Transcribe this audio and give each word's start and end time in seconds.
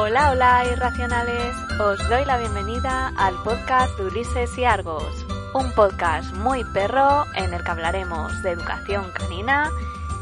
Hola, 0.00 0.30
hola, 0.30 0.64
irracionales. 0.64 1.56
Os 1.80 2.08
doy 2.08 2.24
la 2.24 2.38
bienvenida 2.38 3.12
al 3.16 3.34
podcast 3.42 3.98
de 3.98 4.06
Ulises 4.06 4.56
y 4.56 4.64
Argos, 4.64 5.26
un 5.54 5.72
podcast 5.72 6.32
muy 6.34 6.62
perro 6.62 7.24
en 7.34 7.52
el 7.52 7.64
que 7.64 7.70
hablaremos 7.72 8.40
de 8.44 8.52
educación 8.52 9.10
canina, 9.10 9.72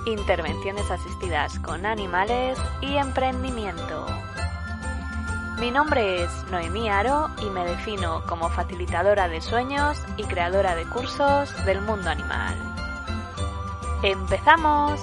intervenciones 0.06 0.90
asistidas 0.90 1.58
con 1.58 1.84
animales 1.84 2.58
y 2.80 2.96
emprendimiento. 2.96 4.06
Mi 5.60 5.70
nombre 5.70 6.24
es 6.24 6.30
Noemí 6.50 6.88
Aro 6.88 7.28
y 7.42 7.50
me 7.50 7.66
defino 7.66 8.22
como 8.26 8.48
facilitadora 8.48 9.28
de 9.28 9.42
sueños 9.42 9.98
y 10.16 10.24
creadora 10.24 10.74
de 10.74 10.86
cursos 10.86 11.54
del 11.66 11.82
mundo 11.82 12.08
animal. 12.08 12.54
¡Empezamos! 14.02 15.02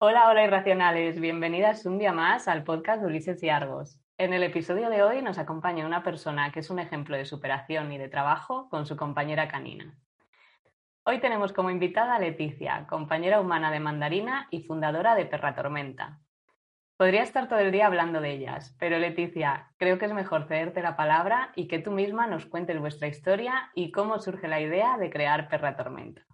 Hola, 0.00 0.28
hola 0.28 0.44
irracionales, 0.44 1.18
bienvenidas 1.18 1.84
un 1.84 1.98
día 1.98 2.12
más 2.12 2.46
al 2.46 2.62
podcast 2.62 3.00
de 3.00 3.08
Ulises 3.08 3.42
y 3.42 3.48
Argos. 3.48 4.00
En 4.16 4.32
el 4.32 4.44
episodio 4.44 4.90
de 4.90 5.02
hoy 5.02 5.22
nos 5.22 5.38
acompaña 5.38 5.84
una 5.84 6.04
persona 6.04 6.52
que 6.52 6.60
es 6.60 6.70
un 6.70 6.78
ejemplo 6.78 7.16
de 7.16 7.24
superación 7.24 7.90
y 7.90 7.98
de 7.98 8.08
trabajo 8.08 8.68
con 8.68 8.86
su 8.86 8.96
compañera 8.96 9.48
canina. 9.48 9.98
Hoy 11.02 11.18
tenemos 11.18 11.52
como 11.52 11.70
invitada 11.70 12.14
a 12.14 12.20
Leticia, 12.20 12.86
compañera 12.88 13.40
humana 13.40 13.72
de 13.72 13.80
Mandarina 13.80 14.46
y 14.52 14.62
fundadora 14.62 15.16
de 15.16 15.26
Perra 15.26 15.56
Tormenta. 15.56 16.20
Podría 16.96 17.24
estar 17.24 17.48
todo 17.48 17.58
el 17.58 17.72
día 17.72 17.88
hablando 17.88 18.20
de 18.20 18.30
ellas, 18.30 18.76
pero 18.78 19.00
Leticia, 19.00 19.72
creo 19.78 19.98
que 19.98 20.06
es 20.06 20.12
mejor 20.12 20.46
cederte 20.46 20.80
la 20.80 20.94
palabra 20.94 21.50
y 21.56 21.66
que 21.66 21.80
tú 21.80 21.90
misma 21.90 22.28
nos 22.28 22.46
cuentes 22.46 22.78
vuestra 22.78 23.08
historia 23.08 23.72
y 23.74 23.90
cómo 23.90 24.20
surge 24.20 24.46
la 24.46 24.60
idea 24.60 24.96
de 24.96 25.10
crear 25.10 25.48
Perra 25.48 25.74
Tormenta. 25.74 26.24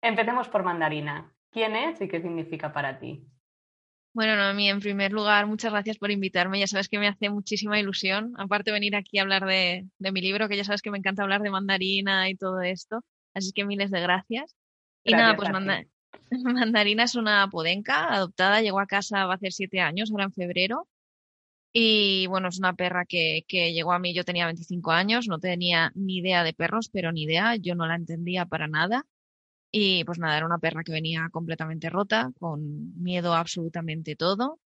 Empecemos 0.00 0.48
por 0.48 0.62
Mandarina. 0.62 1.34
¿Quién 1.50 1.74
es 1.76 2.00
y 2.00 2.08
qué 2.08 2.20
significa 2.20 2.72
para 2.72 2.98
ti? 2.98 3.26
Bueno, 4.12 4.34
Noemí, 4.34 4.68
en 4.68 4.80
primer 4.80 5.12
lugar, 5.12 5.46
muchas 5.46 5.70
gracias 5.70 5.98
por 5.98 6.10
invitarme. 6.10 6.58
Ya 6.58 6.66
sabes 6.66 6.88
que 6.88 6.98
me 6.98 7.06
hace 7.06 7.30
muchísima 7.30 7.78
ilusión, 7.78 8.34
aparte 8.38 8.72
venir 8.72 8.96
aquí 8.96 9.18
a 9.18 9.22
hablar 9.22 9.46
de, 9.46 9.86
mi 9.98 10.20
libro, 10.20 10.48
que 10.48 10.56
ya 10.56 10.64
sabes 10.64 10.82
que 10.82 10.90
me 10.90 10.98
encanta 10.98 11.22
hablar 11.22 11.42
de 11.42 11.50
mandarina 11.50 12.28
y 12.28 12.34
todo 12.34 12.60
esto. 12.60 13.04
Así 13.34 13.52
que 13.52 13.64
miles 13.64 13.90
de 13.92 14.00
gracias. 14.00 14.56
Y 15.04 15.12
nada, 15.12 15.36
pues 15.36 15.50
mandarina 16.44 17.04
es 17.04 17.14
una 17.14 17.48
podenca 17.50 18.12
adoptada, 18.12 18.60
llegó 18.60 18.80
a 18.80 18.86
casa 18.86 19.26
va 19.26 19.32
a 19.32 19.36
hacer 19.36 19.52
siete 19.52 19.80
años, 19.80 20.10
ahora 20.10 20.24
en 20.24 20.32
febrero. 20.32 20.88
Y 21.72 22.26
bueno, 22.26 22.48
es 22.48 22.58
una 22.58 22.74
perra 22.74 23.04
que, 23.04 23.44
que 23.46 23.72
llegó 23.72 23.92
a 23.92 24.00
mí, 24.00 24.12
yo 24.12 24.24
tenía 24.24 24.46
25 24.46 24.90
años, 24.90 25.28
no 25.28 25.38
tenía 25.38 25.92
ni 25.94 26.16
idea 26.18 26.42
de 26.42 26.52
perros, 26.52 26.90
pero 26.92 27.12
ni 27.12 27.22
idea, 27.22 27.54
yo 27.54 27.76
no 27.76 27.86
la 27.86 27.94
entendía 27.94 28.44
para 28.44 28.66
nada. 28.66 29.06
Y 29.72 30.04
pues 30.04 30.18
nada, 30.18 30.36
era 30.36 30.46
una 30.46 30.58
perra 30.58 30.82
que 30.84 30.92
venía 30.92 31.28
completamente 31.30 31.90
rota, 31.90 32.32
con 32.38 33.00
miedo 33.00 33.34
a 33.34 33.40
absolutamente 33.40 34.16
todo, 34.16 34.58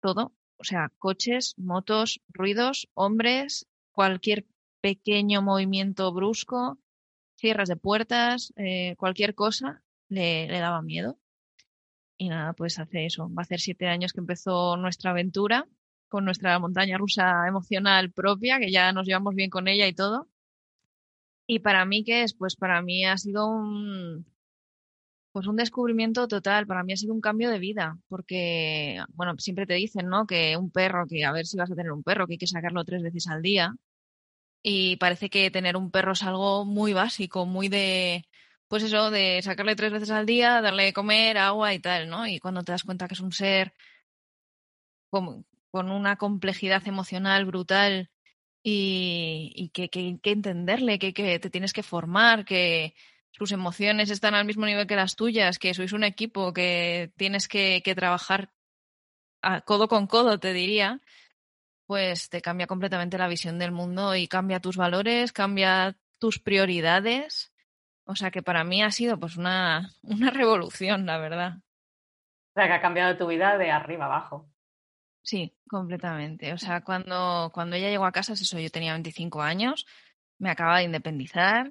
todo, 0.00 0.34
o 0.58 0.64
sea, 0.64 0.90
coches, 0.98 1.54
motos, 1.58 2.20
ruidos, 2.28 2.88
hombres, 2.94 3.66
cualquier 3.92 4.46
pequeño 4.80 5.42
movimiento 5.42 6.12
brusco, 6.12 6.78
cierres 7.36 7.68
de 7.68 7.76
puertas, 7.76 8.52
eh, 8.56 8.96
cualquier 8.98 9.34
cosa 9.34 9.82
le, 10.08 10.48
le 10.48 10.58
daba 10.60 10.82
miedo. 10.82 11.18
Y 12.18 12.28
nada, 12.28 12.52
pues 12.52 12.78
hace 12.78 13.06
eso, 13.06 13.28
va 13.32 13.42
a 13.42 13.44
hacer 13.44 13.60
siete 13.60 13.86
años 13.86 14.12
que 14.12 14.20
empezó 14.20 14.76
nuestra 14.76 15.12
aventura 15.12 15.66
con 16.08 16.24
nuestra 16.24 16.58
montaña 16.58 16.98
rusa 16.98 17.46
emocional 17.46 18.10
propia, 18.12 18.58
que 18.58 18.72
ya 18.72 18.92
nos 18.92 19.06
llevamos 19.06 19.34
bien 19.34 19.50
con 19.50 19.68
ella 19.68 19.86
y 19.86 19.92
todo. 19.94 20.28
Y 21.50 21.60
para 21.60 21.86
mí, 21.86 22.04
¿qué 22.04 22.24
es? 22.24 22.34
Pues 22.34 22.56
para 22.56 22.82
mí 22.82 23.06
ha 23.06 23.16
sido 23.16 23.46
un, 23.48 24.26
pues 25.32 25.46
un 25.46 25.56
descubrimiento 25.56 26.28
total, 26.28 26.66
para 26.66 26.84
mí 26.84 26.92
ha 26.92 26.96
sido 26.96 27.14
un 27.14 27.22
cambio 27.22 27.50
de 27.50 27.58
vida, 27.58 27.96
porque, 28.08 29.02
bueno, 29.14 29.34
siempre 29.38 29.66
te 29.66 29.72
dicen, 29.74 30.08
¿no? 30.08 30.26
Que 30.26 30.58
un 30.58 30.70
perro, 30.70 31.06
que 31.06 31.24
a 31.24 31.32
ver 31.32 31.46
si 31.46 31.56
vas 31.56 31.70
a 31.70 31.74
tener 31.74 31.92
un 31.92 32.02
perro, 32.02 32.26
que 32.26 32.34
hay 32.34 32.38
que 32.38 32.46
sacarlo 32.46 32.84
tres 32.84 33.02
veces 33.02 33.28
al 33.28 33.40
día. 33.40 33.74
Y 34.62 34.96
parece 34.96 35.30
que 35.30 35.50
tener 35.50 35.76
un 35.76 35.90
perro 35.90 36.12
es 36.12 36.22
algo 36.22 36.66
muy 36.66 36.92
básico, 36.92 37.46
muy 37.46 37.68
de, 37.68 38.26
pues 38.68 38.82
eso, 38.82 39.10
de 39.10 39.40
sacarle 39.42 39.76
tres 39.76 39.92
veces 39.92 40.10
al 40.10 40.26
día, 40.26 40.60
darle 40.60 40.84
de 40.84 40.92
comer, 40.92 41.38
agua 41.38 41.72
y 41.74 41.78
tal, 41.80 42.10
¿no? 42.10 42.26
Y 42.26 42.40
cuando 42.40 42.62
te 42.62 42.72
das 42.72 42.84
cuenta 42.84 43.08
que 43.08 43.14
es 43.14 43.20
un 43.20 43.32
ser 43.32 43.72
con, 45.10 45.46
con 45.70 45.90
una 45.90 46.16
complejidad 46.16 46.86
emocional 46.86 47.46
brutal 47.46 48.10
y, 48.70 49.70
que, 49.70 49.88
entenderle, 50.32 50.98
que, 50.98 51.12
te 51.12 51.50
tienes 51.50 51.72
que 51.72 51.82
formar, 51.82 52.44
que 52.44 52.94
sus 53.30 53.52
emociones 53.52 54.10
están 54.10 54.34
al 54.34 54.44
mismo 54.44 54.66
nivel 54.66 54.86
que 54.86 54.96
las 54.96 55.16
tuyas, 55.16 55.58
que 55.58 55.74
sois 55.74 55.92
un 55.92 56.04
equipo, 56.04 56.52
que 56.52 57.12
tienes 57.16 57.48
que, 57.48 57.82
trabajar 57.96 58.50
codo 59.64 59.88
con 59.88 60.06
codo, 60.06 60.38
te 60.38 60.52
diría, 60.52 61.00
pues 61.86 62.28
te 62.28 62.42
cambia 62.42 62.66
completamente 62.66 63.18
la 63.18 63.28
visión 63.28 63.58
del 63.58 63.72
mundo 63.72 64.14
y 64.14 64.28
cambia 64.28 64.60
tus 64.60 64.76
valores, 64.76 65.32
cambia 65.32 65.96
tus 66.18 66.38
prioridades. 66.38 67.52
O 68.04 68.16
sea 68.16 68.30
que 68.30 68.42
para 68.42 68.64
mí 68.64 68.82
ha 68.82 68.90
sido 68.90 69.18
pues 69.18 69.36
una, 69.36 69.90
una 70.02 70.30
revolución, 70.30 71.06
la 71.06 71.18
verdad. 71.18 71.58
O 71.58 72.60
sea 72.60 72.66
que 72.66 72.72
ha 72.74 72.80
cambiado 72.80 73.16
tu 73.16 73.26
vida 73.26 73.56
de 73.56 73.70
arriba 73.70 74.06
abajo. 74.06 74.50
Sí, 75.28 75.52
completamente. 75.68 76.54
O 76.54 76.58
sea, 76.58 76.80
cuando, 76.82 77.50
cuando 77.52 77.76
ella 77.76 77.90
llegó 77.90 78.06
a 78.06 78.12
casa, 78.12 78.32
eso, 78.32 78.58
yo 78.58 78.70
tenía 78.70 78.94
25 78.94 79.42
años, 79.42 79.84
me 80.38 80.48
acababa 80.50 80.78
de 80.78 80.84
independizar. 80.84 81.70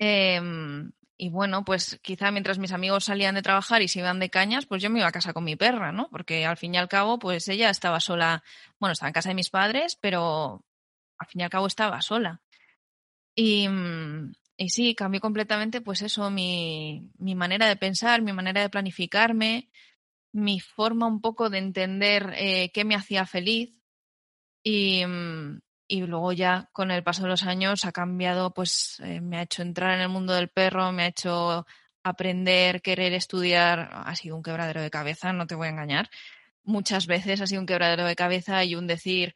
Em, 0.00 0.92
y 1.16 1.28
bueno, 1.30 1.64
pues 1.64 2.00
quizá 2.02 2.32
mientras 2.32 2.58
mis 2.58 2.72
amigos 2.72 3.04
salían 3.04 3.36
de 3.36 3.42
trabajar 3.42 3.82
y 3.82 3.86
se 3.88 4.00
iban 4.00 4.18
de 4.18 4.28
cañas, 4.30 4.66
pues 4.66 4.82
yo 4.82 4.90
me 4.90 4.98
iba 5.00 5.08
a 5.08 5.12
casa 5.12 5.32
con 5.32 5.44
mi 5.44 5.54
perra, 5.54 5.92
¿no? 5.92 6.08
Porque 6.10 6.44
al 6.46 6.56
fin 6.56 6.74
y 6.74 6.78
al 6.78 6.88
cabo, 6.88 7.20
pues 7.20 7.46
ella 7.48 7.70
estaba 7.70 8.00
sola, 8.00 8.42
bueno, 8.80 8.92
estaba 8.94 9.10
en 9.10 9.14
casa 9.14 9.28
de 9.30 9.36
mis 9.36 9.50
padres, 9.50 9.96
pero 10.00 10.64
al 11.18 11.28
fin 11.28 11.42
y 11.42 11.44
al 11.44 11.50
cabo 11.50 11.68
estaba 11.68 12.02
sola. 12.02 12.40
Y, 13.36 13.68
mm, 13.68 14.32
y 14.56 14.68
sí, 14.70 14.94
cambió 14.96 15.20
completamente, 15.20 15.80
pues 15.80 16.02
eso, 16.02 16.30
mi, 16.30 17.10
mi 17.18 17.34
manera 17.36 17.68
de 17.68 17.76
pensar, 17.76 18.22
mi 18.22 18.32
manera 18.32 18.62
de 18.62 18.70
planificarme, 18.70 19.70
mi 20.32 20.60
forma 20.60 21.06
un 21.06 21.20
poco 21.20 21.50
de 21.50 21.58
entender 21.58 22.34
eh, 22.36 22.70
qué 22.72 22.84
me 22.84 22.94
hacía 22.94 23.26
feliz 23.26 23.74
y, 24.62 25.04
mm, 25.06 25.60
y, 25.88 26.02
luego 26.02 26.32
ya 26.32 26.68
con 26.72 26.90
el 26.90 27.02
paso 27.02 27.22
de 27.22 27.28
los 27.28 27.44
años 27.44 27.84
ha 27.84 27.92
cambiado, 27.92 28.52
pues 28.54 29.00
eh, 29.04 29.20
me 29.20 29.38
ha 29.38 29.42
hecho 29.42 29.62
entrar 29.62 29.94
en 29.94 30.02
el 30.02 30.08
mundo 30.08 30.34
del 30.34 30.48
perro, 30.48 30.92
me 30.92 31.04
ha 31.04 31.08
hecho 31.08 31.66
aprender, 32.02 32.82
querer 32.82 33.12
estudiar, 33.12 33.90
ha 33.92 34.14
sido 34.16 34.36
un 34.36 34.42
quebradero 34.42 34.80
de 34.82 34.90
cabeza, 34.90 35.32
no 35.32 35.46
te 35.46 35.54
voy 35.54 35.68
a 35.68 35.70
engañar. 35.70 36.10
Muchas 36.64 37.06
veces 37.06 37.40
ha 37.40 37.46
sido 37.46 37.60
un 37.60 37.66
quebradero 37.66 38.04
de 38.04 38.16
cabeza 38.16 38.64
y 38.64 38.74
un 38.74 38.86
decir, 38.86 39.34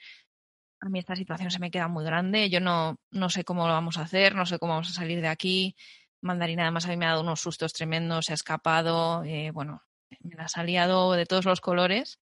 a 0.80 0.88
mí 0.88 0.98
esta 0.98 1.16
situación 1.16 1.50
se 1.50 1.58
me 1.58 1.70
queda 1.70 1.88
muy 1.88 2.04
grande, 2.04 2.50
yo 2.50 2.60
no, 2.60 2.98
no 3.10 3.30
sé 3.30 3.44
cómo 3.44 3.66
lo 3.66 3.72
vamos 3.72 3.98
a 3.98 4.02
hacer, 4.02 4.34
no 4.34 4.46
sé 4.46 4.58
cómo 4.58 4.74
vamos 4.74 4.90
a 4.90 4.94
salir 4.94 5.20
de 5.20 5.28
aquí. 5.28 5.76
Mandarina 6.20 6.64
además 6.64 6.86
a 6.86 6.88
mí 6.90 6.96
me 6.96 7.06
ha 7.06 7.10
dado 7.10 7.22
unos 7.22 7.40
sustos 7.40 7.72
tremendos, 7.72 8.26
se 8.26 8.32
ha 8.32 8.34
escapado, 8.34 9.24
eh, 9.24 9.50
bueno, 9.50 9.82
me 10.22 10.34
las 10.36 10.56
ha 10.56 10.64
liado 10.64 11.12
de 11.12 11.26
todos 11.26 11.44
los 11.44 11.60
colores. 11.60 12.18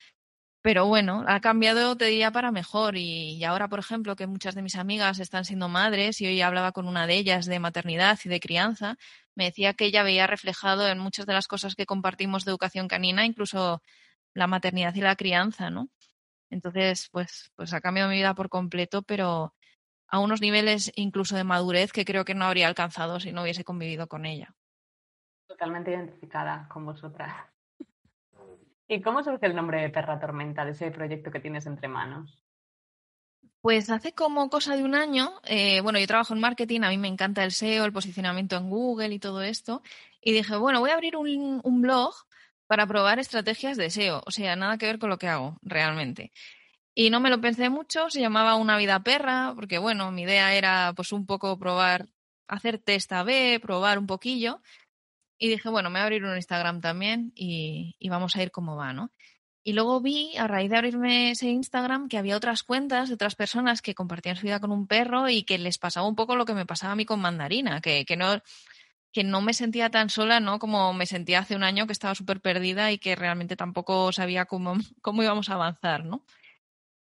Pero 0.62 0.86
bueno, 0.88 1.24
ha 1.28 1.40
cambiado, 1.40 1.96
te 1.96 2.06
diría, 2.06 2.32
para 2.32 2.52
mejor. 2.52 2.98
Y, 2.98 3.44
ahora, 3.46 3.70
por 3.70 3.80
ejemplo, 3.80 4.16
que 4.18 4.28
muchas 4.28 4.56
de 4.56 4.62
mis 4.62 4.76
amigas 4.76 5.20
están 5.20 5.46
siendo 5.46 5.70
madres 5.70 6.20
y 6.20 6.28
hoy 6.28 6.42
hablaba 6.42 6.74
con 6.74 6.88
una 6.88 7.08
de 7.08 7.16
ellas 7.16 7.46
de 7.46 7.60
maternidad 7.60 8.20
y 8.26 8.30
de 8.30 8.40
crianza, 8.42 8.98
me 9.36 9.46
decía 9.46 9.74
que 9.74 9.86
ella 9.86 10.04
veía 10.04 10.28
reflejado 10.28 10.88
en 10.88 11.00
muchas 11.00 11.26
de 11.26 11.34
las 11.34 11.48
cosas 11.48 11.76
que 11.76 11.86
compartimos 11.86 12.44
de 12.44 12.52
educación 12.52 12.90
canina, 12.90 13.26
incluso 13.26 13.82
la 14.34 14.48
maternidad 14.48 14.94
y 14.96 15.02
la 15.02 15.16
crianza, 15.16 15.70
¿no? 15.70 15.90
Entonces, 16.50 17.10
pues, 17.12 17.52
pues 17.56 17.74
ha 17.74 17.82
cambiado 17.82 18.10
mi 18.10 18.18
vida 18.18 18.34
por 18.34 18.50
completo, 18.50 19.02
pero 19.04 19.54
a 20.08 20.20
unos 20.20 20.42
niveles 20.42 20.92
incluso 20.96 21.36
de 21.36 21.44
madurez 21.44 21.92
que 21.94 22.06
creo 22.06 22.26
que 22.26 22.36
no 22.36 22.46
habría 22.46 22.68
alcanzado 22.68 23.20
si 23.20 23.32
no 23.32 23.44
hubiese 23.44 23.64
convivido 23.64 24.08
con 24.08 24.26
ella. 24.26 24.56
Totalmente 25.48 25.92
identificada 25.92 26.68
con 26.68 26.86
vosotras. 26.86 27.34
¿Y 28.92 29.02
cómo 29.02 29.24
surge 29.24 29.46
el 29.46 29.56
nombre 29.56 29.82
de 29.82 29.90
Perra 29.92 30.20
Tormenta, 30.20 30.66
de 30.66 30.72
ese 30.72 30.90
proyecto 30.90 31.30
que 31.30 31.40
tienes 31.40 31.68
entre 31.68 31.88
manos? 31.88 32.44
Pues 33.62 33.92
hace 33.92 34.14
como 34.14 34.50
cosa 34.50 34.76
de 34.76 34.84
un 34.84 34.96
año, 34.96 35.32
eh, 35.44 35.80
bueno, 35.82 36.00
yo 36.00 36.08
trabajo 36.08 36.34
en 36.34 36.40
marketing, 36.40 36.82
a 36.82 36.90
mí 36.90 36.98
me 36.98 37.08
encanta 37.08 37.44
el 37.44 37.52
SEO, 37.52 37.86
el 37.86 37.94
posicionamiento 37.94 38.58
en 38.58 38.68
Google 38.68 39.14
y 39.14 39.20
todo 39.20 39.44
esto, 39.44 39.84
y 40.22 40.32
dije, 40.32 40.56
bueno, 40.56 40.80
voy 40.80 40.90
a 40.90 40.96
abrir 40.96 41.18
un, 41.18 41.62
un 41.64 41.82
blog 41.82 42.16
para 42.66 42.88
probar 42.88 43.20
estrategias 43.20 43.78
de 43.78 43.92
SEO, 43.92 44.24
o 44.26 44.32
sea, 44.32 44.56
nada 44.56 44.80
que 44.80 44.88
ver 44.88 44.98
con 44.98 45.10
lo 45.12 45.20
que 45.20 45.28
hago 45.28 45.58
realmente. 45.62 46.32
Y 46.96 47.12
no 47.12 47.20
me 47.20 47.30
lo 47.30 47.40
pensé 47.40 47.70
mucho, 47.70 48.10
se 48.10 48.22
llamaba 48.22 48.56
Una 48.56 48.78
vida 48.78 49.04
perra, 49.04 49.54
porque 49.56 49.78
bueno, 49.78 50.12
mi 50.12 50.24
idea 50.24 50.56
era 50.56 50.94
pues 50.96 51.12
un 51.12 51.28
poco 51.28 51.60
probar, 51.60 52.08
hacer 52.48 52.80
test 52.80 53.12
A-B, 53.12 53.60
probar 53.62 54.00
un 54.00 54.08
poquillo, 54.08 54.62
y 55.40 55.48
dije, 55.48 55.70
bueno, 55.70 55.90
me 55.90 56.00
voy 56.00 56.02
a 56.02 56.04
abrir 56.04 56.26
un 56.26 56.36
Instagram 56.36 56.82
también 56.82 57.32
y, 57.34 57.96
vamos 58.10 58.36
a 58.36 58.44
ir 58.44 58.52
como 58.52 58.76
va, 58.76 58.94
¿no? 58.94 59.12
Y 59.64 59.74
luego 59.74 60.02
vi, 60.02 60.36
a 60.38 60.48
raíz 60.48 60.70
de 60.70 60.78
abrirme 60.78 61.32
ese 61.32 61.48
Instagram, 61.48 62.10
que 62.10 62.18
había 62.18 62.36
otras 62.36 62.64
cuentas 62.64 63.08
de 63.08 63.16
otras 63.16 63.36
personas 63.36 63.82
que 63.82 63.96
compartían 63.96 64.36
su 64.36 64.44
vida 64.44 64.60
con 64.60 64.72
un 64.72 64.88
perro 64.88 65.30
y 65.30 65.44
que 65.44 65.58
les 65.58 65.78
pasaba 65.78 66.08
un 66.08 66.16
poco 66.16 66.36
lo 66.36 66.46
que 66.46 66.54
me 66.54 66.66
pasaba 66.66 66.94
a 66.94 66.96
mí 66.96 67.06
con 67.06 67.22
Mandarina, 67.22 67.80
que, 67.80 68.06
que 68.06 68.18
no, 68.18 68.42
que 69.14 69.24
no 69.24 69.42
me 69.42 69.54
sentía 69.54 69.90
tan 69.90 70.10
sola, 70.10 70.40
¿no? 70.40 70.60
Como 70.60 70.94
me 70.94 71.06
sentía 71.06 71.40
hace 71.40 71.56
un 71.56 71.64
año 71.64 71.88
que 71.88 71.94
estaba 71.94 72.16
súper 72.16 72.42
perdida 72.42 72.92
y 72.92 72.98
que 72.98 73.16
realmente 73.16 73.56
tampoco 73.56 74.12
sabía 74.12 74.46
cómo, 74.46 74.74
cómo 75.02 75.24
íbamos 75.24 75.50
a 75.50 75.54
avanzar, 75.54 76.04
¿no? 76.06 76.26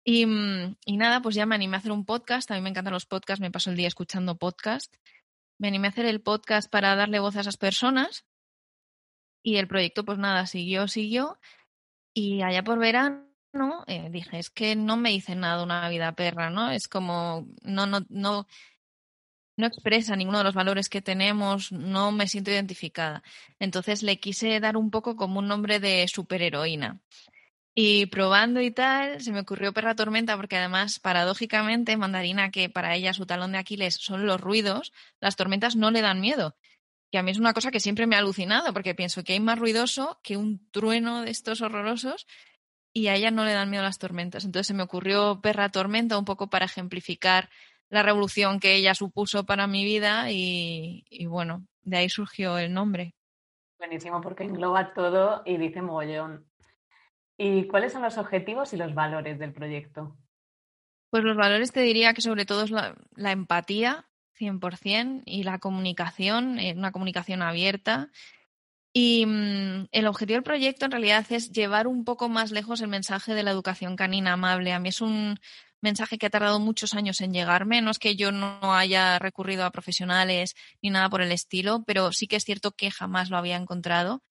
Y, 0.05 0.27
mm, 0.27 0.77
y, 0.85 0.97
nada, 0.97 1.21
pues 1.21 1.35
ya 1.35 1.47
me 1.47 1.55
animé 1.55 1.77
a 1.77 1.79
hacer 1.79 1.93
un 1.93 2.05
podcast. 2.05 2.51
A 2.51 2.55
mí 2.55 2.61
me 2.61 2.71
encantan 2.71 2.93
los 2.93 3.07
podcasts, 3.07 3.41
me 3.41 3.51
paso 3.51 3.71
el 3.71 3.77
día 3.77 3.89
escuchando 3.89 4.37
podcast. 4.37 4.95
Me 5.59 5.69
animé 5.69 5.89
a 5.89 5.91
hacer 5.91 6.07
el 6.07 6.21
podcast 6.21 6.71
para 6.71 6.95
darle 6.97 7.19
voz 7.19 7.37
a 7.37 7.41
esas 7.41 7.57
personas. 7.57 8.25
Y 9.43 9.57
el 9.57 9.69
proyecto, 9.69 10.05
pues 10.05 10.19
nada, 10.19 10.47
siguió, 10.47 10.89
siguió. 10.89 11.39
Y 12.15 12.43
allá 12.43 12.65
por 12.65 12.79
verano 12.79 13.27
eh, 13.87 14.09
dije, 14.11 14.39
es 14.39 14.51
que 14.51 14.77
no 14.77 14.97
me 14.97 15.11
dice 15.11 15.35
nada 15.35 15.63
una 15.63 15.89
vida 15.89 16.13
perra, 16.13 16.51
¿no? 16.51 16.71
Es 16.71 16.89
como, 16.89 17.47
no, 17.63 17.87
no, 17.87 18.01
no, 18.09 18.47
no 19.57 19.67
expresa 19.67 20.17
ninguno 20.17 20.39
de 20.39 20.45
los 20.45 20.55
valores 20.55 20.89
que 20.89 21.03
tenemos, 21.03 21.73
no 21.73 22.13
me 22.13 22.29
siento 22.29 22.51
identificada. 22.51 23.23
Entonces 23.59 24.03
le 24.03 24.19
quise 24.19 24.61
dar 24.61 24.77
un 24.77 24.91
poco 24.91 25.17
como 25.17 25.39
un 25.39 25.49
nombre 25.49 25.81
de 25.81 26.07
superheroína. 26.09 27.01
Y 27.79 28.07
probando 28.07 28.63
y 28.63 28.71
tal, 28.71 29.21
se 29.21 29.31
me 29.33 29.41
ocurrió 29.41 29.75
Perra 29.75 29.95
Tormenta 29.95 30.35
porque 30.35 30.57
además, 30.57 30.99
paradójicamente, 30.99 31.99
Mandarina, 31.99 32.51
que 32.51 32.71
para 32.71 32.95
ella 32.95 33.13
su 33.13 33.27
talón 33.27 33.53
de 33.53 33.59
Aquiles 33.59 33.99
son 34.01 34.25
los 34.25 34.41
ruidos, 34.41 34.95
las 35.21 35.37
tormentas 35.37 35.77
no 35.77 35.91
le 35.91 36.01
dan 36.01 36.23
miedo. 36.23 36.57
Que 37.13 37.19
a 37.19 37.23
mí 37.23 37.33
es 37.33 37.39
una 37.39 37.53
cosa 37.53 37.71
que 37.71 37.79
siempre 37.79 38.07
me 38.07 38.17
ha 38.17 38.21
alucinado 38.21 38.73
porque 38.73 38.95
pienso 38.95 39.23
que 39.25 39.35
hay 39.35 39.41
más 39.41 39.59
ruidoso 39.59 40.19
que 40.23 40.39
un 40.39 40.67
trueno 40.71 41.21
de 41.21 41.31
estos 41.31 41.61
horrorosos 41.61 42.27
y 42.95 43.09
a 43.09 43.15
ella 43.15 43.31
no 43.31 43.45
le 43.45 43.53
dan 43.53 43.69
miedo 43.69 43.83
las 43.83 43.99
tormentas. 43.99 44.47
Entonces 44.47 44.69
se 44.69 44.75
me 44.75 44.83
ocurrió 44.83 45.43
Perra 45.43 45.69
Tormenta 45.69 46.17
un 46.17 46.25
poco 46.25 46.49
para 46.49 46.65
ejemplificar 46.65 47.51
la 47.91 48.03
revolución 48.03 48.59
que 48.59 48.75
ella 48.75 48.95
supuso 48.95 49.45
para 49.45 49.67
mi 49.67 49.85
vida 49.85 50.31
y, 50.31 51.05
y 51.11 51.27
bueno, 51.27 51.67
de 51.83 51.99
ahí 51.99 52.09
surgió 52.09 52.57
el 52.57 52.73
nombre. 52.73 53.13
Buenísimo 53.79 54.23
porque 54.23 54.45
engloba 54.45 54.95
todo 54.95 55.43
y 55.45 55.59
dice 55.59 55.83
mogollón. 55.83 56.47
¿Y 57.39 57.67
cuáles 57.67 57.93
son 57.93 58.03
los 58.03 58.19
objetivos 58.19 58.73
y 58.73 58.77
los 58.77 58.95
valores 58.95 59.39
del 59.39 59.53
proyecto? 59.53 60.17
Pues 61.11 61.23
los 61.23 61.37
valores 61.37 61.73
te 61.73 61.81
diría 61.81 62.15
que 62.15 62.23
sobre 62.23 62.47
todo 62.47 62.65
es 62.65 62.71
la, 62.71 62.97
la 63.15 63.33
empatía, 63.33 64.07
100%, 64.39 65.23
y 65.25 65.43
la 65.43 65.59
comunicación, 65.59 66.59
eh, 66.59 66.75
una 66.77 66.93
comunicación 66.93 67.43
abierta. 67.43 68.11
Y 68.93 69.27
mmm, 69.27 69.89
el 69.93 70.07
objetivo 70.07 70.37
del 70.37 70.43
proyecto 70.43 70.87
en 70.87 70.91
realidad 70.91 71.27
es 71.31 71.53
llevar 71.53 71.87
un 71.87 72.05
poco 72.05 72.29
más 72.29 72.51
lejos 72.51 72.81
el 72.81 72.89
mensaje 72.89 73.35
de 73.35 73.43
la 73.43 73.51
educación 73.51 73.97
canina 73.97 74.33
amable. 74.33 74.73
A 74.73 74.81
mí 74.81 74.89
es 74.89 75.01
un 75.01 75.39
mensaje 75.83 76.19
que 76.19 76.27
ha 76.27 76.31
tardado 76.31 76.61
muchos 76.61 76.95
años 76.95 77.21
en 77.21 77.33
llegarme. 77.33 77.83
No 77.83 77.91
es 77.91 77.99
que 77.99 78.17
yo 78.17 78.33
no 78.33 78.75
haya 78.75 79.19
recurrido 79.19 79.65
a 79.65 79.71
profesionales 79.71 80.55
ni 80.83 80.91
nada 80.91 81.11
por 81.11 81.23
el 81.23 81.33
estilo, 81.33 81.85
pero 81.87 82.13
sí 82.13 82.27
que 82.27 82.37
es 82.37 82.45
cierto 82.45 82.73
que 82.73 82.91
jamás 82.91 83.31
lo 83.31 83.37
había 83.37 83.57
encontrado. 83.57 84.23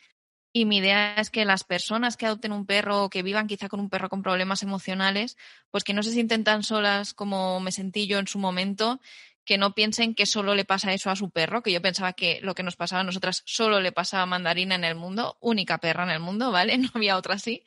Y 0.57 0.63
mi 0.63 0.77
idea 0.77 1.15
es 1.15 1.29
que 1.31 1.43
las 1.43 1.65
personas 1.65 2.15
que 2.15 2.25
adopten 2.25 2.53
un 2.53 2.65
perro 2.65 3.03
o 3.03 3.09
que 3.09 3.23
vivan 3.23 3.45
quizá 3.45 3.67
con 3.67 3.81
un 3.81 3.89
perro 3.89 4.07
con 4.07 4.23
problemas 4.23 4.63
emocionales, 4.63 5.35
pues 5.69 5.83
que 5.83 5.93
no 5.93 6.01
se 6.01 6.13
sienten 6.13 6.45
tan 6.45 6.63
solas 6.63 7.13
como 7.13 7.59
me 7.59 7.73
sentí 7.73 8.07
yo 8.07 8.19
en 8.19 8.27
su 8.27 8.39
momento, 8.39 9.01
que 9.43 9.57
no 9.57 9.75
piensen 9.75 10.15
que 10.15 10.25
solo 10.25 10.55
le 10.55 10.63
pasa 10.63 10.93
eso 10.93 11.09
a 11.09 11.17
su 11.17 11.29
perro, 11.29 11.61
que 11.61 11.73
yo 11.73 11.81
pensaba 11.81 12.13
que 12.13 12.39
lo 12.41 12.55
que 12.55 12.63
nos 12.63 12.77
pasaba 12.77 13.01
a 13.01 13.03
nosotras 13.03 13.43
solo 13.45 13.81
le 13.81 13.91
pasaba 13.91 14.23
a 14.23 14.27
Mandarina 14.27 14.75
en 14.75 14.85
el 14.85 14.95
mundo, 14.95 15.35
única 15.41 15.77
perra 15.79 16.05
en 16.05 16.11
el 16.11 16.21
mundo, 16.21 16.53
¿vale? 16.53 16.77
No 16.77 16.89
había 16.93 17.17
otra 17.17 17.33
así. 17.35 17.61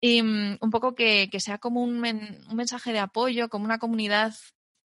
Y 0.00 0.22
um, 0.22 0.58
un 0.60 0.70
poco 0.70 0.94
que, 0.94 1.28
que 1.28 1.40
sea 1.40 1.58
como 1.58 1.82
un, 1.82 1.96
un 1.96 2.56
mensaje 2.56 2.92
de 2.92 3.00
apoyo, 3.00 3.48
como 3.48 3.64
una 3.64 3.80
comunidad, 3.80 4.32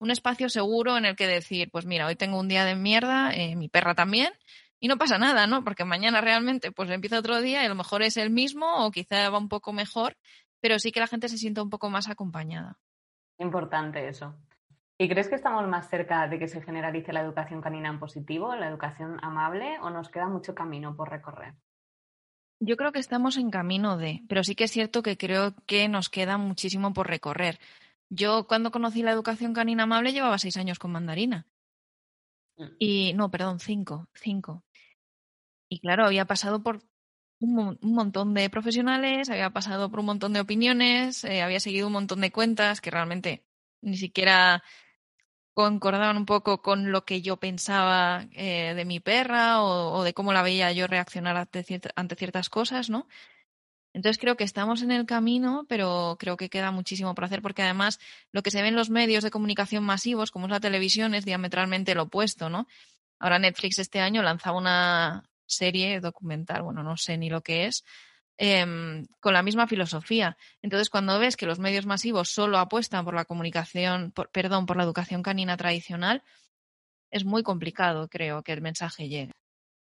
un 0.00 0.10
espacio 0.10 0.50
seguro 0.50 0.98
en 0.98 1.06
el 1.06 1.16
que 1.16 1.26
decir, 1.26 1.70
pues 1.70 1.86
mira, 1.86 2.06
hoy 2.06 2.16
tengo 2.16 2.38
un 2.38 2.48
día 2.48 2.66
de 2.66 2.74
mierda, 2.74 3.34
eh, 3.34 3.56
mi 3.56 3.70
perra 3.70 3.94
también, 3.94 4.34
y 4.80 4.88
no 4.88 4.96
pasa 4.96 5.18
nada, 5.18 5.46
¿no? 5.46 5.62
Porque 5.62 5.84
mañana 5.84 6.20
realmente 6.20 6.72
pues 6.72 6.90
empieza 6.90 7.18
otro 7.18 7.40
día 7.40 7.62
y 7.62 7.66
a 7.66 7.68
lo 7.68 7.74
mejor 7.74 8.02
es 8.02 8.16
el 8.16 8.30
mismo 8.30 8.84
o 8.84 8.90
quizá 8.90 9.28
va 9.28 9.38
un 9.38 9.48
poco 9.48 9.72
mejor, 9.72 10.16
pero 10.60 10.78
sí 10.78 10.90
que 10.90 11.00
la 11.00 11.06
gente 11.06 11.28
se 11.28 11.38
sienta 11.38 11.62
un 11.62 11.70
poco 11.70 11.90
más 11.90 12.08
acompañada. 12.08 12.78
Importante 13.38 14.08
eso. 14.08 14.34
¿Y 14.98 15.08
crees 15.08 15.28
que 15.28 15.34
estamos 15.34 15.66
más 15.66 15.88
cerca 15.88 16.28
de 16.28 16.38
que 16.38 16.48
se 16.48 16.60
generalice 16.60 17.12
la 17.12 17.22
educación 17.22 17.62
canina 17.62 17.88
en 17.88 17.98
positivo, 17.98 18.54
la 18.54 18.68
educación 18.68 19.18
amable, 19.22 19.78
o 19.80 19.88
nos 19.88 20.10
queda 20.10 20.28
mucho 20.28 20.54
camino 20.54 20.94
por 20.94 21.08
recorrer? 21.08 21.54
Yo 22.62 22.76
creo 22.76 22.92
que 22.92 22.98
estamos 22.98 23.38
en 23.38 23.50
camino 23.50 23.96
de, 23.96 24.22
pero 24.28 24.44
sí 24.44 24.54
que 24.54 24.64
es 24.64 24.70
cierto 24.70 25.02
que 25.02 25.16
creo 25.16 25.54
que 25.64 25.88
nos 25.88 26.10
queda 26.10 26.36
muchísimo 26.36 26.92
por 26.92 27.08
recorrer. 27.08 27.58
Yo 28.10 28.46
cuando 28.46 28.70
conocí 28.70 29.02
la 29.02 29.12
educación 29.12 29.54
canina 29.54 29.84
amable 29.84 30.12
llevaba 30.12 30.36
seis 30.36 30.58
años 30.58 30.78
con 30.78 30.92
mandarina. 30.92 31.46
Y 32.78 33.14
no, 33.14 33.30
perdón, 33.30 33.58
cinco, 33.58 34.06
cinco. 34.12 34.64
Y 35.70 35.78
claro, 35.80 36.04
había 36.04 36.24
pasado 36.26 36.62
por 36.62 36.82
un, 37.38 37.78
montón 37.80 38.34
de 38.34 38.50
profesionales, 38.50 39.30
había 39.30 39.50
pasado 39.50 39.88
por 39.90 40.00
un 40.00 40.06
montón 40.06 40.32
de 40.32 40.40
opiniones, 40.40 41.24
eh, 41.24 41.42
había 41.42 41.60
seguido 41.60 41.86
un 41.86 41.92
montón 41.94 42.20
de 42.20 42.32
cuentas 42.32 42.80
que 42.80 42.90
realmente 42.90 43.44
ni 43.80 43.96
siquiera 43.96 44.64
concordaban 45.54 46.16
un 46.16 46.26
poco 46.26 46.60
con 46.60 46.90
lo 46.90 47.04
que 47.04 47.22
yo 47.22 47.38
pensaba 47.38 48.26
eh, 48.32 48.74
de 48.74 48.84
mi 48.84 48.98
perra 48.98 49.62
o, 49.62 50.02
de 50.02 50.12
cómo 50.12 50.32
la 50.32 50.42
veía 50.42 50.72
yo 50.72 50.88
reaccionar 50.88 51.36
ante, 51.36 51.64
ante 51.94 52.16
ciertas 52.16 52.50
cosas, 52.50 52.90
¿no? 52.90 53.06
Entonces 53.92 54.18
creo 54.18 54.36
que 54.36 54.44
estamos 54.44 54.82
en 54.82 54.90
el 54.90 55.06
camino, 55.06 55.66
pero 55.68 56.16
creo 56.18 56.36
que 56.36 56.50
queda 56.50 56.72
muchísimo 56.72 57.14
por 57.14 57.24
hacer 57.24 57.42
porque 57.42 57.62
además 57.62 58.00
lo 58.32 58.42
que 58.42 58.50
se 58.50 58.62
ve 58.62 58.68
en 58.68 58.76
los 58.76 58.90
medios 58.90 59.24
de 59.24 59.30
comunicación 59.30 59.84
masivos, 59.84 60.30
como 60.32 60.46
es 60.46 60.50
la 60.50 60.60
televisión, 60.60 61.14
es 61.14 61.24
diametralmente 61.24 61.94
lo 61.94 62.04
opuesto, 62.04 62.50
¿no? 62.50 62.66
Ahora 63.20 63.38
Netflix 63.38 63.78
este 63.78 64.00
año 64.00 64.22
lanzaba 64.22 64.58
una 64.58 65.29
serie 65.50 66.00
documental, 66.00 66.62
bueno, 66.62 66.82
no 66.82 66.96
sé 66.96 67.18
ni 67.18 67.28
lo 67.28 67.42
que 67.42 67.66
es, 67.66 67.84
eh, 68.38 68.64
con 69.20 69.34
la 69.34 69.42
misma 69.42 69.66
filosofía. 69.66 70.36
Entonces, 70.62 70.88
cuando 70.88 71.18
ves 71.18 71.36
que 71.36 71.46
los 71.46 71.58
medios 71.58 71.84
masivos 71.84 72.30
solo 72.30 72.58
apuestan 72.58 73.04
por 73.04 73.14
la 73.14 73.26
comunicación, 73.26 74.12
por, 74.12 74.30
perdón, 74.30 74.64
por 74.64 74.78
la 74.78 74.84
educación 74.84 75.22
canina 75.22 75.56
tradicional, 75.58 76.22
es 77.10 77.24
muy 77.24 77.42
complicado, 77.42 78.08
creo, 78.08 78.42
que 78.42 78.52
el 78.52 78.62
mensaje 78.62 79.08
llegue. 79.08 79.32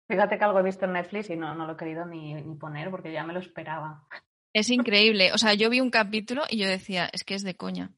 Fíjate 0.09 0.39
que 0.39 0.45
algo 0.45 0.61
he 0.61 0.63
visto 0.63 0.85
en 0.85 0.93
Netflix 0.93 1.31
y 1.31 1.37
no, 1.37 1.55
no 1.55 1.67
lo 1.67 1.73
he 1.73 1.77
querido 1.77 2.07
ni, 2.07 2.35
ni 2.35 2.55
poner 2.55 2.91
porque 2.91 3.13
ya 3.13 3.25
me 3.25 3.33
lo 3.33 3.41
esperaba. 3.41 4.07
Es 4.53 4.71
increíble. 4.71 5.33
O 5.33 5.39
sea, 5.39 5.55
yo 5.55 5.69
vi 5.69 5.81
un 5.81 5.91
capítulo 5.91 6.45
y 6.49 6.59
yo 6.59 6.69
decía, 6.69 7.11
es 7.13 7.25
que 7.25 7.35
es 7.35 7.43
de 7.43 7.57
coña. 7.57 7.91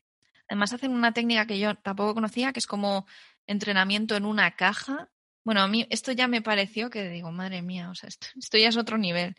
Además, 0.49 0.73
hacen 0.73 0.93
una 0.93 1.13
técnica 1.13 1.47
que 1.47 1.59
yo 1.59 1.75
tampoco 1.75 2.15
conocía, 2.15 2.55
que 2.55 2.61
es 2.61 2.67
como 2.67 3.07
entrenamiento 3.47 4.17
en 4.17 4.25
una 4.25 4.53
caja 4.53 5.11
bueno, 5.45 5.63
a 5.63 5.69
mí 5.69 5.87
esto 5.91 6.13
ya 6.13 6.29
me 6.29 6.43
pareció 6.43 6.91
que 6.91 7.09
digo, 7.09 7.33
madre 7.33 7.63
mía, 7.63 7.91
o 7.91 7.95
sea, 7.95 8.09
esto, 8.09 8.27
esto 8.37 8.59
ya 8.59 8.69
es 8.69 8.77
otro 8.77 8.99
nivel. 8.99 9.35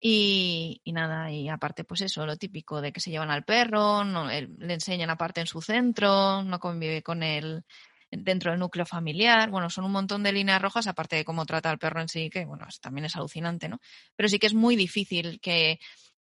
Y, 0.00 0.82
nada, 0.86 1.32
y 1.32 1.48
aparte, 1.48 1.84
pues 1.84 2.02
eso, 2.02 2.26
lo 2.26 2.36
típico 2.36 2.80
de 2.80 2.92
que 2.92 3.00
se 3.00 3.10
llevan 3.10 3.30
al 3.30 3.44
perro, 3.44 4.04
no, 4.04 4.28
le 4.28 4.74
enseñan 4.74 5.10
aparte 5.10 5.40
en 5.40 5.46
su 5.46 5.62
centro, 5.62 6.42
no 6.42 6.58
convive 6.60 7.02
con 7.02 7.22
él 7.22 7.64
dentro 8.10 8.50
del 8.50 8.60
núcleo 8.60 8.86
familiar. 8.86 9.50
Bueno, 9.50 9.70
son 9.70 9.84
un 9.84 9.92
montón 9.92 10.22
de 10.22 10.32
líneas 10.32 10.60
rojas, 10.62 10.86
aparte 10.86 11.16
de 11.16 11.24
cómo 11.24 11.46
trata 11.46 11.70
al 11.70 11.78
perro 11.78 12.00
en 12.00 12.08
sí, 12.08 12.30
que 12.30 12.44
bueno, 12.44 12.66
también 12.80 13.06
es 13.06 13.16
alucinante, 13.16 13.68
¿no? 13.68 13.80
Pero 14.16 14.28
sí 14.28 14.38
que 14.38 14.46
es 14.46 14.54
muy 14.54 14.76
difícil 14.76 15.40
que 15.40 15.80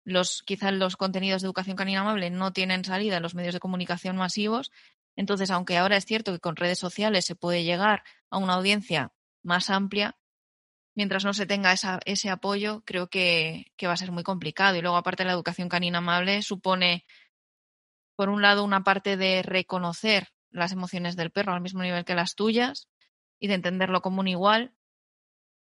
los, 0.04 0.42
quizás 0.42 0.72
los 0.72 0.96
contenidos 0.96 1.42
de 1.42 1.46
educación 1.46 1.76
canina 1.76 2.00
amable 2.00 2.30
no 2.30 2.52
tienen 2.52 2.84
salida 2.84 3.18
en 3.18 3.22
los 3.22 3.34
medios 3.34 3.54
de 3.54 3.60
comunicación 3.60 4.16
masivos 4.16 4.72
entonces, 5.18 5.50
aunque 5.50 5.76
ahora 5.76 5.96
es 5.96 6.06
cierto 6.06 6.32
que 6.32 6.38
con 6.38 6.54
redes 6.54 6.78
sociales 6.78 7.24
se 7.24 7.34
puede 7.34 7.64
llegar 7.64 8.04
a 8.30 8.38
una 8.38 8.54
audiencia 8.54 9.12
más 9.42 9.68
amplia, 9.68 10.16
mientras 10.94 11.24
no 11.24 11.34
se 11.34 11.44
tenga 11.44 11.72
esa, 11.72 11.98
ese 12.04 12.30
apoyo, 12.30 12.84
creo 12.84 13.08
que, 13.08 13.66
va 13.82 13.92
a 13.92 13.96
ser 13.96 14.12
muy 14.12 14.22
complicado. 14.22 14.76
Y 14.76 14.80
luego, 14.80 14.96
aparte, 14.96 15.24
la 15.24 15.32
educación 15.32 15.68
canina 15.68 15.98
amable 15.98 16.42
supone, 16.42 17.04
por 18.14 18.28
un 18.28 18.42
lado, 18.42 18.62
una 18.62 18.84
parte 18.84 19.16
de 19.16 19.42
reconocer 19.42 20.28
las 20.50 20.70
emociones 20.70 21.16
del 21.16 21.32
perro 21.32 21.52
al 21.52 21.62
mismo 21.62 21.82
nivel 21.82 22.04
que 22.04 22.14
las 22.14 22.36
tuyas 22.36 22.88
y 23.40 23.48
de 23.48 23.54
entenderlo 23.54 24.02
como 24.02 24.20
un 24.20 24.28
igual. 24.28 24.72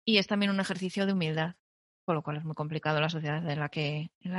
Y 0.04 0.18
es 0.18 0.28
también 0.28 0.52
un 0.52 0.60
ejercicio 0.60 1.04
de 1.04 1.14
humildad, 1.14 1.56
con 2.04 2.14
lo 2.14 2.22
cual 2.22 2.36
es 2.36 2.44
muy 2.44 2.54
complicado 2.54 3.00
la 3.00 3.08
sociedad 3.08 3.44
en 3.50 3.58
la 3.58 3.68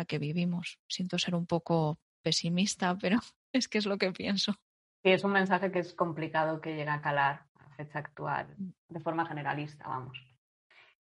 que 0.05 0.17
vivimos. 0.17 0.79
Siento 0.87 1.19
ser 1.19 1.35
un 1.35 1.45
poco 1.45 1.99
pesimista, 2.21 2.97
pero 2.97 3.19
es 3.51 3.67
que 3.67 3.79
es 3.79 3.85
lo 3.85 3.97
que 3.97 4.13
pienso. 4.13 4.57
Sí, 5.03 5.11
es 5.11 5.23
un 5.25 5.33
mensaje 5.33 5.71
que 5.71 5.79
es 5.79 5.93
complicado 5.93 6.61
que 6.61 6.75
llegue 6.75 6.89
a 6.89 7.01
calar 7.01 7.43
a 7.59 7.75
fecha 7.75 7.99
actual, 7.99 8.47
de 8.87 8.99
forma 9.01 9.25
generalista, 9.25 9.87
vamos. 9.87 10.17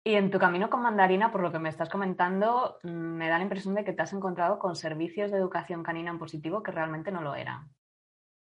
Y 0.03 0.13
en 0.13 0.29
tu 0.29 0.39
camino 0.39 0.69
con 0.69 0.81
Mandarina, 0.81 1.31
por 1.31 1.41
lo 1.41 1.51
que 1.51 1.59
me 1.59 1.69
estás 1.69 1.89
comentando, 1.89 2.77
me 2.83 3.27
da 3.27 3.37
la 3.37 3.43
impresión 3.43 3.75
de 3.75 3.83
que 3.83 3.93
te 3.93 4.01
has 4.01 4.13
encontrado 4.13 4.59
con 4.59 4.75
servicios 4.75 5.31
de 5.31 5.37
educación 5.37 5.83
canina 5.83 6.11
en 6.11 6.19
positivo 6.19 6.61
que 6.61 6.71
realmente 6.71 7.11
no 7.11 7.21
lo 7.21 7.35
eran. 7.35 7.69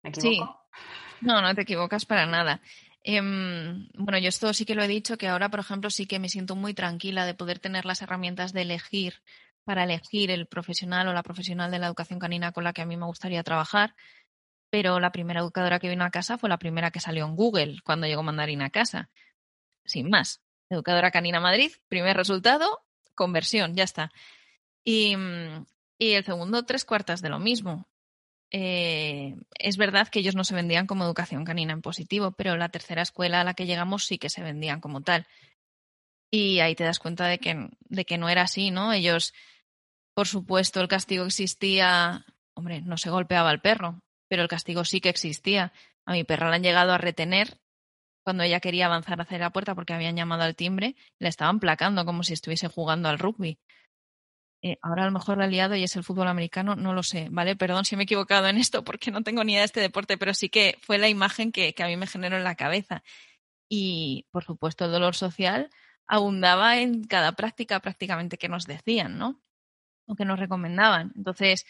¿Me 0.02 0.10
equivoco? 0.10 0.66
Sí. 0.72 1.26
No, 1.26 1.42
no 1.42 1.54
te 1.54 1.62
equivocas 1.62 2.06
para 2.06 2.24
nada. 2.24 2.60
Eh, 3.04 3.20
bueno, 3.20 4.18
yo 4.18 4.28
esto 4.28 4.52
sí 4.54 4.64
que 4.64 4.74
lo 4.74 4.82
he 4.82 4.88
dicho, 4.88 5.18
que 5.18 5.28
ahora, 5.28 5.48
por 5.48 5.60
ejemplo, 5.60 5.90
sí 5.90 6.06
que 6.06 6.20
me 6.20 6.28
siento 6.28 6.54
muy 6.54 6.72
tranquila 6.72 7.26
de 7.26 7.34
poder 7.34 7.58
tener 7.58 7.84
las 7.84 8.00
herramientas 8.00 8.52
de 8.52 8.62
elegir 8.62 9.22
para 9.64 9.84
elegir 9.84 10.30
el 10.30 10.46
profesional 10.46 11.08
o 11.08 11.12
la 11.12 11.22
profesional 11.22 11.70
de 11.70 11.78
la 11.78 11.86
educación 11.86 12.18
canina 12.18 12.52
con 12.52 12.64
la 12.64 12.72
que 12.72 12.82
a 12.82 12.86
mí 12.86 12.96
me 12.96 13.06
gustaría 13.06 13.42
trabajar 13.42 13.94
pero 14.72 15.00
la 15.00 15.12
primera 15.12 15.40
educadora 15.40 15.78
que 15.78 15.90
vino 15.90 16.02
a 16.02 16.10
casa 16.10 16.38
fue 16.38 16.48
la 16.48 16.58
primera 16.58 16.90
que 16.90 16.98
salió 16.98 17.26
en 17.26 17.36
Google 17.36 17.76
cuando 17.84 18.06
llegó 18.06 18.22
Mandarín 18.22 18.62
a 18.62 18.70
casa. 18.70 19.10
sin 19.84 20.08
más. 20.08 20.40
Educadora 20.70 21.10
Canina 21.10 21.40
Madrid, 21.40 21.72
primer 21.88 22.16
resultado, 22.16 22.82
conversión, 23.14 23.76
ya 23.76 23.84
está. 23.84 24.10
Y, 24.82 25.14
y 25.98 26.12
el 26.12 26.24
segundo, 26.24 26.64
tres 26.64 26.86
cuartas 26.86 27.20
de 27.20 27.28
lo 27.28 27.38
mismo. 27.38 27.86
Eh, 28.50 29.36
es 29.58 29.76
verdad 29.76 30.08
que 30.08 30.20
ellos 30.20 30.34
no 30.34 30.42
se 30.42 30.54
vendían 30.54 30.86
como 30.86 31.04
educación 31.04 31.44
canina 31.44 31.74
en 31.74 31.82
positivo, 31.82 32.32
pero 32.32 32.56
la 32.56 32.70
tercera 32.70 33.02
escuela 33.02 33.42
a 33.42 33.44
la 33.44 33.52
que 33.52 33.66
llegamos 33.66 34.06
sí 34.06 34.16
que 34.16 34.30
se 34.30 34.42
vendían 34.42 34.80
como 34.80 35.02
tal. 35.02 35.26
Y 36.30 36.60
ahí 36.60 36.74
te 36.74 36.84
das 36.84 36.98
cuenta 36.98 37.26
de 37.26 37.36
que, 37.36 37.68
de 37.90 38.04
que 38.06 38.16
no 38.16 38.30
era 38.30 38.40
así, 38.40 38.70
¿no? 38.70 38.94
Ellos, 38.94 39.34
por 40.14 40.26
supuesto, 40.26 40.80
el 40.80 40.88
castigo 40.88 41.26
existía. 41.26 42.24
Hombre, 42.54 42.80
no 42.80 42.96
se 42.96 43.10
golpeaba 43.10 43.50
al 43.50 43.60
perro, 43.60 44.02
pero 44.32 44.44
el 44.44 44.48
castigo 44.48 44.82
sí 44.86 45.02
que 45.02 45.10
existía. 45.10 45.74
A 46.06 46.12
mi 46.12 46.24
perra 46.24 46.48
la 46.48 46.56
han 46.56 46.62
llegado 46.62 46.92
a 46.92 46.96
retener 46.96 47.60
cuando 48.24 48.44
ella 48.44 48.60
quería 48.60 48.86
avanzar 48.86 49.20
hacia 49.20 49.36
la 49.36 49.50
puerta 49.50 49.74
porque 49.74 49.92
habían 49.92 50.16
llamado 50.16 50.42
al 50.42 50.56
timbre, 50.56 50.96
la 51.18 51.28
estaban 51.28 51.60
placando 51.60 52.06
como 52.06 52.22
si 52.22 52.32
estuviese 52.32 52.68
jugando 52.68 53.10
al 53.10 53.18
rugby. 53.18 53.58
Eh, 54.62 54.78
ahora 54.80 55.02
a 55.02 55.04
lo 55.04 55.12
mejor 55.12 55.36
la 55.36 55.46
liado 55.48 55.76
y 55.76 55.82
es 55.82 55.96
el 55.96 56.02
fútbol 56.02 56.28
americano, 56.28 56.76
no 56.76 56.94
lo 56.94 57.02
sé, 57.02 57.28
¿vale? 57.30 57.56
Perdón 57.56 57.84
si 57.84 57.94
me 57.94 58.04
he 58.04 58.08
equivocado 58.08 58.48
en 58.48 58.56
esto 58.56 58.82
porque 58.84 59.10
no 59.10 59.22
tengo 59.22 59.44
ni 59.44 59.52
idea 59.52 59.60
de 59.60 59.66
este 59.66 59.80
deporte, 59.80 60.16
pero 60.16 60.32
sí 60.32 60.48
que 60.48 60.78
fue 60.80 60.96
la 60.96 61.10
imagen 61.10 61.52
que, 61.52 61.74
que 61.74 61.82
a 61.82 61.88
mí 61.88 61.98
me 61.98 62.06
generó 62.06 62.38
en 62.38 62.44
la 62.44 62.54
cabeza. 62.54 63.02
Y, 63.68 64.24
por 64.30 64.44
supuesto, 64.44 64.86
el 64.86 64.92
dolor 64.92 65.14
social 65.14 65.68
abundaba 66.06 66.78
en 66.78 67.04
cada 67.04 67.32
práctica 67.32 67.80
prácticamente 67.80 68.38
que 68.38 68.48
nos 68.48 68.64
decían, 68.64 69.18
¿no? 69.18 69.42
O 70.06 70.16
que 70.16 70.24
nos 70.24 70.38
recomendaban. 70.38 71.12
Entonces, 71.16 71.66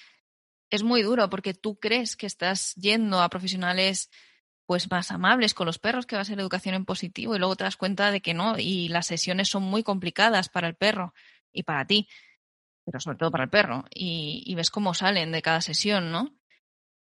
es 0.77 0.83
muy 0.83 1.03
duro 1.03 1.29
porque 1.31 1.55
tú 1.55 1.79
crees 1.79 2.17
que 2.17 2.27
estás 2.27 2.75
yendo 2.75 3.21
a 3.21 3.29
profesionales 3.29 4.11
pues 4.67 4.91
más 4.91 5.11
amables 5.11 5.55
con 5.55 5.67
los 5.67 5.79
perros, 5.79 6.07
que 6.07 6.17
va 6.17 6.23
a 6.23 6.25
ser 6.25 6.41
educación 6.41 6.75
en 6.75 6.85
positivo, 6.85 7.35
y 7.35 7.39
luego 7.39 7.57
te 7.57 7.65
das 7.65 7.77
cuenta 7.77 8.11
de 8.11 8.23
que 8.23 8.33
no, 8.33 8.59
y 8.59 8.89
las 8.89 9.07
sesiones 9.07 9.49
son 9.49 9.65
muy 9.65 9.83
complicadas 9.83 10.49
para 10.49 10.69
el 10.69 10.77
perro 10.77 11.13
y 11.53 11.65
para 11.65 11.87
ti, 11.87 12.09
pero 12.85 13.01
sobre 13.01 13.19
todo 13.19 13.31
para 13.31 13.45
el 13.45 13.51
perro, 13.51 13.85
y, 13.91 14.43
y 14.47 14.55
ves 14.55 14.71
cómo 14.71 14.95
salen 14.95 15.31
de 15.33 15.43
cada 15.43 15.61
sesión, 15.61 16.11
¿no? 16.11 16.35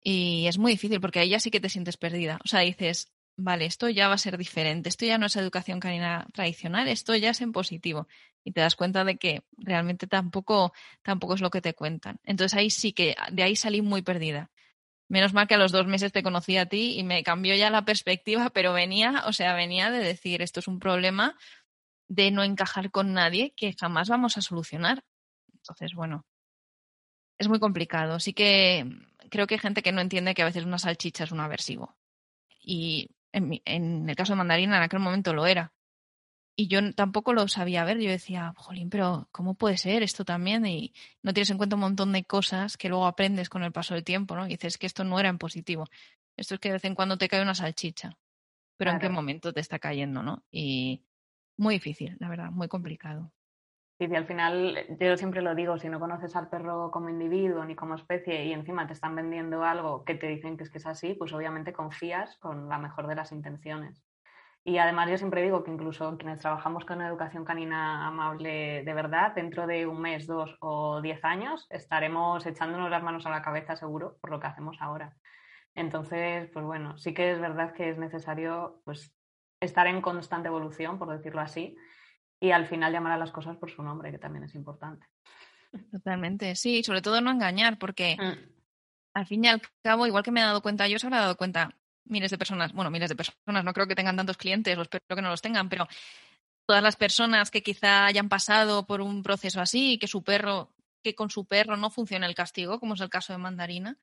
Y 0.02 0.48
es 0.48 0.58
muy 0.58 0.72
difícil 0.74 1.02
porque 1.02 1.20
ahí 1.20 1.30
ya 1.30 1.40
sí 1.40 1.52
que 1.52 1.60
te 1.60 1.70
sientes 1.70 1.98
perdida. 1.98 2.40
O 2.46 2.48
sea, 2.48 2.62
dices, 2.62 3.12
vale, 3.40 3.66
esto 3.66 3.90
ya 3.90 4.08
va 4.08 4.16
a 4.16 4.18
ser 4.18 4.38
diferente, 4.38 4.90
esto 4.90 5.06
ya 5.06 5.18
no 5.18 5.26
es 5.26 5.36
educación 5.36 5.80
canina 5.80 6.28
tradicional, 6.34 6.88
esto 6.88 7.16
ya 7.16 7.30
es 7.32 7.42
en 7.42 7.52
positivo. 7.52 8.08
Y 8.44 8.52
te 8.52 8.62
das 8.62 8.76
cuenta 8.76 9.04
de 9.06 9.18
que 9.18 9.44
realmente 9.58 10.08
tampoco, 10.08 10.74
tampoco 11.04 11.36
es 11.36 11.42
lo 11.42 11.50
que 11.50 11.62
te 11.62 11.74
cuentan. 11.74 12.20
Entonces 12.24 12.58
ahí 12.58 12.70
sí 12.70 12.94
que, 12.94 13.16
de 13.32 13.44
ahí 13.44 13.56
salí 13.56 13.82
muy 13.82 14.02
perdida. 14.02 14.52
Menos 15.10 15.34
mal 15.34 15.48
que 15.48 15.56
a 15.56 15.58
los 15.58 15.72
dos 15.72 15.88
meses 15.88 16.12
te 16.12 16.24
conocí 16.24 16.58
a 16.58 16.68
ti 16.68 17.00
y 17.00 17.04
me 17.04 17.24
cambió 17.24 17.56
ya 17.56 17.70
la 17.70 17.86
perspectiva, 17.86 18.50
pero 18.54 18.74
venía, 18.74 19.24
o 19.26 19.34
sea, 19.34 19.56
venía 19.56 19.90
de 19.92 20.00
decir, 20.00 20.42
esto 20.42 20.60
es 20.60 20.68
un 20.68 20.80
problema 20.80 21.38
de 22.10 22.32
no 22.32 22.44
encajar 22.44 22.92
con 22.92 23.14
nadie 23.14 23.54
que 23.56 23.74
jamás 23.74 24.10
vamos 24.10 24.38
a 24.38 24.42
solucionar. 24.42 25.04
Entonces, 25.54 25.94
bueno, 25.96 26.26
es 27.38 27.48
muy 27.48 27.60
complicado. 27.60 28.20
Sí 28.20 28.34
que 28.34 28.86
creo 29.30 29.48
que 29.48 29.56
hay 29.56 29.60
gente 29.60 29.82
que 29.84 29.92
no 29.92 30.02
entiende 30.02 30.34
que 30.34 30.42
a 30.42 30.46
veces 30.46 30.66
una 30.66 30.80
salchicha 30.80 31.24
es 31.24 31.32
un 31.32 31.40
aversivo. 31.40 31.96
Y 32.62 33.10
en, 33.32 33.62
en 33.66 34.10
el 34.10 34.16
caso 34.16 34.34
de 34.34 34.38
Mandarina, 34.38 34.78
en 34.78 34.84
aquel 34.84 35.00
momento 35.00 35.34
lo 35.34 35.46
era 35.46 35.74
y 36.60 36.68
yo 36.68 36.94
tampoco 36.94 37.32
lo 37.32 37.48
sabía 37.48 37.86
ver. 37.86 38.00
Yo 38.02 38.10
decía, 38.12 38.54
jolín, 38.58 38.90
pero 38.90 39.30
¿cómo 39.32 39.54
puede 39.54 39.78
ser 39.78 40.04
esto 40.04 40.26
también? 40.26 40.66
Y 40.66 40.94
no 41.24 41.32
tienes 41.32 41.50
en 41.52 41.58
cuenta 41.58 41.78
un 41.78 41.80
montón 41.80 42.12
de 42.12 42.26
cosas 42.26 42.76
que 42.76 42.90
luego 42.90 43.08
aprendes 43.08 43.48
con 43.48 43.64
el 43.64 43.72
paso 43.72 43.94
del 43.94 44.04
tiempo, 44.04 44.36
¿no? 44.36 44.46
Y 44.46 44.50
dices 44.50 44.78
que 44.78 44.86
esto 44.86 45.06
no 45.06 45.22
era 45.22 45.30
en 45.30 45.38
positivo. 45.38 45.88
Esto 46.36 46.56
es 46.56 46.60
que 46.60 46.68
de 46.68 46.74
vez 46.74 46.84
en 46.84 46.96
cuando 46.96 47.18
te 47.18 47.30
cae 47.30 47.42
una 47.42 47.56
salchicha. 47.56 48.18
Pero 48.76 48.92
en 48.92 49.00
qué 49.00 49.08
momento 49.08 49.54
te 49.54 49.62
está 49.62 49.80
cayendo, 49.80 50.22
¿no? 50.22 50.44
Y 50.52 51.02
muy 51.56 51.76
difícil, 51.76 52.18
la 52.20 52.28
verdad, 52.28 52.52
muy 52.52 52.68
complicado. 52.68 53.32
Sí, 54.00 54.06
y 54.10 54.16
al 54.16 54.26
final, 54.28 54.86
yo 54.98 55.18
siempre 55.18 55.42
lo 55.42 55.56
digo, 55.56 55.78
si 55.78 55.90
no 55.90 56.00
conoces 56.00 56.34
al 56.38 56.50
perro 56.50 56.90
como 56.90 57.10
individuo 57.10 57.66
ni 57.66 57.76
como 57.76 57.96
especie 57.96 58.46
y 58.46 58.54
encima 58.54 58.88
te 58.88 58.94
están 58.94 59.14
vendiendo 59.14 59.64
algo 59.66 60.06
que 60.06 60.16
te 60.16 60.28
dicen 60.28 60.56
que 60.56 60.64
es 60.64 60.70
que 60.72 60.78
es 60.78 60.86
así, 60.86 61.16
pues 61.16 61.34
obviamente 61.34 61.74
confías 61.74 62.38
con 62.38 62.70
la 62.70 62.78
mejor 62.78 63.08
de 63.08 63.16
las 63.16 63.34
intenciones. 63.34 64.02
Y 64.64 64.78
además 64.78 65.10
yo 65.10 65.18
siempre 65.18 65.42
digo 65.44 65.64
que 65.66 65.72
incluso 65.72 66.18
quienes 66.18 66.40
trabajamos 66.40 66.86
con 66.86 67.02
educación 67.02 67.44
canina 67.44 68.08
amable 68.08 68.84
de 68.86 68.94
verdad, 68.94 69.34
dentro 69.36 69.68
de 69.68 69.86
un 69.86 70.00
mes, 70.00 70.28
dos 70.28 70.56
o 70.62 71.02
diez 71.02 71.26
años, 71.26 71.68
estaremos 71.70 72.46
echándonos 72.46 72.90
las 72.90 73.04
manos 73.04 73.26
a 73.26 73.32
la 73.32 73.42
cabeza 73.42 73.76
seguro 73.76 74.18
por 74.22 74.32
lo 74.32 74.40
que 74.40 74.48
hacemos 74.48 74.78
ahora. 74.80 75.18
Entonces, 75.76 76.50
pues 76.54 76.66
bueno, 76.66 76.98
sí 76.98 77.14
que 77.14 77.32
es 77.34 77.42
verdad 77.42 77.74
que 77.74 77.90
es 77.90 77.98
necesario 77.98 78.82
pues, 78.86 79.14
estar 79.60 79.88
en 79.88 80.02
constante 80.02 80.48
evolución, 80.48 81.00
por 81.00 81.10
decirlo 81.10 81.42
así, 81.42 81.76
y 82.40 82.52
al 82.52 82.68
final 82.68 82.92
llamar 82.92 83.14
a 83.14 83.18
las 83.18 83.32
cosas 83.32 83.58
por 83.58 83.70
su 83.70 83.84
nombre, 83.84 84.12
que 84.12 84.20
también 84.20 84.46
es 84.46 84.56
importante. 84.56 85.06
Totalmente, 85.92 86.56
sí, 86.56 86.84
sobre 86.84 87.02
todo 87.02 87.22
no 87.22 87.32
engañar, 87.32 87.78
porque 87.78 88.18
mm. 88.20 88.52
al 89.14 89.26
fin 89.26 89.46
y 89.46 89.48
al 89.48 89.62
cabo, 89.84 90.08
igual 90.08 90.24
que 90.24 90.32
me 90.32 90.40
he 90.40 90.44
dado 90.44 90.62
cuenta, 90.62 90.88
yo 90.88 90.98
se 91.00 91.08
habrá 91.08 91.20
dado 91.20 91.38
cuenta 91.38 91.76
miles 92.06 92.32
de 92.32 92.38
personas, 92.38 92.74
bueno, 92.74 92.90
miles 92.90 93.10
de 93.10 93.16
personas, 93.16 93.64
no 93.64 93.74
creo 93.74 93.88
que 93.88 93.96
tengan 93.96 94.18
tantos 94.18 94.38
clientes, 94.38 94.78
o 94.78 94.82
espero 94.82 95.16
que 95.16 95.22
no 95.22 95.30
los 95.30 95.42
tengan, 95.42 95.70
pero 95.70 95.88
todas 96.68 96.82
las 96.82 96.96
personas 96.96 97.52
que 97.52 97.62
quizá 97.62 98.06
hayan 98.06 98.30
pasado 98.30 98.86
por 98.86 99.02
un 99.02 99.22
proceso 99.22 99.62
así, 99.62 100.00
que 100.00 100.08
su 100.08 100.24
perro, 100.24 100.74
que 101.04 101.16
con 101.16 101.30
su 101.30 101.46
perro 101.46 101.78
no 101.78 101.90
funciona 101.90 102.26
el 102.26 102.36
castigo, 102.36 102.80
como 102.80 102.96
es 102.96 103.02
el 103.02 103.10
caso 103.10 103.34
de 103.34 103.40
Mandarina, 103.40 103.98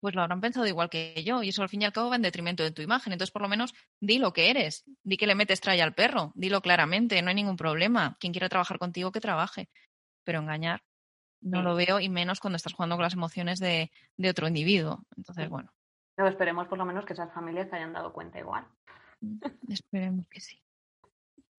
pues 0.00 0.14
lo 0.14 0.22
habrán 0.22 0.40
pensado 0.40 0.66
igual 0.66 0.90
que 0.90 1.22
yo, 1.24 1.42
y 1.42 1.48
eso 1.48 1.62
al 1.62 1.68
fin 1.68 1.82
y 1.82 1.84
al 1.84 1.92
cabo 1.92 2.10
va 2.10 2.16
en 2.16 2.22
detrimento 2.22 2.62
de 2.62 2.70
tu 2.70 2.82
imagen. 2.82 3.12
Entonces, 3.12 3.32
por 3.32 3.42
lo 3.42 3.48
menos, 3.48 3.74
di 4.00 4.18
lo 4.18 4.32
que 4.32 4.50
eres, 4.50 4.84
di 5.02 5.16
que 5.16 5.26
le 5.26 5.34
metes 5.34 5.60
tralla 5.60 5.84
al 5.84 5.94
perro, 5.94 6.32
dilo 6.34 6.60
claramente, 6.60 7.20
no 7.22 7.28
hay 7.28 7.34
ningún 7.34 7.56
problema. 7.56 8.16
Quien 8.20 8.32
quiera 8.32 8.48
trabajar 8.48 8.78
contigo, 8.78 9.12
que 9.12 9.20
trabaje. 9.20 9.68
Pero 10.24 10.40
engañar 10.40 10.82
no 11.40 11.62
lo 11.62 11.74
veo, 11.74 12.00
y 12.00 12.08
menos 12.08 12.40
cuando 12.40 12.56
estás 12.56 12.72
jugando 12.72 12.96
con 12.96 13.04
las 13.04 13.14
emociones 13.14 13.60
de, 13.60 13.90
de 14.16 14.30
otro 14.30 14.48
individuo. 14.48 15.04
Entonces, 15.16 15.48
bueno. 15.48 15.72
Pero 16.16 16.28
esperemos 16.28 16.66
por 16.66 16.78
lo 16.78 16.84
menos 16.84 17.04
que 17.04 17.12
esas 17.12 17.32
familias 17.32 17.68
se 17.68 17.76
hayan 17.76 17.92
dado 17.92 18.12
cuenta 18.12 18.38
igual. 18.38 18.66
Mm, 19.20 19.38
esperemos 19.68 20.26
que 20.28 20.40
sí. 20.40 20.60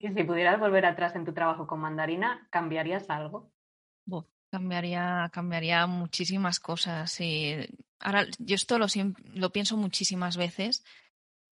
Y 0.00 0.12
si 0.12 0.22
pudieras 0.22 0.60
volver 0.60 0.86
atrás 0.86 1.16
en 1.16 1.24
tu 1.24 1.32
trabajo 1.32 1.66
con 1.66 1.80
mandarina, 1.80 2.46
¿cambiarías 2.50 3.10
algo? 3.10 3.50
cambiaría, 4.50 5.28
cambiaría 5.32 5.86
muchísimas 5.86 6.60
cosas. 6.60 7.20
Y 7.20 7.56
ahora, 8.00 8.26
yo 8.38 8.54
esto 8.54 8.78
lo, 8.78 8.86
lo 9.34 9.50
pienso 9.50 9.76
muchísimas 9.76 10.36
veces. 10.36 10.84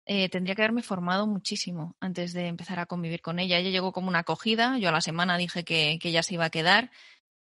Eh, 0.06 0.28
tendría 0.28 0.54
que 0.54 0.62
haberme 0.62 0.82
formado 0.82 1.26
muchísimo 1.26 1.96
antes 1.98 2.34
de 2.34 2.46
empezar 2.48 2.78
a 2.78 2.86
convivir 2.86 3.22
con 3.22 3.38
ella. 3.38 3.58
Ella 3.58 3.70
llegó 3.70 3.92
como 3.92 4.08
una 4.08 4.20
acogida, 4.20 4.78
yo 4.78 4.90
a 4.90 4.92
la 4.92 5.00
semana 5.00 5.38
dije 5.38 5.64
que, 5.64 5.98
que 6.00 6.10
ella 6.10 6.22
se 6.22 6.34
iba 6.34 6.44
a 6.44 6.50
quedar. 6.50 6.90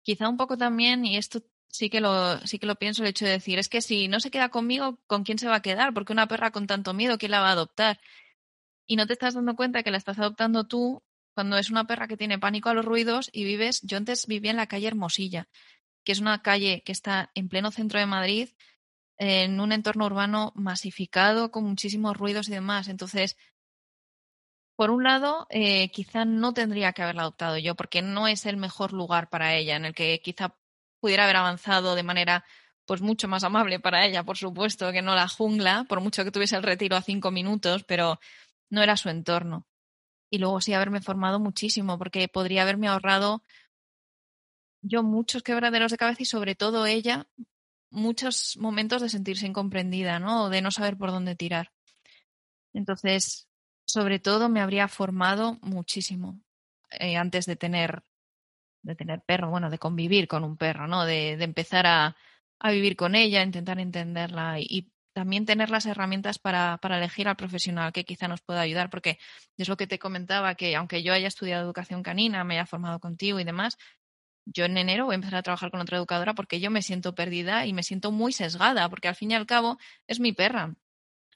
Quizá 0.03 0.27
un 0.27 0.37
poco 0.37 0.57
también, 0.57 1.05
y 1.05 1.17
esto 1.17 1.43
sí 1.71 1.89
que 1.89 2.01
lo, 2.01 2.39
sí 2.45 2.59
que 2.59 2.67
lo 2.67 2.75
pienso 2.75 3.03
el 3.03 3.09
hecho 3.09 3.25
de 3.25 3.31
decir, 3.31 3.59
es 3.59 3.69
que 3.69 3.81
si 3.81 4.07
no 4.07 4.19
se 4.19 4.31
queda 4.31 4.49
conmigo, 4.49 4.99
¿con 5.07 5.23
quién 5.23 5.39
se 5.39 5.47
va 5.47 5.57
a 5.57 5.61
quedar? 5.61 5.93
Porque 5.93 6.13
una 6.13 6.27
perra 6.27 6.51
con 6.51 6.67
tanto 6.67 6.93
miedo, 6.93 7.17
¿quién 7.17 7.31
la 7.31 7.41
va 7.41 7.49
a 7.49 7.53
adoptar? 7.53 7.99
Y 8.87 8.97
no 8.97 9.07
te 9.07 9.13
estás 9.13 9.35
dando 9.35 9.55
cuenta 9.55 9.83
que 9.83 9.91
la 9.91 9.97
estás 9.97 10.19
adoptando 10.19 10.65
tú 10.65 11.03
cuando 11.33 11.57
es 11.57 11.69
una 11.71 11.85
perra 11.87 12.07
que 12.07 12.17
tiene 12.17 12.39
pánico 12.39 12.69
a 12.69 12.73
los 12.73 12.85
ruidos 12.85 13.29
y 13.31 13.45
vives, 13.45 13.81
yo 13.83 13.97
antes 13.97 14.27
vivía 14.27 14.51
en 14.51 14.57
la 14.57 14.67
calle 14.67 14.87
Hermosilla, 14.87 15.47
que 16.03 16.11
es 16.11 16.19
una 16.19 16.41
calle 16.41 16.83
que 16.85 16.91
está 16.91 17.31
en 17.35 17.47
pleno 17.47 17.71
centro 17.71 17.99
de 17.99 18.05
Madrid, 18.05 18.49
en 19.23 19.59
un 19.59 19.71
entorno 19.71 20.07
urbano 20.07 20.51
masificado, 20.55 21.51
con 21.51 21.63
muchísimos 21.63 22.17
ruidos 22.17 22.47
y 22.47 22.53
demás. 22.53 22.87
Entonces, 22.87 23.37
por 24.75 24.89
un 24.89 25.03
lado, 25.03 25.45
eh, 25.51 25.91
quizá 25.91 26.25
no 26.25 26.55
tendría 26.55 26.91
que 26.91 27.03
haberla 27.03 27.21
adoptado 27.21 27.59
yo, 27.59 27.75
porque 27.75 28.01
no 28.01 28.27
es 28.27 28.47
el 28.47 28.57
mejor 28.57 28.93
lugar 28.93 29.29
para 29.29 29.53
ella, 29.55 29.75
en 29.75 29.85
el 29.85 29.93
que 29.93 30.19
quizá 30.23 30.55
pudiera 30.99 31.25
haber 31.25 31.35
avanzado 31.35 31.93
de 31.93 32.01
manera 32.01 32.43
pues 32.87 33.01
mucho 33.01 33.27
más 33.27 33.43
amable 33.43 33.79
para 33.79 34.07
ella, 34.07 34.23
por 34.23 34.37
supuesto, 34.37 34.91
que 34.91 35.03
no 35.03 35.13
la 35.13 35.27
jungla, 35.27 35.85
por 35.87 36.01
mucho 36.01 36.23
que 36.23 36.31
tuviese 36.31 36.55
el 36.55 36.63
retiro 36.63 36.95
a 36.95 37.03
cinco 37.03 37.29
minutos, 37.29 37.83
pero 37.83 38.19
no 38.71 38.81
era 38.81 38.97
su 38.97 39.09
entorno. 39.09 39.67
Y 40.31 40.39
luego 40.39 40.61
sí 40.61 40.73
haberme 40.73 40.99
formado 40.99 41.39
muchísimo, 41.39 41.99
porque 41.99 42.27
podría 42.27 42.63
haberme 42.63 42.87
ahorrado 42.87 43.43
yo 44.81 45.03
muchos 45.03 45.43
quebraderos 45.43 45.91
de 45.91 45.97
cabeza 45.97 46.23
y 46.23 46.25
sobre 46.25 46.55
todo 46.55 46.87
ella 46.87 47.27
muchos 47.91 48.57
momentos 48.57 49.01
de 49.01 49.09
sentirse 49.09 49.45
incomprendida, 49.45 50.19
¿no? 50.19 50.45
O 50.45 50.49
de 50.49 50.61
no 50.61 50.71
saber 50.71 50.97
por 50.97 51.11
dónde 51.11 51.35
tirar. 51.35 51.71
Entonces, 52.73 53.47
sobre 53.85 54.19
todo 54.19 54.49
me 54.49 54.61
habría 54.61 54.87
formado 54.87 55.59
muchísimo 55.61 56.39
eh, 56.91 57.17
antes 57.17 57.45
de 57.45 57.55
tener 57.55 58.03
de 58.83 58.95
tener 58.95 59.21
perro, 59.21 59.51
bueno, 59.51 59.69
de 59.69 59.77
convivir 59.77 60.27
con 60.27 60.43
un 60.43 60.57
perro, 60.57 60.87
¿no? 60.87 61.05
De, 61.05 61.33
empezar 61.33 61.85
a, 61.85 62.15
a, 62.59 62.71
vivir 62.71 62.95
con 62.95 63.13
ella, 63.13 63.43
intentar 63.43 63.79
entenderla 63.79 64.59
y, 64.59 64.65
y 64.69 64.91
también 65.13 65.45
tener 65.45 65.69
las 65.69 65.85
herramientas 65.85 66.39
para, 66.39 66.77
para, 66.77 66.97
elegir 66.97 67.27
al 67.27 67.35
profesional 67.35 67.91
que 67.93 68.05
quizá 68.05 68.27
nos 68.27 68.41
pueda 68.41 68.61
ayudar, 68.61 68.89
porque 68.89 69.19
es 69.57 69.69
lo 69.69 69.77
que 69.77 69.87
te 69.87 69.99
comentaba, 69.99 70.55
que 70.55 70.75
aunque 70.75 71.03
yo 71.03 71.13
haya 71.13 71.27
estudiado 71.27 71.63
educación 71.63 72.01
canina, 72.01 72.43
me 72.43 72.55
haya 72.55 72.65
formado 72.65 72.99
contigo 72.99 73.39
y 73.39 73.43
demás, 73.43 73.77
yo 74.53 74.65
en 74.65 74.77
enero 74.77 75.05
voy 75.05 75.13
a 75.13 75.15
empezar 75.15 75.39
a 75.39 75.43
trabajar 75.43 75.71
con 75.71 75.81
otra 75.81 75.97
educadora 75.97 76.33
porque 76.33 76.59
yo 76.59 76.71
me 76.71 76.81
siento 76.81 77.15
perdida 77.15 77.65
y 77.65 77.73
me 77.73 77.83
siento 77.83 78.11
muy 78.11 78.33
sesgada, 78.33 78.89
porque 78.89 79.07
al 79.07 79.15
fin 79.15 79.31
y 79.31 79.35
al 79.35 79.45
cabo 79.45 79.77
es 80.07 80.19
mi 80.19 80.33
perra. 80.33 80.75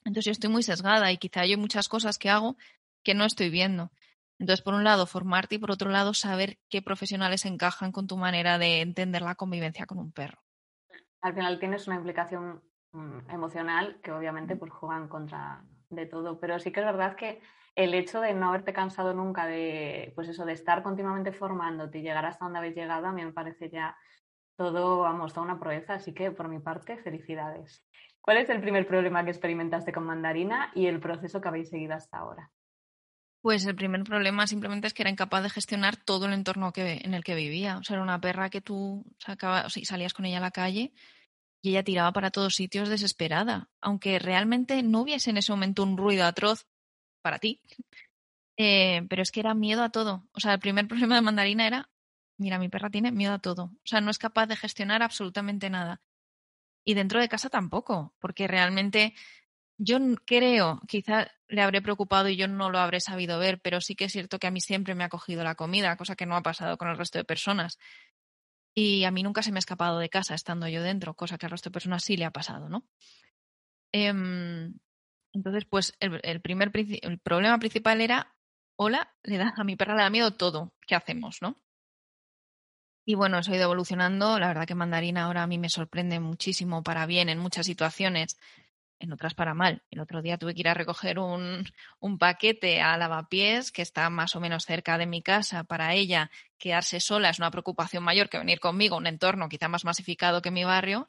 Entonces 0.04 0.24
yo 0.26 0.32
estoy 0.32 0.50
muy 0.50 0.62
sesgada 0.62 1.10
y 1.12 1.18
quizá 1.18 1.40
hay 1.40 1.56
muchas 1.56 1.88
cosas 1.88 2.18
que 2.18 2.30
hago 2.30 2.56
que 3.02 3.14
no 3.14 3.24
estoy 3.24 3.50
viendo. 3.50 3.90
Entonces, 4.38 4.62
por 4.62 4.74
un 4.74 4.84
lado, 4.84 5.06
formarte 5.06 5.54
y 5.54 5.58
por 5.58 5.70
otro 5.70 5.90
lado, 5.90 6.12
saber 6.12 6.58
qué 6.68 6.82
profesionales 6.82 7.44
encajan 7.46 7.90
con 7.90 8.06
tu 8.06 8.16
manera 8.16 8.58
de 8.58 8.82
entender 8.82 9.22
la 9.22 9.34
convivencia 9.34 9.86
con 9.86 9.98
un 9.98 10.12
perro. 10.12 10.42
Al 11.22 11.34
final 11.34 11.58
tienes 11.58 11.86
una 11.86 11.96
implicación 11.96 12.62
mm, 12.92 13.30
emocional 13.30 13.98
que 14.02 14.12
obviamente 14.12 14.56
pues, 14.56 14.72
juegan 14.72 15.08
contra 15.08 15.64
de 15.90 16.06
todo, 16.06 16.40
pero 16.40 16.58
sí 16.58 16.72
que 16.72 16.80
es 16.80 16.86
verdad 16.86 17.16
que 17.16 17.40
el 17.74 17.94
hecho 17.94 18.20
de 18.20 18.32
no 18.34 18.48
haberte 18.48 18.72
cansado 18.72 19.12
nunca 19.14 19.46
de, 19.46 20.12
pues 20.14 20.28
eso, 20.28 20.44
de 20.44 20.54
estar 20.54 20.82
continuamente 20.82 21.32
formándote 21.32 21.98
y 21.98 22.02
llegar 22.02 22.24
hasta 22.24 22.44
donde 22.44 22.58
habéis 22.58 22.74
llegado, 22.74 23.06
a 23.06 23.12
mí 23.12 23.24
me 23.24 23.32
parece 23.32 23.68
ya 23.68 23.96
todo, 24.56 25.00
vamos, 25.00 25.34
toda 25.34 25.44
una 25.44 25.60
proeza, 25.60 25.94
así 25.94 26.14
que 26.14 26.30
por 26.30 26.48
mi 26.48 26.58
parte, 26.58 26.96
felicidades. 26.96 27.84
¿Cuál 28.20 28.38
es 28.38 28.48
el 28.48 28.60
primer 28.60 28.86
problema 28.86 29.22
que 29.24 29.30
experimentaste 29.30 29.92
con 29.92 30.04
Mandarina 30.04 30.72
y 30.74 30.86
el 30.86 30.98
proceso 30.98 31.40
que 31.40 31.48
habéis 31.48 31.68
seguido 31.68 31.94
hasta 31.94 32.18
ahora? 32.18 32.50
Pues 33.42 33.64
el 33.66 33.76
primer 33.76 34.02
problema 34.02 34.46
simplemente 34.48 34.88
es 34.88 34.94
que 34.94 35.02
era 35.02 35.10
incapaz 35.10 35.42
de 35.44 35.50
gestionar 35.50 35.96
todo 35.96 36.26
el 36.26 36.32
entorno 36.32 36.72
que, 36.72 37.00
en 37.04 37.14
el 37.14 37.22
que 37.22 37.36
vivía. 37.36 37.78
O 37.78 37.84
sea, 37.84 37.94
era 37.94 38.02
una 38.02 38.20
perra 38.20 38.50
que 38.50 38.60
tú 38.60 39.04
sacabas, 39.18 39.76
o 39.76 39.80
salías 39.84 40.14
con 40.14 40.24
ella 40.24 40.38
a 40.38 40.40
la 40.40 40.50
calle 40.50 40.92
y 41.66 41.70
ella 41.70 41.82
tiraba 41.82 42.12
para 42.12 42.30
todos 42.30 42.54
sitios 42.54 42.88
desesperada, 42.88 43.68
aunque 43.80 44.20
realmente 44.20 44.84
no 44.84 45.00
hubiese 45.00 45.30
en 45.30 45.38
ese 45.38 45.50
momento 45.50 45.82
un 45.82 45.96
ruido 45.96 46.24
atroz 46.24 46.68
para 47.22 47.40
ti. 47.40 47.60
Eh, 48.56 49.02
pero 49.08 49.20
es 49.20 49.32
que 49.32 49.40
era 49.40 49.52
miedo 49.52 49.82
a 49.82 49.90
todo. 49.90 50.28
O 50.32 50.38
sea, 50.38 50.52
el 50.52 50.60
primer 50.60 50.86
problema 50.88 51.16
de 51.16 51.22
mandarina 51.22 51.66
era, 51.66 51.90
mira, 52.38 52.60
mi 52.60 52.68
perra 52.68 52.88
tiene 52.88 53.10
miedo 53.10 53.34
a 53.34 53.40
todo. 53.40 53.64
O 53.64 53.80
sea, 53.84 54.00
no 54.00 54.12
es 54.12 54.18
capaz 54.18 54.46
de 54.46 54.54
gestionar 54.54 55.02
absolutamente 55.02 55.68
nada. 55.68 56.00
Y 56.84 56.94
dentro 56.94 57.20
de 57.20 57.28
casa 57.28 57.50
tampoco, 57.50 58.14
porque 58.20 58.46
realmente 58.46 59.14
yo 59.76 59.98
creo, 60.24 60.80
quizá 60.86 61.26
le 61.48 61.62
habré 61.62 61.82
preocupado 61.82 62.28
y 62.28 62.36
yo 62.36 62.46
no 62.46 62.70
lo 62.70 62.78
habré 62.78 63.00
sabido 63.00 63.40
ver, 63.40 63.60
pero 63.60 63.80
sí 63.80 63.96
que 63.96 64.04
es 64.04 64.12
cierto 64.12 64.38
que 64.38 64.46
a 64.46 64.52
mí 64.52 64.60
siempre 64.60 64.94
me 64.94 65.02
ha 65.02 65.08
cogido 65.08 65.42
la 65.42 65.56
comida, 65.56 65.96
cosa 65.96 66.14
que 66.14 66.26
no 66.26 66.36
ha 66.36 66.42
pasado 66.42 66.78
con 66.78 66.88
el 66.88 66.96
resto 66.96 67.18
de 67.18 67.24
personas. 67.24 67.78
Y 68.78 69.04
a 69.04 69.10
mí 69.10 69.22
nunca 69.22 69.42
se 69.42 69.52
me 69.52 69.56
ha 69.56 69.60
escapado 69.60 69.98
de 69.98 70.10
casa 70.10 70.34
estando 70.34 70.68
yo 70.68 70.82
dentro, 70.82 71.14
cosa 71.14 71.38
que 71.38 71.46
al 71.46 71.52
resto 71.52 71.70
de 71.70 71.72
personas 71.72 72.04
sí 72.04 72.18
le 72.18 72.26
ha 72.26 72.30
pasado, 72.30 72.68
¿no? 72.68 72.86
Em, 73.90 74.74
entonces, 75.32 75.64
pues 75.64 75.94
el, 75.98 76.42
primer 76.42 76.70
el 76.74 77.18
problema 77.20 77.58
principal 77.58 78.02
era, 78.02 78.34
hola, 78.76 79.14
le 79.22 79.38
da, 79.38 79.54
a 79.56 79.64
mi 79.64 79.76
perra 79.76 79.94
le 79.94 80.02
da 80.02 80.10
miedo 80.10 80.34
todo, 80.34 80.74
¿qué 80.86 80.94
hacemos, 80.94 81.40
no? 81.40 81.56
Y 83.06 83.14
bueno, 83.14 83.38
eso 83.38 83.52
ha 83.52 83.54
ido 83.54 83.64
evolucionando. 83.64 84.38
La 84.38 84.48
verdad 84.48 84.66
que 84.66 84.74
Mandarina 84.74 85.24
ahora 85.24 85.44
a 85.44 85.46
mí 85.46 85.58
me 85.58 85.70
sorprende 85.70 86.18
muchísimo 86.20 86.82
para 86.82 87.06
bien 87.06 87.28
en 87.28 87.38
muchas 87.38 87.64
situaciones 87.64 88.36
en 88.98 89.12
otras 89.12 89.34
para 89.34 89.54
mal. 89.54 89.82
El 89.90 90.00
otro 90.00 90.22
día 90.22 90.38
tuve 90.38 90.54
que 90.54 90.60
ir 90.60 90.68
a 90.68 90.74
recoger 90.74 91.18
un, 91.18 91.64
un, 92.00 92.18
paquete 92.18 92.80
a 92.80 92.96
lavapiés 92.96 93.72
que 93.72 93.82
está 93.82 94.08
más 94.10 94.36
o 94.36 94.40
menos 94.40 94.64
cerca 94.64 94.98
de 94.98 95.06
mi 95.06 95.22
casa. 95.22 95.64
Para 95.64 95.94
ella, 95.94 96.30
quedarse 96.58 97.00
sola 97.00 97.30
es 97.30 97.38
una 97.38 97.50
preocupación 97.50 98.02
mayor 98.02 98.28
que 98.28 98.38
venir 98.38 98.60
conmigo, 98.60 98.96
un 98.96 99.06
entorno 99.06 99.48
quizá 99.48 99.68
más 99.68 99.84
masificado 99.84 100.42
que 100.42 100.50
mi 100.50 100.64
barrio. 100.64 101.06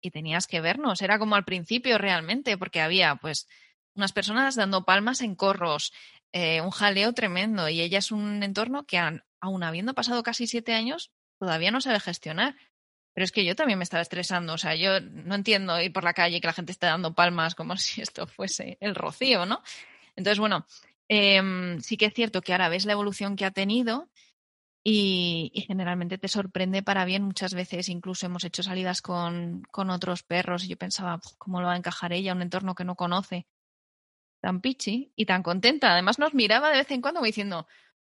Y 0.00 0.10
tenías 0.10 0.46
que 0.46 0.60
vernos. 0.60 1.02
Era 1.02 1.18
como 1.18 1.36
al 1.36 1.44
principio 1.44 1.98
realmente, 1.98 2.58
porque 2.58 2.80
había 2.80 3.16
pues 3.16 3.48
unas 3.94 4.12
personas 4.12 4.54
dando 4.54 4.84
palmas 4.84 5.22
en 5.22 5.34
corros, 5.34 5.92
eh, 6.32 6.60
un 6.60 6.70
jaleo 6.70 7.12
tremendo. 7.12 7.68
Y 7.68 7.80
ella 7.80 7.98
es 7.98 8.12
un 8.12 8.42
entorno 8.42 8.84
que, 8.84 8.98
aun 9.40 9.62
habiendo 9.62 9.94
pasado 9.94 10.22
casi 10.22 10.46
siete 10.46 10.74
años, 10.74 11.10
todavía 11.38 11.70
no 11.70 11.80
sabe 11.80 11.98
gestionar. 11.98 12.56
Pero 13.16 13.24
es 13.24 13.32
que 13.32 13.46
yo 13.46 13.56
también 13.56 13.78
me 13.78 13.82
estaba 13.82 14.02
estresando. 14.02 14.52
O 14.52 14.58
sea, 14.58 14.74
yo 14.74 15.00
no 15.00 15.34
entiendo 15.34 15.80
ir 15.80 15.90
por 15.90 16.04
la 16.04 16.12
calle 16.12 16.36
y 16.36 16.40
que 16.42 16.48
la 16.48 16.52
gente 16.52 16.72
esté 16.72 16.84
dando 16.84 17.14
palmas 17.14 17.54
como 17.54 17.74
si 17.78 18.02
esto 18.02 18.26
fuese 18.26 18.76
el 18.78 18.94
rocío, 18.94 19.46
¿no? 19.46 19.62
Entonces, 20.16 20.38
bueno, 20.38 20.66
em, 21.08 21.80
sí 21.80 21.96
que 21.96 22.04
es 22.06 22.14
cierto 22.14 22.42
que 22.42 22.52
ahora 22.52 22.68
ves 22.68 22.84
la 22.84 22.92
evolución 22.92 23.34
que 23.34 23.46
ha 23.46 23.50
tenido 23.52 24.10
y, 24.84 25.64
generalmente 25.66 26.18
te 26.18 26.28
sorprende 26.28 26.82
para 26.82 27.06
bien. 27.06 27.22
Muchas 27.22 27.54
veces 27.54 27.88
incluso 27.88 28.26
hemos 28.26 28.44
hecho 28.44 28.62
salidas 28.62 29.00
con, 29.00 29.62
con 29.70 29.88
otros 29.88 30.22
perros 30.22 30.64
y 30.64 30.68
yo 30.68 30.76
pensaba, 30.76 31.18
¿cómo 31.38 31.62
lo 31.62 31.68
va 31.68 31.72
a 31.72 31.78
encajar 31.78 32.12
ella 32.12 32.34
un 32.34 32.42
entorno 32.42 32.74
que 32.74 32.84
no 32.84 32.96
conoce? 32.96 33.46
Tan 34.42 34.60
pichi 34.60 35.10
y 35.16 35.24
tan 35.24 35.42
contenta. 35.42 35.92
Además 35.92 36.18
nos 36.18 36.34
miraba 36.34 36.68
de 36.68 36.78
vez 36.78 36.90
en 36.90 37.00
cuando 37.00 37.22
diciendo, 37.22 37.66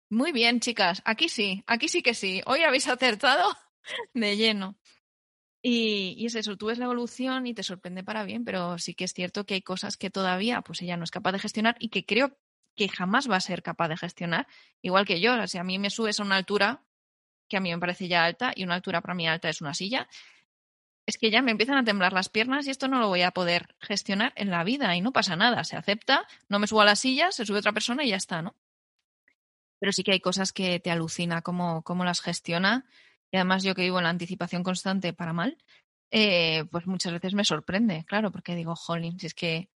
muy 0.10 0.32
bien, 0.32 0.62
chicas, 0.62 1.04
aquí 1.06 1.30
sí, 1.30 1.64
aquí 1.68 1.90
sí 1.90 2.02
que 2.02 2.16
sí. 2.16 2.42
Hoy 2.48 2.64
habéis 2.64 2.88
acertado 2.88 3.56
de 4.14 4.38
lleno. 4.38 4.78
Y, 5.62 6.26
es 6.26 6.36
eso, 6.36 6.58
tú 6.58 6.68
ves 6.68 6.78
la 6.78 6.86
evolución 6.86 7.48
y 7.48 7.56
te 7.56 7.64
sorprende 7.64 8.04
para 8.04 8.24
bien, 8.24 8.46
pero 8.46 8.78
sí 8.78 8.94
que 8.94 9.06
es 9.06 9.14
cierto 9.14 9.46
que 9.46 9.56
hay 9.56 9.62
cosas 9.62 9.98
que 9.98 10.12
todavía 10.12 10.62
pues 10.62 10.82
ella 10.84 10.96
no 10.96 11.04
es 11.04 11.12
capaz 11.12 11.32
de 11.32 11.40
gestionar 11.40 11.76
y 11.80 11.90
que 11.90 12.06
creo 12.06 12.38
que 12.76 12.88
jamás 12.88 13.30
va 13.30 13.38
a 13.38 13.42
ser 13.42 13.64
capaz 13.64 13.88
de 13.88 13.98
gestionar, 13.98 14.48
igual 14.82 15.06
que 15.06 15.20
yo. 15.20 15.34
O 15.34 15.38
a 15.38 15.64
mí 15.64 15.80
me 15.80 15.90
subes 15.90 16.20
a 16.20 16.24
una 16.24 16.36
altura 16.36 16.84
que 17.48 17.58
a 17.58 17.60
mí 17.62 17.72
me 17.72 17.80
parece 17.80 18.08
ya 18.08 18.26
alta 18.26 18.54
y 18.56 18.64
una 18.64 18.76
altura 18.76 19.02
para 19.02 19.16
mí 19.16 19.28
alta 19.28 19.50
es 19.50 19.62
una 19.62 19.74
silla, 19.74 20.08
es 21.06 21.18
que 21.18 21.30
ya 21.30 21.42
me 21.42 21.52
empiezan 21.52 21.78
a 21.78 21.84
temblar 21.84 22.14
las 22.14 22.30
piernas 22.30 22.66
y 22.66 22.72
esto 22.72 22.88
no 22.88 23.00
lo 23.00 23.08
voy 23.08 23.22
a 23.22 23.32
poder 23.32 23.76
gestionar 23.80 24.34
en 24.36 24.50
la 24.50 24.64
vida 24.64 24.96
y 24.96 25.02
no 25.02 25.12
pasa 25.12 25.36
nada, 25.36 25.64
se 25.64 25.76
acepta, 25.76 26.28
no 26.50 26.60
me 26.60 26.68
subo 26.68 26.82
a 26.82 26.86
la 26.86 26.96
silla, 26.96 27.32
se 27.32 27.46
sube 27.46 27.60
otra 27.60 27.74
persona 27.74 28.04
y 28.04 28.10
ya 28.10 28.16
está, 28.16 28.42
¿no? 28.42 28.56
Pero 29.80 29.92
sí 29.92 30.04
que 30.04 30.14
hay 30.14 30.20
cosas 30.20 30.52
que 30.52 30.80
te 30.80 30.90
alucina 30.90 31.42
cómo, 31.42 31.84
cómo 31.84 32.06
las 32.06 32.22
gestiona 32.22 32.86
y 33.32 33.38
además 33.38 33.64
yo 33.64 33.76
que 33.76 33.84
vivo 33.84 33.98
en 33.98 34.06
la 34.06 34.10
anticipación 34.10 34.64
constante 34.64 35.14
para 35.14 35.34
mal, 35.34 35.58
eh, 36.12 36.66
pues 36.72 36.88
muchas 36.88 37.14
veces 37.14 37.34
me 37.34 37.46
sorprende, 37.46 38.06
claro, 38.06 38.32
porque 38.32 38.56
digo, 38.56 38.76
jolín, 38.76 39.20
si 39.20 39.28
es 39.28 39.34
que 39.34 39.70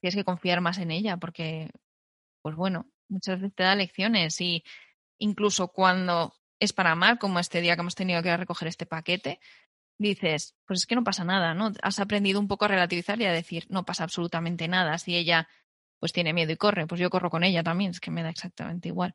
tienes 0.00 0.14
que 0.14 0.24
confiar 0.24 0.60
más 0.60 0.78
en 0.78 0.90
ella, 0.90 1.16
porque, 1.16 1.70
pues 2.42 2.56
bueno, 2.56 2.88
muchas 3.08 3.40
veces 3.40 3.54
te 3.54 3.62
da 3.62 3.74
lecciones 3.74 4.40
y 4.40 4.64
incluso 5.18 5.68
cuando 5.68 6.34
es 6.58 6.72
para 6.72 6.94
mal, 6.94 7.18
como 7.18 7.38
este 7.38 7.60
día 7.60 7.74
que 7.74 7.80
hemos 7.82 7.94
tenido 7.94 8.22
que 8.22 8.28
ir 8.28 8.34
a 8.34 8.38
recoger 8.38 8.68
este 8.68 8.86
paquete, 8.86 9.40
dices, 9.98 10.56
pues 10.66 10.80
es 10.80 10.86
que 10.86 10.94
no 10.96 11.04
pasa 11.04 11.24
nada, 11.24 11.54
¿no? 11.54 11.72
Has 11.82 12.00
aprendido 12.00 12.40
un 12.40 12.48
poco 12.48 12.64
a 12.64 12.68
relativizar 12.68 13.20
y 13.20 13.24
a 13.26 13.32
decir, 13.32 13.66
no 13.68 13.84
pasa 13.84 14.04
absolutamente 14.04 14.68
nada. 14.68 14.98
Si 14.98 15.16
ella 15.16 15.48
pues 16.00 16.12
tiene 16.12 16.32
miedo 16.32 16.52
y 16.52 16.56
corre, 16.56 16.86
pues 16.88 17.00
yo 17.00 17.10
corro 17.10 17.30
con 17.30 17.44
ella 17.44 17.62
también, 17.62 17.92
es 17.92 18.00
que 18.00 18.10
me 18.10 18.24
da 18.24 18.30
exactamente 18.30 18.88
igual. 18.88 19.14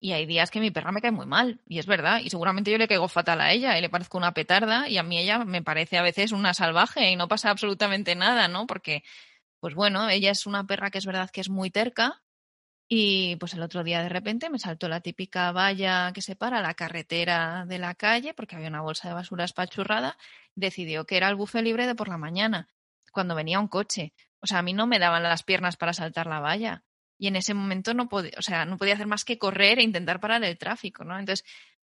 Y 0.00 0.12
hay 0.12 0.26
días 0.26 0.52
que 0.52 0.60
mi 0.60 0.70
perra 0.70 0.92
me 0.92 1.00
cae 1.00 1.10
muy 1.10 1.26
mal, 1.26 1.60
y 1.66 1.80
es 1.80 1.86
verdad, 1.86 2.20
y 2.22 2.30
seguramente 2.30 2.70
yo 2.70 2.78
le 2.78 2.86
caigo 2.86 3.08
fatal 3.08 3.40
a 3.40 3.52
ella 3.52 3.76
y 3.76 3.80
le 3.80 3.90
parezco 3.90 4.16
una 4.16 4.32
petarda, 4.32 4.88
y 4.88 4.96
a 4.96 5.02
mí 5.02 5.18
ella 5.18 5.44
me 5.44 5.60
parece 5.60 5.98
a 5.98 6.02
veces 6.02 6.30
una 6.30 6.54
salvaje 6.54 7.10
y 7.10 7.16
no 7.16 7.26
pasa 7.26 7.50
absolutamente 7.50 8.14
nada, 8.14 8.46
¿no? 8.46 8.68
Porque, 8.68 9.02
pues 9.58 9.74
bueno, 9.74 10.08
ella 10.08 10.30
es 10.30 10.46
una 10.46 10.64
perra 10.68 10.92
que 10.92 10.98
es 10.98 11.06
verdad 11.06 11.30
que 11.30 11.40
es 11.40 11.48
muy 11.48 11.70
terca, 11.72 12.22
Y 12.88 13.36
pues 13.36 13.52
el 13.52 13.62
otro 13.62 13.84
día 13.84 14.02
de 14.02 14.08
repente 14.08 14.48
me 14.48 14.58
saltó 14.58 14.88
la 14.88 15.00
típica 15.00 15.52
valla 15.52 16.10
que 16.14 16.22
separa 16.22 16.62
la 16.62 16.72
carretera 16.72 17.66
de 17.66 17.78
la 17.78 17.94
calle, 17.94 18.32
porque 18.32 18.56
había 18.56 18.68
una 18.68 18.80
bolsa 18.80 19.08
de 19.08 19.14
basura 19.14 19.44
espachurrada, 19.44 20.16
decidió 20.54 21.04
que 21.04 21.18
era 21.18 21.28
el 21.28 21.36
bufe 21.36 21.60
libre 21.60 21.86
de 21.86 21.94
por 21.94 22.08
la 22.08 22.16
mañana, 22.16 22.68
cuando 23.12 23.34
venía 23.34 23.60
un 23.60 23.68
coche. 23.68 24.14
O 24.40 24.46
sea, 24.46 24.60
a 24.60 24.62
mí 24.62 24.72
no 24.72 24.86
me 24.86 24.98
daban 24.98 25.22
las 25.22 25.42
piernas 25.42 25.76
para 25.76 25.92
saltar 25.92 26.26
la 26.26 26.40
valla. 26.40 26.82
Y 27.18 27.26
en 27.26 27.36
ese 27.36 27.52
momento 27.52 27.92
no 27.92 28.08
podía, 28.08 28.32
o 28.38 28.42
sea, 28.42 28.64
no 28.64 28.78
podía 28.78 28.94
hacer 28.94 29.06
más 29.06 29.24
que 29.24 29.38
correr 29.38 29.80
e 29.80 29.82
intentar 29.82 30.20
parar 30.20 30.42
el 30.44 30.56
tráfico, 30.56 31.04
¿no? 31.04 31.18
Entonces, 31.18 31.44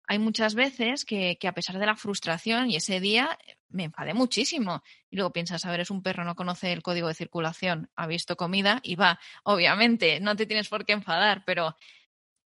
hay 0.08 0.20
muchas 0.20 0.56
veces 0.56 1.06
que, 1.06 1.38
a 1.48 1.54
pesar 1.54 1.80
de 1.80 1.86
la 1.86 1.96
frustración 1.96 2.70
y 2.70 2.76
ese 2.76 3.00
día 3.00 3.38
me 3.70 3.86
enfadé 3.86 4.14
muchísimo. 4.14 4.84
Y 5.10 5.16
luego 5.16 5.32
piensas, 5.32 5.66
a 5.66 5.72
ver, 5.72 5.82
es 5.82 5.92
un 5.92 6.04
perro, 6.04 6.24
no 6.24 6.36
conoce 6.36 6.72
el 6.72 6.84
código 6.84 7.08
de 7.08 7.14
circulación, 7.14 7.90
ha 7.96 8.08
visto 8.08 8.36
comida 8.36 8.80
y 8.84 8.96
va. 8.96 9.20
Obviamente, 9.44 10.20
no 10.20 10.36
te 10.36 10.46
tienes 10.46 10.70
por 10.70 10.86
qué 10.86 10.94
enfadar, 10.94 11.44
pero 11.46 11.76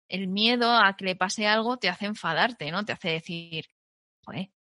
el 0.10 0.28
miedo 0.28 0.72
a 0.78 0.96
que 0.96 1.06
le 1.06 1.16
pase 1.16 1.48
algo 1.48 1.78
te 1.78 1.90
hace 1.90 2.06
enfadarte, 2.06 2.72
¿no? 2.72 2.86
Te 2.86 2.94
hace 2.94 3.10
decir, 3.10 3.66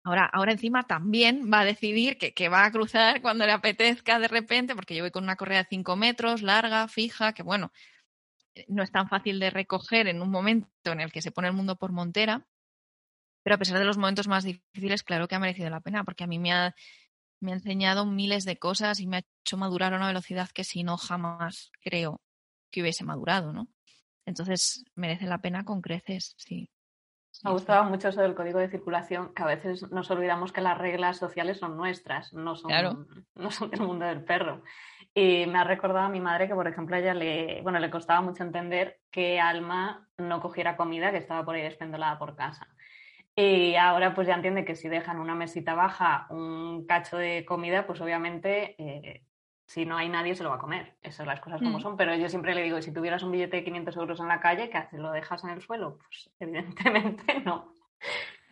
ahora, 0.03 0.29
ahora 0.31 0.51
encima 0.51 0.83
también 0.83 1.49
va 1.51 1.61
a 1.61 1.65
decidir 1.65 2.17
que, 2.17 2.33
que, 2.33 2.49
va 2.49 2.65
a 2.65 2.71
cruzar 2.71 3.21
cuando 3.21 3.45
le 3.45 3.53
apetezca 3.53 4.19
de 4.19 4.27
repente, 4.27 4.75
porque 4.75 4.95
yo 4.95 5.03
voy 5.03 5.11
con 5.11 5.23
una 5.23 5.35
correa 5.35 5.63
de 5.63 5.69
5 5.69 5.95
metros, 5.95 6.41
larga, 6.41 6.87
fija, 6.87 7.33
que 7.33 7.43
bueno, 7.43 7.71
no 8.67 8.83
es 8.83 8.91
tan 8.91 9.09
fácil 9.09 9.39
de 9.39 9.49
recoger 9.49 10.07
en 10.07 10.21
un 10.21 10.29
momento 10.29 10.69
en 10.91 11.01
el 11.01 11.11
que 11.11 11.21
se 11.21 11.31
pone 11.31 11.47
el 11.47 11.53
mundo 11.53 11.75
por 11.77 11.91
montera 11.91 12.45
pero 13.43 13.55
a 13.55 13.59
pesar 13.59 13.77
de 13.77 13.85
los 13.85 13.97
momentos 13.97 14.27
más 14.27 14.43
difíciles, 14.43 15.03
claro 15.03 15.27
que 15.27 15.35
ha 15.35 15.39
merecido 15.39 15.69
la 15.69 15.81
pena, 15.81 16.03
porque 16.03 16.23
a 16.23 16.27
mí 16.27 16.39
me 16.39 16.53
ha, 16.53 16.73
me 17.39 17.51
ha 17.51 17.55
enseñado 17.55 18.05
miles 18.05 18.45
de 18.45 18.57
cosas 18.57 18.99
y 18.99 19.07
me 19.07 19.17
ha 19.17 19.23
hecho 19.45 19.57
madurar 19.57 19.93
a 19.93 19.97
una 19.97 20.07
velocidad 20.07 20.49
que 20.49 20.63
si 20.63 20.83
no 20.83 20.97
jamás 20.97 21.71
creo 21.81 22.21
que 22.71 22.81
hubiese 22.81 23.03
madurado, 23.03 23.53
¿no? 23.53 23.67
Entonces 24.25 24.85
merece 24.95 25.25
la 25.25 25.39
pena 25.39 25.65
con 25.65 25.81
creces, 25.81 26.33
sí. 26.37 26.69
Me 27.43 27.49
ha 27.49 27.53
gustado 27.53 27.83
mucho 27.85 28.09
eso 28.09 28.21
del 28.21 28.35
código 28.35 28.59
de 28.59 28.69
circulación, 28.69 29.33
que 29.33 29.43
a 29.43 29.47
veces 29.47 29.91
nos 29.91 30.09
olvidamos 30.11 30.51
que 30.51 30.61
las 30.61 30.77
reglas 30.77 31.17
sociales 31.17 31.57
son 31.57 31.75
nuestras, 31.75 32.33
no 32.33 32.55
son, 32.55 32.71
no 33.35 33.51
son 33.51 33.71
del 33.71 33.81
mundo 33.81 34.05
del 34.05 34.23
perro. 34.23 34.63
Y 35.15 35.45
me 35.47 35.59
ha 35.59 35.63
recordado 35.63 36.05
a 36.05 36.09
mi 36.09 36.21
madre 36.21 36.47
que, 36.47 36.55
por 36.55 36.67
ejemplo, 36.67 36.95
a 36.95 36.99
ella 36.99 37.13
le, 37.13 37.61
bueno, 37.61 37.79
le 37.79 37.89
costaba 37.89 38.21
mucho 38.21 38.43
entender 38.43 38.99
que 39.11 39.39
Alma 39.39 40.07
no 40.17 40.41
cogiera 40.41 40.77
comida 40.77 41.11
que 41.11 41.17
estaba 41.17 41.43
por 41.43 41.55
ahí 41.55 41.61
despendolada 41.61 42.17
por 42.17 42.35
casa. 42.35 42.67
Y 43.35 43.75
ahora 43.75 44.13
pues 44.13 44.27
ya 44.27 44.35
entiende 44.35 44.63
que 44.63 44.75
si 44.75 44.89
dejan 44.89 45.19
una 45.19 45.33
mesita 45.33 45.73
baja, 45.73 46.27
un 46.29 46.85
cacho 46.85 47.17
de 47.17 47.45
comida, 47.45 47.87
pues 47.87 47.99
obviamente 47.99 48.75
eh, 48.77 49.23
si 49.65 49.85
no 49.85 49.97
hay 49.97 50.09
nadie 50.09 50.35
se 50.35 50.43
lo 50.43 50.49
va 50.49 50.57
a 50.57 50.59
comer. 50.59 50.97
Esas 51.01 51.25
las 51.25 51.39
cosas 51.39 51.59
como 51.59 51.79
mm. 51.79 51.81
son. 51.81 51.97
Pero 51.97 52.15
yo 52.15 52.29
siempre 52.29 52.53
le 52.53 52.63
digo, 52.63 52.81
si 52.81 52.93
tuvieras 52.93 53.23
un 53.23 53.31
billete 53.31 53.57
de 53.57 53.63
500 53.63 53.97
euros 53.97 54.19
en 54.19 54.27
la 54.27 54.39
calle, 54.39 54.69
¿qué 54.69 54.77
haces? 54.77 54.99
¿Lo 54.99 55.11
dejas 55.11 55.43
en 55.43 55.49
el 55.49 55.61
suelo? 55.61 55.97
Pues 55.97 56.29
evidentemente 56.39 57.39
no. 57.45 57.73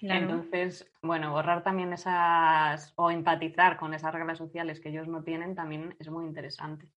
Entonces, 0.01 0.91
bueno, 1.03 1.31
borrar 1.31 1.63
también 1.63 1.93
esas 1.93 2.93
o 2.95 3.11
empatizar 3.11 3.77
con 3.77 3.93
esas 3.93 4.11
reglas 4.11 4.39
sociales 4.39 4.79
que 4.79 4.89
ellos 4.89 5.07
no 5.07 5.23
tienen 5.23 5.53
también 5.53 5.95
es 5.99 6.09
muy 6.09 6.25
interesante. 6.25 6.87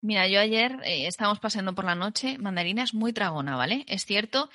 Mira, 0.00 0.28
yo 0.28 0.38
ayer 0.38 0.78
eh, 0.84 1.08
estábamos 1.08 1.40
paseando 1.40 1.74
por 1.74 1.84
la 1.84 1.96
noche, 1.96 2.38
mandarina 2.38 2.84
es 2.84 2.94
muy 2.94 3.12
tragona, 3.12 3.56
¿vale? 3.56 3.84
Es 3.88 4.04
cierto 4.04 4.48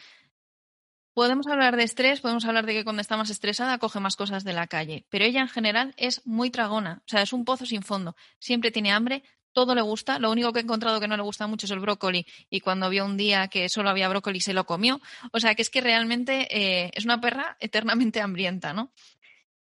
Podemos 1.14 1.46
hablar 1.48 1.76
de 1.78 1.84
estrés, 1.84 2.22
podemos 2.22 2.46
hablar 2.46 2.66
de 2.66 2.74
que 2.74 2.84
cuando 2.84 3.02
está 3.02 3.18
más 3.18 3.30
estresada 3.30 3.78
coge 3.78 4.00
más 4.00 4.16
cosas 4.16 4.44
de 4.44 4.54
la 4.54 4.66
calle, 4.66 5.06
pero 5.10 5.26
ella 5.26 5.42
en 5.42 5.48
general 5.48 5.94
es 5.98 6.26
muy 6.26 6.50
tragona, 6.50 7.04
o 7.06 7.08
sea, 7.08 7.22
es 7.22 7.34
un 7.34 7.46
pozo 7.46 7.68
sin 7.68 7.84
fondo, 7.84 8.16
siempre 8.40 8.72
tiene 8.72 8.92
hambre, 8.92 9.24
todo 9.54 9.76
le 9.76 9.82
gusta, 9.82 10.18
lo 10.18 10.32
único 10.32 10.52
que 10.52 10.60
he 10.60 10.64
encontrado 10.64 11.00
que 11.00 11.08
no 11.08 11.16
le 11.16 11.22
gusta 11.22 11.46
mucho 11.46 11.68
es 11.68 11.72
el 11.72 11.80
brócoli 11.80 12.26
y 12.50 12.62
cuando 12.62 12.90
vio 12.90 13.06
un 13.06 13.16
día 13.16 13.48
que 13.48 13.70
solo 13.70 13.90
había 13.90 14.10
brócoli 14.10 14.42
se 14.42 14.54
lo 14.54 14.66
comió, 14.66 15.00
o 15.32 15.40
sea, 15.40 15.54
que 15.54 15.62
es 15.62 15.70
que 15.70 15.82
realmente 15.82 16.48
eh, 16.50 16.90
es 16.96 17.06
una 17.06 17.22
perra 17.22 17.58
eternamente 17.60 18.20
hambrienta, 18.20 18.74
¿no? 18.74 18.92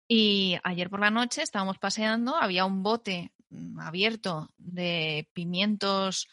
Y 0.07 0.57
ayer 0.63 0.89
por 0.89 1.01
la 1.01 1.11
noche 1.11 1.43
estábamos 1.43 1.79
paseando, 1.79 2.37
había 2.37 2.65
un 2.65 2.83
bote 2.85 3.33
abierto 3.81 4.51
de 4.59 5.29
pimientos 5.33 6.29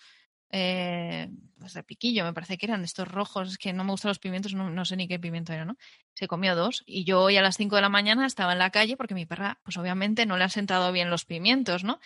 eh, 0.52 1.30
pues 1.60 1.78
piquillo, 1.86 2.24
me 2.24 2.34
parece 2.34 2.58
que 2.58 2.66
eran 2.66 2.84
estos 2.84 3.08
rojos, 3.08 3.58
que 3.58 3.74
no 3.74 3.84
me 3.84 3.92
gustan 3.92 4.10
los 4.10 4.20
pimientos, 4.20 4.54
no, 4.54 4.86
sé 4.86 4.96
ni 4.96 5.08
qué 5.08 5.20
pimiento 5.20 5.54
era, 5.54 5.66
¿no? 5.66 5.78
Se 6.14 6.28
comió 6.28 6.56
dos 6.56 6.84
y 6.86 7.04
yo 7.04 7.22
hoy 7.22 7.38
a 7.38 7.42
las 7.42 7.58
5 7.58 7.76
de 7.76 7.82
la 7.82 7.90
mañana 7.90 8.26
estaba 8.26 8.54
en 8.54 8.60
la 8.60 8.70
calle 8.70 8.98
porque 8.98 9.14
mi 9.14 9.26
perra, 9.26 9.60
pues 9.64 9.78
obviamente 9.78 10.26
no 10.26 10.38
le 10.38 10.44
han 10.44 10.50
sentado 10.50 10.92
bien 10.92 11.10
los 11.10 11.26
pimientos, 11.26 11.84
¿no? 11.84 12.00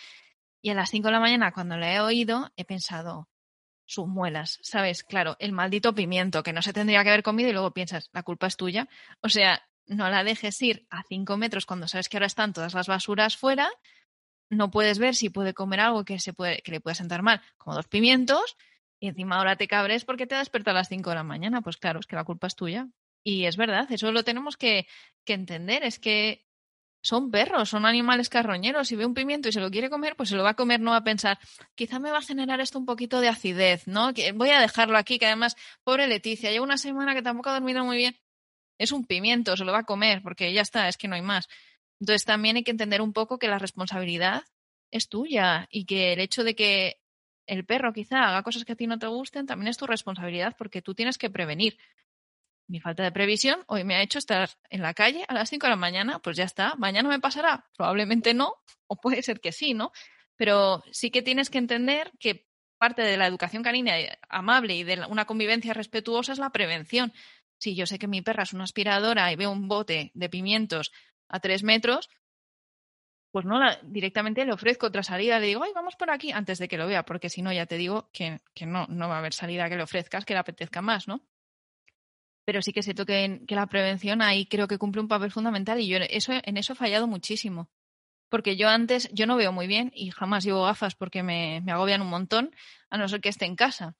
Y 0.62 0.70
a 0.70 0.74
las 0.74 0.90
5 0.90 1.08
de 1.08 1.12
la 1.12 1.20
mañana, 1.20 1.52
cuando 1.52 1.76
le 1.76 1.94
he 1.94 2.00
oído, 2.00 2.52
he 2.56 2.64
pensado, 2.64 3.28
sus 3.84 4.06
muelas, 4.06 4.58
¿sabes? 4.62 5.02
Claro, 5.02 5.36
el 5.38 5.52
maldito 5.52 5.94
pimiento 5.94 6.42
que 6.42 6.52
no 6.52 6.62
se 6.62 6.72
tendría 6.72 7.02
que 7.02 7.10
haber 7.10 7.22
comido 7.22 7.50
y 7.50 7.52
luego 7.52 7.72
piensas, 7.72 8.10
la 8.12 8.22
culpa 8.22 8.46
es 8.46 8.56
tuya. 8.56 8.88
O 9.20 9.28
sea, 9.28 9.62
no 9.86 10.08
la 10.08 10.24
dejes 10.24 10.60
ir 10.62 10.86
a 10.90 11.02
5 11.02 11.36
metros 11.36 11.66
cuando 11.66 11.88
sabes 11.88 12.08
que 12.08 12.16
ahora 12.16 12.26
están 12.26 12.52
todas 12.52 12.74
las 12.74 12.86
basuras 12.86 13.36
fuera 13.36 13.70
no 14.52 14.70
puedes 14.70 14.98
ver 14.98 15.14
si 15.14 15.30
puede 15.30 15.54
comer 15.54 15.80
algo 15.80 16.04
que, 16.04 16.20
se 16.20 16.32
puede, 16.32 16.60
que 16.62 16.72
le 16.72 16.80
pueda 16.80 16.94
sentar 16.94 17.22
mal, 17.22 17.40
como 17.56 17.74
dos 17.74 17.88
pimientos, 17.88 18.56
y 19.02 19.08
encima 19.08 19.38
ahora 19.38 19.56
te 19.56 19.66
cabres 19.66 20.04
porque 20.04 20.28
te 20.28 20.36
despertado 20.36 20.76
a 20.76 20.80
las 20.80 20.88
5 20.88 21.10
de 21.10 21.16
la 21.16 21.24
mañana. 21.24 21.60
Pues 21.60 21.76
claro, 21.76 21.98
es 21.98 22.06
que 22.06 22.14
la 22.14 22.22
culpa 22.22 22.46
es 22.46 22.54
tuya. 22.54 22.86
Y 23.24 23.46
es 23.46 23.56
verdad, 23.56 23.90
eso 23.90 24.12
lo 24.12 24.22
tenemos 24.22 24.56
que, 24.56 24.86
que 25.24 25.32
entender, 25.32 25.82
es 25.82 25.98
que 25.98 26.46
son 27.02 27.32
perros, 27.32 27.68
son 27.68 27.84
animales 27.84 28.28
carroñeros. 28.28 28.86
Si 28.86 28.94
ve 28.94 29.04
un 29.04 29.12
pimiento 29.12 29.48
y 29.48 29.52
se 29.52 29.58
lo 29.58 29.72
quiere 29.72 29.90
comer, 29.90 30.14
pues 30.14 30.28
se 30.28 30.36
lo 30.36 30.44
va 30.44 30.50
a 30.50 30.54
comer, 30.54 30.78
no 30.78 30.92
va 30.92 30.98
a 30.98 31.04
pensar, 31.04 31.40
quizá 31.74 31.98
me 31.98 32.12
va 32.12 32.18
a 32.18 32.22
generar 32.22 32.60
esto 32.60 32.78
un 32.78 32.86
poquito 32.86 33.20
de 33.20 33.26
acidez, 33.26 33.88
¿no? 33.88 34.14
Que 34.14 34.30
voy 34.30 34.50
a 34.50 34.60
dejarlo 34.60 34.96
aquí, 34.96 35.18
que 35.18 35.26
además, 35.26 35.56
pobre 35.82 36.06
Leticia, 36.06 36.52
lleva 36.52 36.64
una 36.64 36.78
semana 36.78 37.12
que 37.12 37.22
tampoco 37.22 37.50
ha 37.50 37.54
dormido 37.54 37.84
muy 37.84 37.96
bien. 37.96 38.16
Es 38.78 38.92
un 38.92 39.04
pimiento, 39.04 39.56
se 39.56 39.64
lo 39.64 39.72
va 39.72 39.80
a 39.80 39.84
comer, 39.84 40.22
porque 40.22 40.52
ya 40.52 40.62
está, 40.62 40.86
es 40.86 40.96
que 40.96 41.08
no 41.08 41.16
hay 41.16 41.22
más. 41.22 41.48
Entonces 41.98 42.24
también 42.24 42.54
hay 42.54 42.62
que 42.62 42.70
entender 42.70 43.02
un 43.02 43.12
poco 43.12 43.40
que 43.40 43.48
la 43.48 43.58
responsabilidad 43.58 44.44
es 44.92 45.08
tuya 45.08 45.66
y 45.72 45.86
que 45.86 46.12
el 46.12 46.20
hecho 46.20 46.44
de 46.44 46.54
que 46.54 47.01
el 47.46 47.64
perro 47.64 47.92
quizá 47.92 48.28
haga 48.28 48.42
cosas 48.42 48.64
que 48.64 48.72
a 48.72 48.76
ti 48.76 48.86
no 48.86 48.98
te 48.98 49.06
gusten 49.06 49.46
también 49.46 49.68
es 49.68 49.76
tu 49.76 49.86
responsabilidad 49.86 50.54
porque 50.56 50.82
tú 50.82 50.94
tienes 50.94 51.18
que 51.18 51.30
prevenir. 51.30 51.78
Mi 52.68 52.80
falta 52.80 53.02
de 53.02 53.12
previsión 53.12 53.64
hoy 53.66 53.84
me 53.84 53.96
ha 53.96 54.02
hecho 54.02 54.18
estar 54.18 54.48
en 54.70 54.82
la 54.82 54.94
calle 54.94 55.24
a 55.28 55.34
las 55.34 55.50
5 55.50 55.66
de 55.66 55.70
la 55.70 55.76
mañana, 55.76 56.20
pues 56.20 56.36
ya 56.36 56.44
está. 56.44 56.74
¿Mañana 56.76 57.08
me 57.08 57.20
pasará? 57.20 57.66
Probablemente 57.76 58.34
no, 58.34 58.54
o 58.86 58.96
puede 58.96 59.22
ser 59.22 59.40
que 59.40 59.52
sí, 59.52 59.74
¿no? 59.74 59.92
Pero 60.36 60.82
sí 60.90 61.10
que 61.10 61.22
tienes 61.22 61.50
que 61.50 61.58
entender 61.58 62.12
que 62.18 62.46
parte 62.78 63.02
de 63.02 63.16
la 63.16 63.26
educación 63.26 63.62
canina 63.62 63.94
amable 64.28 64.74
y 64.74 64.82
de 64.82 65.04
una 65.08 65.24
convivencia 65.24 65.74
respetuosa 65.74 66.32
es 66.32 66.38
la 66.38 66.50
prevención. 66.50 67.12
Si 67.58 67.76
yo 67.76 67.86
sé 67.86 67.98
que 67.98 68.08
mi 68.08 68.22
perra 68.22 68.42
es 68.42 68.52
una 68.52 68.64
aspiradora 68.64 69.30
y 69.30 69.36
veo 69.36 69.52
un 69.52 69.68
bote 69.68 70.10
de 70.14 70.28
pimientos 70.28 70.90
a 71.28 71.38
tres 71.38 71.62
metros, 71.62 72.08
pues 73.32 73.46
no, 73.46 73.58
la, 73.58 73.78
directamente 73.82 74.44
le 74.44 74.52
ofrezco 74.52 74.86
otra 74.86 75.02
salida, 75.02 75.40
le 75.40 75.46
digo, 75.46 75.64
ay, 75.64 75.72
vamos 75.74 75.96
por 75.96 76.10
aquí, 76.10 76.32
antes 76.32 76.58
de 76.58 76.68
que 76.68 76.76
lo 76.76 76.86
vea, 76.86 77.02
porque 77.04 77.30
si 77.30 77.40
no, 77.40 77.50
ya 77.50 77.64
te 77.64 77.78
digo 77.78 78.10
que, 78.12 78.40
que 78.54 78.66
no, 78.66 78.86
no 78.88 79.08
va 79.08 79.16
a 79.16 79.18
haber 79.18 79.32
salida 79.32 79.70
que 79.70 79.76
le 79.76 79.82
ofrezcas 79.82 80.26
que 80.26 80.34
le 80.34 80.40
apetezca 80.40 80.82
más, 80.82 81.08
¿no? 81.08 81.22
Pero 82.44 82.60
sí 82.60 82.72
que 82.72 82.82
siento 82.82 83.06
que, 83.06 83.40
que 83.48 83.54
la 83.54 83.66
prevención 83.66 84.20
ahí 84.20 84.44
creo 84.46 84.68
que 84.68 84.76
cumple 84.76 85.00
un 85.00 85.08
papel 85.08 85.30
fundamental 85.30 85.80
y 85.80 85.88
yo 85.88 85.96
eso, 85.96 86.32
en 86.34 86.56
eso 86.58 86.74
he 86.74 86.76
fallado 86.76 87.06
muchísimo. 87.06 87.70
Porque 88.28 88.56
yo 88.56 88.68
antes, 88.68 89.08
yo 89.12 89.26
no 89.26 89.36
veo 89.36 89.52
muy 89.52 89.66
bien 89.66 89.92
y 89.94 90.10
jamás 90.10 90.44
llevo 90.44 90.64
gafas 90.64 90.94
porque 90.94 91.22
me, 91.22 91.62
me 91.64 91.72
agobian 91.72 92.02
un 92.02 92.08
montón, 92.08 92.54
a 92.90 92.98
no 92.98 93.08
ser 93.08 93.20
que 93.20 93.28
esté 93.28 93.46
en 93.46 93.56
casa. 93.56 93.96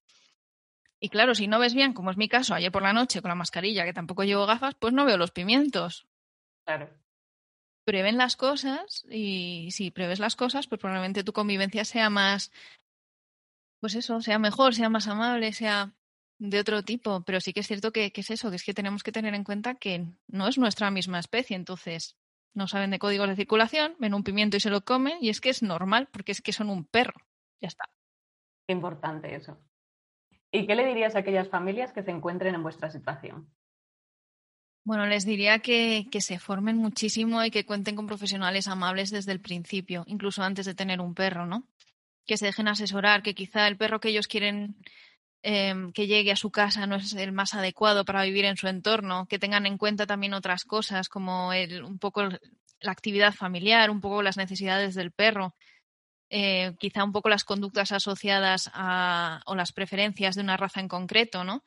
Y 1.00 1.08
claro, 1.08 1.34
si 1.34 1.46
no 1.46 1.58
ves 1.58 1.74
bien, 1.74 1.94
como 1.94 2.10
es 2.10 2.16
mi 2.16 2.28
caso, 2.28 2.54
ayer 2.54 2.72
por 2.72 2.82
la 2.82 2.92
noche 2.92 3.22
con 3.22 3.30
la 3.30 3.34
mascarilla, 3.34 3.84
que 3.84 3.92
tampoco 3.92 4.24
llevo 4.24 4.46
gafas, 4.46 4.74
pues 4.74 4.92
no 4.92 5.04
veo 5.04 5.16
los 5.16 5.30
pimientos. 5.30 6.06
Claro 6.64 7.01
prevén 7.84 8.16
las 8.16 8.36
cosas 8.36 9.04
y 9.10 9.68
si 9.72 9.90
preves 9.90 10.18
las 10.18 10.36
cosas, 10.36 10.66
pues 10.66 10.80
probablemente 10.80 11.24
tu 11.24 11.32
convivencia 11.32 11.84
sea 11.84 12.10
más, 12.10 12.52
pues 13.80 13.94
eso, 13.94 14.20
sea 14.20 14.38
mejor, 14.38 14.74
sea 14.74 14.88
más 14.88 15.08
amable, 15.08 15.52
sea 15.52 15.92
de 16.38 16.60
otro 16.60 16.82
tipo. 16.82 17.22
Pero 17.22 17.40
sí 17.40 17.52
que 17.52 17.60
es 17.60 17.66
cierto 17.66 17.92
que, 17.92 18.12
es 18.14 18.30
eso, 18.30 18.50
que 18.50 18.56
es 18.56 18.64
que 18.64 18.74
tenemos 18.74 19.02
que 19.02 19.12
tener 19.12 19.34
en 19.34 19.44
cuenta 19.44 19.74
que 19.74 20.06
no 20.28 20.48
es 20.48 20.58
nuestra 20.58 20.90
misma 20.90 21.18
especie, 21.18 21.56
entonces 21.56 22.16
no 22.54 22.68
saben 22.68 22.90
de 22.90 22.98
códigos 22.98 23.28
de 23.28 23.36
circulación, 23.36 23.96
ven 23.98 24.14
un 24.14 24.24
pimiento 24.24 24.56
y 24.56 24.60
se 24.60 24.70
lo 24.70 24.84
comen 24.84 25.18
y 25.20 25.30
es 25.30 25.40
que 25.40 25.50
es 25.50 25.62
normal 25.62 26.08
porque 26.12 26.32
es 26.32 26.42
que 26.42 26.52
son 26.52 26.70
un 26.70 26.84
perro. 26.84 27.20
Ya 27.60 27.68
está. 27.68 27.84
Importante 28.68 29.34
eso. 29.34 29.58
¿Y 30.50 30.66
qué 30.66 30.74
le 30.74 30.86
dirías 30.86 31.16
a 31.16 31.20
aquellas 31.20 31.48
familias 31.48 31.92
que 31.92 32.02
se 32.02 32.10
encuentren 32.10 32.54
en 32.54 32.62
vuestra 32.62 32.90
situación? 32.90 33.48
Bueno, 34.84 35.06
les 35.06 35.24
diría 35.24 35.60
que, 35.60 36.06
que, 36.10 36.20
se 36.20 36.38
formen 36.38 36.76
muchísimo 36.76 37.44
y 37.44 37.50
que 37.50 37.64
cuenten 37.64 37.94
con 37.94 38.06
profesionales 38.06 38.66
amables 38.66 39.10
desde 39.10 39.32
el 39.32 39.40
principio, 39.40 40.04
incluso 40.08 40.42
antes 40.42 40.66
de 40.66 40.74
tener 40.74 41.00
un 41.00 41.14
perro, 41.14 41.46
¿no? 41.46 41.68
Que 42.26 42.36
se 42.36 42.46
dejen 42.46 42.68
asesorar, 42.68 43.22
que 43.22 43.34
quizá 43.34 43.68
el 43.68 43.76
perro 43.76 44.00
que 44.00 44.08
ellos 44.08 44.26
quieren 44.26 44.76
eh, 45.44 45.74
que 45.92 46.06
llegue 46.06 46.30
a 46.30 46.36
su 46.36 46.50
casa 46.52 46.86
no 46.86 46.96
es 46.96 47.12
el 47.14 47.32
más 47.32 47.54
adecuado 47.54 48.04
para 48.04 48.22
vivir 48.22 48.44
en 48.44 48.56
su 48.56 48.68
entorno, 48.68 49.26
que 49.26 49.40
tengan 49.40 49.66
en 49.66 49.76
cuenta 49.76 50.06
también 50.06 50.34
otras 50.34 50.64
cosas 50.64 51.08
como 51.08 51.52
el, 51.52 51.82
un 51.82 51.98
poco 51.98 52.22
la 52.22 52.92
actividad 52.92 53.34
familiar, 53.34 53.90
un 53.90 54.00
poco 54.00 54.22
las 54.22 54.36
necesidades 54.36 54.94
del 54.94 55.10
perro. 55.12 55.54
eh, 56.30 56.74
quizá 56.80 57.04
un 57.04 57.12
poco 57.12 57.28
las 57.28 57.44
conductas 57.44 57.92
asociadas 57.92 58.70
a, 58.74 59.42
o 59.46 59.54
las 59.56 59.72
preferencias 59.72 60.34
de 60.36 60.42
una 60.42 60.56
raza 60.56 60.80
en 60.80 60.88
concreto, 60.88 61.44
¿no? 61.44 61.64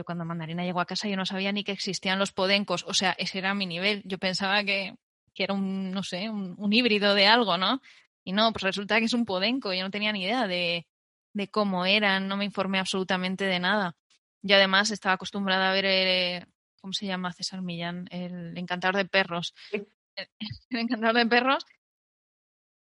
Yo 0.00 0.04
cuando 0.04 0.24
Mandarina 0.24 0.64
llegó 0.64 0.80
a 0.80 0.86
casa 0.86 1.08
yo 1.08 1.16
no 1.18 1.26
sabía 1.26 1.52
ni 1.52 1.62
que 1.62 1.72
existían 1.72 2.18
los 2.18 2.32
podencos, 2.32 2.86
o 2.88 2.94
sea, 2.94 3.14
ese 3.18 3.36
era 3.36 3.52
mi 3.52 3.66
nivel. 3.66 4.00
Yo 4.06 4.16
pensaba 4.16 4.64
que, 4.64 4.94
que 5.34 5.44
era 5.44 5.52
un, 5.52 5.90
no 5.90 6.02
sé, 6.02 6.30
un, 6.30 6.54
un, 6.56 6.72
híbrido 6.72 7.14
de 7.14 7.26
algo, 7.26 7.58
¿no? 7.58 7.82
Y 8.24 8.32
no, 8.32 8.50
pues 8.50 8.62
resulta 8.62 8.98
que 8.98 9.04
es 9.04 9.12
un 9.12 9.26
podenco, 9.26 9.74
yo 9.74 9.82
no 9.82 9.90
tenía 9.90 10.10
ni 10.12 10.22
idea 10.22 10.46
de, 10.46 10.86
de 11.34 11.50
cómo 11.50 11.84
eran, 11.84 12.28
no 12.28 12.38
me 12.38 12.46
informé 12.46 12.78
absolutamente 12.78 13.44
de 13.44 13.58
nada. 13.60 13.94
Y 14.42 14.54
además 14.54 14.90
estaba 14.90 15.16
acostumbrada 15.16 15.68
a 15.68 15.74
ver, 15.74 15.84
eh, 15.84 16.46
¿cómo 16.80 16.94
se 16.94 17.04
llama 17.04 17.34
César 17.34 17.60
Millán? 17.60 18.08
El 18.10 18.56
encantador 18.56 18.96
de 18.96 19.04
perros. 19.04 19.54
El, 19.70 19.86
el 20.70 20.78
encantador 20.78 21.16
de 21.16 21.26
perros 21.26 21.66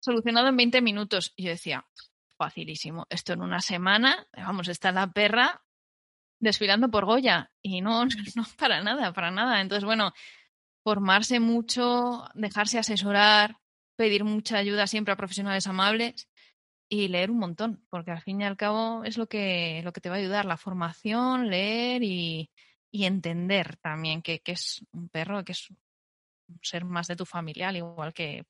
solucionado 0.02 0.50
en 0.50 0.58
20 0.58 0.82
minutos. 0.84 1.34
Y 1.36 1.46
yo 1.46 1.50
decía, 1.50 1.84
facilísimo, 2.38 3.08
esto 3.10 3.34
en 3.34 3.42
una 3.42 3.62
semana, 3.62 4.28
vamos, 4.34 4.68
está 4.68 4.92
la 4.92 5.12
perra 5.12 5.64
desfilando 6.40 6.90
por 6.90 7.06
Goya. 7.06 7.52
Y 7.62 7.82
no, 7.82 8.06
no, 8.36 8.46
para 8.58 8.82
nada, 8.82 9.14
para 9.14 9.32
nada. 9.32 9.62
Entonces, 9.62 9.86
bueno, 9.86 10.14
formarse 10.84 11.40
mucho, 11.40 12.26
dejarse 12.34 12.80
asesorar, 12.80 13.58
pedir 13.96 14.24
mucha 14.24 14.58
ayuda 14.58 14.88
siempre 14.88 15.14
a 15.14 15.18
profesionales 15.18 15.68
amables 15.68 16.30
y 16.90 17.10
leer 17.10 17.32
un 17.32 17.40
montón, 17.40 17.86
porque 17.90 18.12
al 18.12 18.22
fin 18.22 18.42
y 18.42 18.46
al 18.46 18.56
cabo 18.56 19.04
es 19.04 19.18
lo 19.18 19.28
que, 19.28 19.82
lo 19.84 19.92
que 19.92 20.02
te 20.02 20.10
va 20.10 20.16
a 20.16 20.20
ayudar, 20.20 20.46
la 20.46 20.58
formación, 20.58 21.50
leer 21.50 22.04
y, 22.04 22.50
y 22.92 23.06
entender 23.06 23.78
también 23.78 24.22
que, 24.22 24.40
que, 24.40 24.54
es 24.54 24.86
un 24.92 25.10
perro, 25.10 25.44
que 25.44 25.52
es 25.52 25.70
un 25.70 26.60
ser 26.62 26.86
más 26.86 27.08
de 27.08 27.16
tu 27.18 27.26
familia, 27.26 27.70
al 27.70 27.78
igual 27.78 28.14
que, 28.14 28.46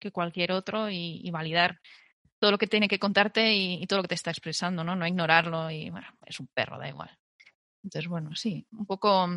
que 0.00 0.10
cualquier 0.10 0.52
otro, 0.52 0.88
y, 0.90 1.20
y, 1.22 1.30
validar 1.30 1.80
todo 2.46 2.52
lo 2.52 2.58
que 2.58 2.68
tiene 2.68 2.86
que 2.86 3.00
contarte 3.00 3.56
y, 3.56 3.84
todo 3.88 3.98
lo 3.98 4.02
que 4.04 4.10
te 4.10 4.14
está 4.14 4.30
expresando, 4.30 4.84
¿no? 4.84 4.94
No 4.94 5.04
ignorarlo 5.04 5.68
y, 5.68 5.90
bueno, 5.90 6.06
es 6.24 6.38
un 6.38 6.46
perro, 6.46 6.78
da 6.78 6.88
igual. 6.88 7.10
Entonces, 7.82 8.08
bueno, 8.08 8.36
sí, 8.36 8.64
un 8.70 8.86
poco 8.86 9.28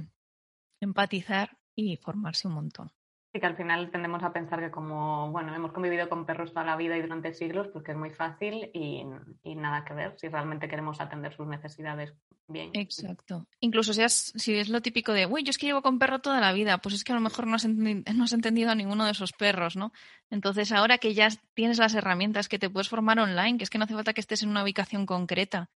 empatizar 0.80 1.58
y 1.74 1.98
formarse 1.98 2.48
un 2.48 2.54
montón. 2.54 2.92
Sí, 3.32 3.40
que 3.40 3.46
al 3.46 3.56
final 3.56 3.92
tendemos 3.92 4.24
a 4.24 4.34
pensar 4.34 4.60
que 4.60 4.72
como, 4.72 5.32
bueno, 5.32 5.54
hemos 5.54 5.72
convivido 5.72 6.10
con 6.10 6.26
perros 6.26 6.52
toda 6.52 6.66
la 6.66 6.76
vida 6.76 6.98
y 6.98 7.02
durante 7.02 7.32
siglos, 7.34 7.68
pues 7.72 7.86
que 7.86 7.92
es 7.92 7.98
muy 7.98 8.10
fácil 8.10 8.72
y, 8.74 9.06
y 9.44 9.56
nada 9.56 9.86
que 9.86 9.94
ver 9.94 10.16
si 10.18 10.30
realmente 10.30 10.68
queremos 10.68 11.00
atender 11.00 11.36
sus 11.36 11.46
necesidades 11.46 12.12
bien. 12.48 12.72
Exacto. 12.74 13.48
Incluso 13.60 13.94
si 13.94 14.02
es, 14.02 14.34
si 14.36 14.56
es 14.56 14.70
lo 14.70 14.82
típico 14.82 15.14
de, 15.14 15.28
uy, 15.28 15.44
yo 15.44 15.52
es 15.52 15.60
que 15.60 15.68
llevo 15.68 15.84
con 15.84 16.00
perro 16.00 16.22
toda 16.22 16.40
la 16.40 16.54
vida, 16.54 16.80
pues 16.80 16.96
es 16.96 17.04
que 17.04 17.12
a 17.12 17.16
lo 17.16 17.22
mejor 17.22 17.46
no 17.46 17.56
has, 17.56 17.66
entendido, 17.66 18.14
no 18.16 18.24
has 18.24 18.34
entendido 18.34 18.72
a 18.72 18.76
ninguno 18.76 19.06
de 19.06 19.12
esos 19.12 19.32
perros, 19.32 19.76
¿no? 19.76 19.92
Entonces 20.32 20.72
ahora 20.72 20.98
que 20.98 21.14
ya 21.14 21.30
tienes 21.54 21.78
las 21.78 21.94
herramientas, 21.94 22.50
que 22.50 22.58
te 22.58 22.72
puedes 22.72 22.90
formar 22.90 23.20
online, 23.20 23.60
que 23.60 23.64
es 23.64 23.70
que 23.70 23.78
no 23.78 23.84
hace 23.84 23.94
falta 23.94 24.14
que 24.14 24.22
estés 24.22 24.42
en 24.42 24.50
una 24.50 24.64
ubicación 24.64 25.06
concreta, 25.06 25.70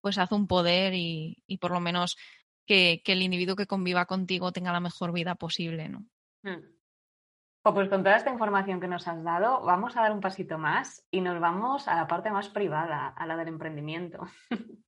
pues 0.00 0.16
haz 0.16 0.32
un 0.32 0.46
poder 0.46 0.94
y, 0.94 1.42
y 1.46 1.58
por 1.58 1.70
lo 1.70 1.80
menos 1.80 2.16
que, 2.64 3.02
que, 3.04 3.12
el 3.12 3.20
individuo 3.20 3.56
que 3.56 3.66
conviva 3.66 4.06
contigo 4.06 4.52
tenga 4.52 4.72
la 4.72 4.80
mejor 4.80 5.12
vida 5.12 5.34
posible, 5.34 5.90
¿no? 5.90 6.06
Mm. 6.42 6.77
Pues 7.62 7.88
con 7.90 8.02
toda 8.02 8.16
esta 8.16 8.30
información 8.30 8.80
que 8.80 8.88
nos 8.88 9.06
has 9.08 9.22
dado, 9.22 9.60
vamos 9.60 9.96
a 9.96 10.02
dar 10.02 10.12
un 10.12 10.20
pasito 10.20 10.56
más 10.56 11.04
y 11.10 11.20
nos 11.20 11.38
vamos 11.38 11.86
a 11.86 11.96
la 11.96 12.06
parte 12.06 12.30
más 12.30 12.48
privada, 12.48 13.08
a 13.08 13.26
la 13.26 13.36
del 13.36 13.48
emprendimiento. 13.48 14.26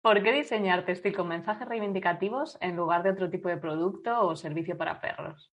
¿Por 0.00 0.22
qué 0.22 0.32
diseñar 0.32 0.86
textil 0.86 1.14
con 1.14 1.28
mensajes 1.28 1.68
reivindicativos 1.68 2.56
en 2.60 2.76
lugar 2.76 3.02
de 3.02 3.10
otro 3.10 3.28
tipo 3.28 3.48
de 3.48 3.58
producto 3.58 4.26
o 4.26 4.36
servicio 4.36 4.78
para 4.78 5.00
perros? 5.00 5.52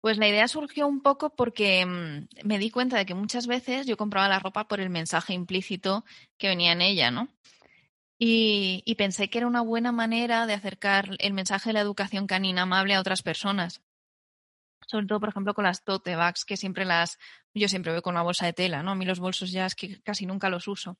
Pues 0.00 0.16
la 0.16 0.28
idea 0.28 0.46
surgió 0.48 0.86
un 0.86 1.02
poco 1.02 1.30
porque 1.30 1.84
mmm, 1.84 2.28
me 2.44 2.58
di 2.58 2.70
cuenta 2.70 2.96
de 2.96 3.04
que 3.04 3.14
muchas 3.14 3.46
veces 3.46 3.86
yo 3.86 3.96
compraba 3.96 4.28
la 4.28 4.38
ropa 4.38 4.68
por 4.68 4.80
el 4.80 4.90
mensaje 4.90 5.34
implícito 5.34 6.04
que 6.38 6.48
venía 6.48 6.72
en 6.72 6.80
ella, 6.80 7.10
¿no? 7.10 7.28
Y, 8.20 8.82
pensé 8.96 9.30
que 9.30 9.38
era 9.38 9.46
una 9.46 9.60
buena 9.60 9.92
manera 9.92 10.46
de 10.46 10.54
acercar 10.54 11.10
el 11.20 11.32
mensaje 11.34 11.68
de 11.68 11.74
la 11.74 11.80
educación 11.80 12.26
canina 12.26 12.62
amable 12.62 12.94
a 12.94 13.00
otras 13.00 13.22
personas 13.22 13.80
sobre 14.88 15.06
todo, 15.06 15.20
por 15.20 15.28
ejemplo, 15.28 15.54
con 15.54 15.64
las 15.64 15.84
tote 15.84 16.16
bags, 16.16 16.44
que 16.46 16.56
siempre 16.56 16.86
las, 16.86 17.18
yo 17.52 17.68
siempre 17.68 17.92
voy 17.92 18.00
con 18.00 18.14
una 18.14 18.22
bolsa 18.22 18.46
de 18.46 18.54
tela, 18.54 18.82
¿no? 18.82 18.92
A 18.92 18.94
mí 18.94 19.04
los 19.04 19.20
bolsos 19.20 19.52
ya 19.52 19.66
es 19.66 19.74
que 19.74 20.00
casi 20.00 20.24
nunca 20.24 20.48
los 20.48 20.66
uso. 20.66 20.98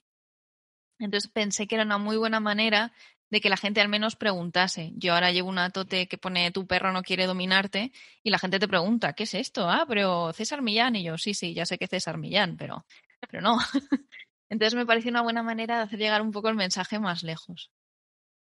Entonces 0.99 1.31
pensé 1.31 1.67
que 1.67 1.77
era 1.77 1.85
una 1.85 1.97
muy 1.97 2.17
buena 2.17 2.39
manera 2.39 2.93
de 3.31 3.41
que 3.41 3.49
la 3.49 3.57
gente 3.57 3.81
al 3.81 3.89
menos 3.89 4.15
preguntase. 4.17 4.93
Yo 4.97 5.15
ahora 5.15 5.33
llevo 5.33 5.49
una 5.49 5.71
tote 5.71 6.07
que 6.07 6.19
pone 6.19 6.51
tu 6.51 6.67
perro 6.67 6.93
no 6.93 7.03
quiere 7.03 7.27
dominarte 7.27 7.93
y 8.23 8.31
la 8.31 8.39
gente 8.39 8.59
te 8.59 8.69
pregunta, 8.69 9.15
¿qué 9.15 9.23
es 9.23 9.35
esto? 9.35 9.71
Ah, 9.71 9.85
pero 9.89 10.33
César 10.35 10.61
Millán. 10.61 10.97
Y 10.97 11.05
yo, 11.05 11.17
sí, 11.17 11.33
sí, 11.33 11.55
ya 11.55 11.65
sé 11.65 11.79
que 11.79 11.87
César 11.87 12.19
Millán, 12.19 12.57
pero, 12.59 12.85
pero 13.21 13.41
no. 13.41 13.59
Entonces 14.51 14.75
me 14.75 14.85
pareció 14.85 15.11
una 15.11 15.23
buena 15.23 15.43
manera 15.43 15.77
de 15.79 15.83
hacer 15.85 15.99
llegar 15.99 16.21
un 16.21 16.33
poco 16.33 16.51
el 16.51 16.57
mensaje 16.57 16.99
más 16.99 17.23
lejos. 17.23 17.71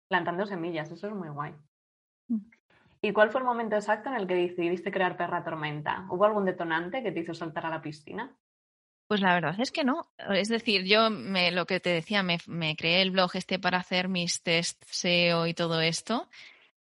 Plantando 0.08 0.46
semillas, 0.46 0.90
eso 0.92 1.08
es 1.08 1.14
muy 1.14 1.28
guay. 1.28 1.54
¿Y 3.04 3.12
cuál 3.12 3.30
fue 3.30 3.42
el 3.42 3.46
momento 3.46 3.76
exacto 3.76 4.08
en 4.08 4.16
el 4.16 4.26
que 4.26 4.34
decidiste 4.34 4.90
crear 4.90 5.18
Perra 5.18 5.44
Tormenta? 5.44 6.06
¿Hubo 6.08 6.24
algún 6.24 6.46
detonante 6.46 7.02
que 7.02 7.12
te 7.12 7.20
hizo 7.20 7.34
saltar 7.34 7.66
a 7.66 7.68
la 7.68 7.82
piscina? 7.82 8.34
Pues 9.06 9.20
la 9.20 9.34
verdad 9.34 9.60
es 9.60 9.70
que 9.70 9.84
no. 9.84 10.08
Es 10.30 10.48
decir, 10.48 10.84
yo 10.84 11.10
me, 11.10 11.50
lo 11.50 11.66
que 11.66 11.80
te 11.80 11.90
decía, 11.90 12.22
me, 12.22 12.38
creé 12.76 13.02
el 13.02 13.10
blog 13.10 13.32
este 13.34 13.58
para 13.58 13.76
hacer 13.76 14.08
mis 14.08 14.42
test 14.42 14.82
SEO 14.86 15.46
y 15.46 15.52
todo 15.52 15.82
esto. 15.82 16.30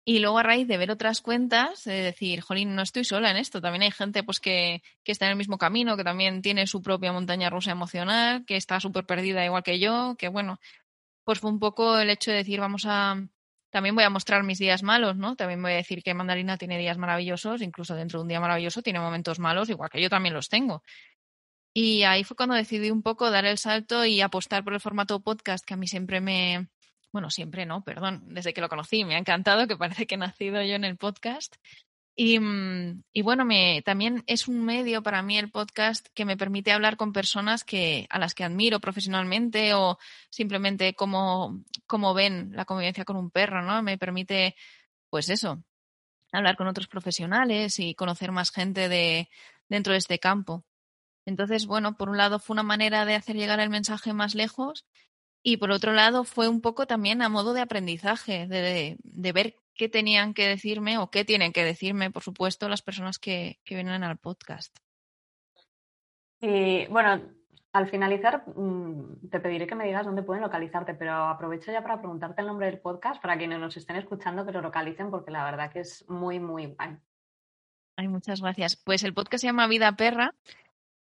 Y 0.03 0.21
luego 0.21 0.39
a 0.39 0.45
raíz 0.45 0.67
de 0.67 0.79
ver 0.79 0.91
otras 0.91 1.21
cuentas, 1.21 1.85
de 1.85 2.01
decir, 2.01 2.41
jolín, 2.41 2.75
no 2.75 2.81
estoy 2.81 3.05
sola 3.05 3.31
en 3.31 3.37
esto. 3.37 3.61
También 3.61 3.83
hay 3.83 3.91
gente 3.91 4.23
pues 4.23 4.41
que, 4.41 4.83
que 5.05 5.13
está 5.13 5.27
en 5.27 5.33
el 5.33 5.37
mismo 5.37 5.59
camino, 5.59 5.99
que 5.99 6.05
también 6.05 6.41
tiene 6.41 6.67
su 6.67 6.81
propia 6.81 7.13
montaña 7.13 7.51
rusa 7.51 7.73
emocional, 7.73 8.47
que 8.47 8.57
está 8.57 8.81
súper 8.81 9.05
perdida 9.05 9.45
igual 9.45 9.63
que 9.63 9.79
yo, 9.79 10.17
que 10.19 10.29
bueno, 10.29 10.59
pues 11.25 11.39
fue 11.39 11.51
un 11.51 11.59
poco 11.59 11.99
el 11.99 12.09
hecho 12.09 12.31
de 12.31 12.39
decir, 12.39 12.61
vamos 12.61 12.87
a, 12.87 13.29
también 13.71 13.95
voy 13.95 14.05
a 14.05 14.11
mostrar 14.11 14.43
mis 14.45 14.59
días 14.59 14.83
malos, 14.83 15.17
¿no? 15.17 15.37
También 15.37 15.61
voy 15.63 15.73
a 15.73 15.77
decir 15.77 16.03
que 16.03 16.15
Mandarina 16.15 16.57
tiene 16.57 16.79
días 16.79 16.99
maravillosos, 16.99 17.63
incluso 17.63 17.95
dentro 17.95 18.19
de 18.19 18.23
un 18.23 18.29
día 18.29 18.41
maravilloso 18.41 18.83
tiene 18.83 19.01
momentos 19.01 19.39
malos, 19.39 19.69
igual 19.69 19.91
que 19.91 20.01
yo 20.01 20.09
también 20.09 20.35
los 20.35 20.49
tengo. 20.49 20.83
Y 21.75 22.03
ahí 22.03 22.25
fue 22.25 22.37
cuando 22.37 22.55
decidí 22.55 22.91
un 22.91 23.03
poco 23.03 23.31
dar 23.31 23.45
el 23.45 23.59
salto 23.59 24.05
y 24.05 24.21
apostar 24.21 24.65
por 24.65 24.73
el 24.75 24.81
formato 24.81 25.21
podcast, 25.21 25.65
que 25.65 25.75
a 25.75 25.77
mí 25.77 25.87
siempre 25.87 26.21
me, 26.21 26.69
bueno, 27.13 27.31
siempre 27.31 27.67
no, 27.67 27.85
perdón, 27.85 28.23
desde 28.27 28.53
que 28.53 28.61
lo 28.61 28.69
conocí 28.69 29.05
me 29.05 29.15
ha 29.15 29.19
encantado, 29.19 29.67
que 29.67 29.77
parece 29.77 30.07
que 30.07 30.17
he 30.17 30.19
nacido 30.19 30.63
yo 30.63 30.75
en 30.75 30.85
el 30.85 30.97
podcast. 30.97 31.57
Y, 32.21 32.41
mm, 32.41 33.05
y, 33.13 33.23
bueno, 33.23 33.45
me, 33.45 33.81
también 33.83 34.25
es 34.27 34.49
un 34.49 34.65
medio 34.65 35.05
para 35.05 35.23
mí 35.23 35.39
el 35.39 35.53
podcast 35.53 36.09
que 36.15 36.25
me 36.25 36.37
permite 36.37 36.73
hablar 36.73 36.97
con 36.97 37.13
personas 37.13 37.63
que, 37.63 38.09
a 38.11 38.19
las 38.19 38.35
que 38.35 38.43
admiro 38.43 38.81
profesionalmente 38.81 39.73
o 39.75 39.99
simplemente 40.29 40.95
cómo, 40.95 41.63
cómo 41.87 42.15
ven 42.15 42.51
la 42.55 42.65
convivencia 42.65 43.05
con 43.05 43.17
un 43.17 43.31
perro, 43.31 43.63
¿no? 43.63 43.85
Me 43.85 43.99
permite, 43.99 44.57
pues 45.11 45.29
eso, 45.29 45.63
hablar 46.33 46.57
con 46.57 46.67
otros 46.67 46.89
profesionales 46.89 47.79
y 47.79 47.95
conocer 47.95 48.33
más 48.33 48.51
gente 48.51 48.89
de, 48.89 49.29
dentro 49.69 49.93
de 49.93 50.01
este 50.01 50.19
campo. 50.19 50.65
Entonces, 51.25 51.67
bueno, 51.67 51.97
por 51.97 52.09
un 52.09 52.17
lado 52.17 52.41
fue 52.41 52.55
una 52.55 52.65
manera 52.65 53.05
de 53.05 53.15
hacer 53.15 53.37
llegar 53.37 53.61
el 53.61 53.71
mensaje 53.71 54.13
más 54.13 54.35
lejos 54.35 54.87
y 55.41 55.59
por 55.59 55.71
otro 55.71 55.93
lado 55.93 56.25
fue 56.25 56.49
un 56.49 56.63
poco 56.63 56.89
también 56.89 57.23
a 57.23 57.29
modo 57.29 57.55
de 57.55 57.61
aprendizaje, 57.61 58.49
de, 58.49 58.61
de, 58.61 58.97
de 59.05 59.33
ver 59.33 59.57
qué 59.79 59.89
tenían 59.89 60.35
que 60.35 60.47
decirme 60.47 60.99
o 60.99 61.11
qué 61.11 61.25
tienen 61.25 61.53
que 61.53 61.65
decirme, 61.65 62.11
por 62.11 62.23
supuesto, 62.23 62.69
las 62.69 62.83
personas 62.83 63.19
que, 63.19 63.61
que 63.65 63.77
vienen 63.77 64.03
al 64.03 64.19
podcast. 64.19 64.77
Y 66.41 66.87
bueno, 66.89 67.23
al 67.73 67.89
finalizar, 67.89 68.45
mm, 68.47 69.29
te 69.31 69.41
pediré 69.41 69.67
que 69.67 69.75
me 69.75 69.87
digas 69.87 70.05
dónde 70.05 70.23
pueden 70.23 70.43
localizarte, 70.43 70.95
pero 70.95 71.13
aprovecho 71.15 71.73
ya 71.73 71.83
para 71.83 71.99
preguntarte 71.99 72.41
el 72.41 72.47
nombre 72.47 72.67
del 72.67 72.81
podcast 72.81 73.23
para 73.23 73.39
quienes 73.39 73.61
nos 73.61 73.77
estén 73.77 73.97
escuchando 73.97 74.45
que 74.45 74.53
lo 74.53 74.61
localicen, 74.61 75.11
porque 75.11 75.31
la 75.31 75.45
verdad 75.45 75.73
que 75.73 75.81
es 75.81 76.05
muy, 76.09 76.41
muy 76.41 76.67
guay. 76.67 76.97
Ay, 77.97 78.09
muchas 78.09 78.41
gracias. 78.41 78.77
Pues 78.77 79.03
el 79.05 79.15
podcast 79.15 79.43
se 79.43 79.49
llama 79.49 79.67
Vida 79.67 79.93
Perra 79.97 80.35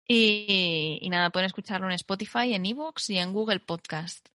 y, 0.06 0.98
y 1.00 1.08
nada, 1.10 1.30
pueden 1.30 1.46
escucharlo 1.46 1.86
en 1.86 1.94
Spotify, 1.94 2.54
en 2.54 2.66
Evox 2.66 3.10
y 3.10 3.18
en 3.18 3.32
Google 3.32 3.60
Podcast. 3.60 4.28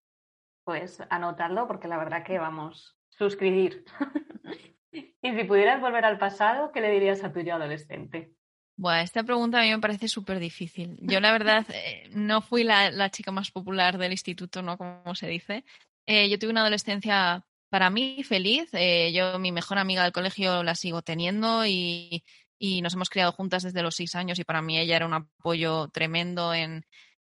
Pues 0.63 1.01
anotarlo 1.09 1.67
porque 1.67 1.87
la 1.87 1.97
verdad 1.97 2.25
que 2.25 2.39
vamos, 2.39 2.96
suscribir. 3.17 3.83
y 4.91 5.35
si 5.35 5.43
pudieras 5.43 5.81
volver 5.81 6.05
al 6.05 6.17
pasado, 6.17 6.71
¿qué 6.71 6.81
le 6.81 6.91
dirías 6.91 7.23
a 7.23 7.31
tu 7.31 7.41
yo 7.41 7.55
adolescente? 7.55 8.31
Bueno, 8.79 9.01
esta 9.01 9.23
pregunta 9.23 9.59
a 9.59 9.63
mí 9.63 9.71
me 9.71 9.79
parece 9.79 10.07
súper 10.07 10.39
difícil. 10.39 10.97
Yo, 11.01 11.19
la 11.19 11.31
verdad, 11.31 11.65
eh, 11.73 12.09
no 12.11 12.41
fui 12.41 12.63
la, 12.63 12.91
la, 12.91 13.09
chica 13.09 13.31
más 13.31 13.51
popular 13.51 13.97
del 13.97 14.11
instituto, 14.11 14.61
¿no? 14.61 14.77
Como 14.77 15.15
se 15.15 15.27
dice. 15.27 15.65
Eh, 16.05 16.29
yo 16.29 16.37
tuve 16.37 16.51
una 16.51 16.61
adolescencia, 16.61 17.43
para 17.69 17.89
mí, 17.89 18.23
feliz. 18.23 18.69
Eh, 18.73 19.11
yo, 19.13 19.39
mi 19.39 19.51
mejor 19.51 19.79
amiga 19.79 20.03
del 20.03 20.11
colegio, 20.13 20.63
la 20.63 20.75
sigo 20.75 21.01
teniendo 21.01 21.65
y, 21.65 22.23
y, 22.59 22.81
nos 22.81 22.93
hemos 22.93 23.09
criado 23.09 23.31
juntas 23.31 23.63
desde 23.63 23.81
los 23.81 23.95
seis 23.95 24.15
años 24.15 24.39
y 24.39 24.43
para 24.43 24.61
mí 24.61 24.77
ella 24.79 24.95
era 24.95 25.07
un 25.07 25.13
apoyo 25.15 25.89
tremendo 25.89 26.53
en, 26.53 26.85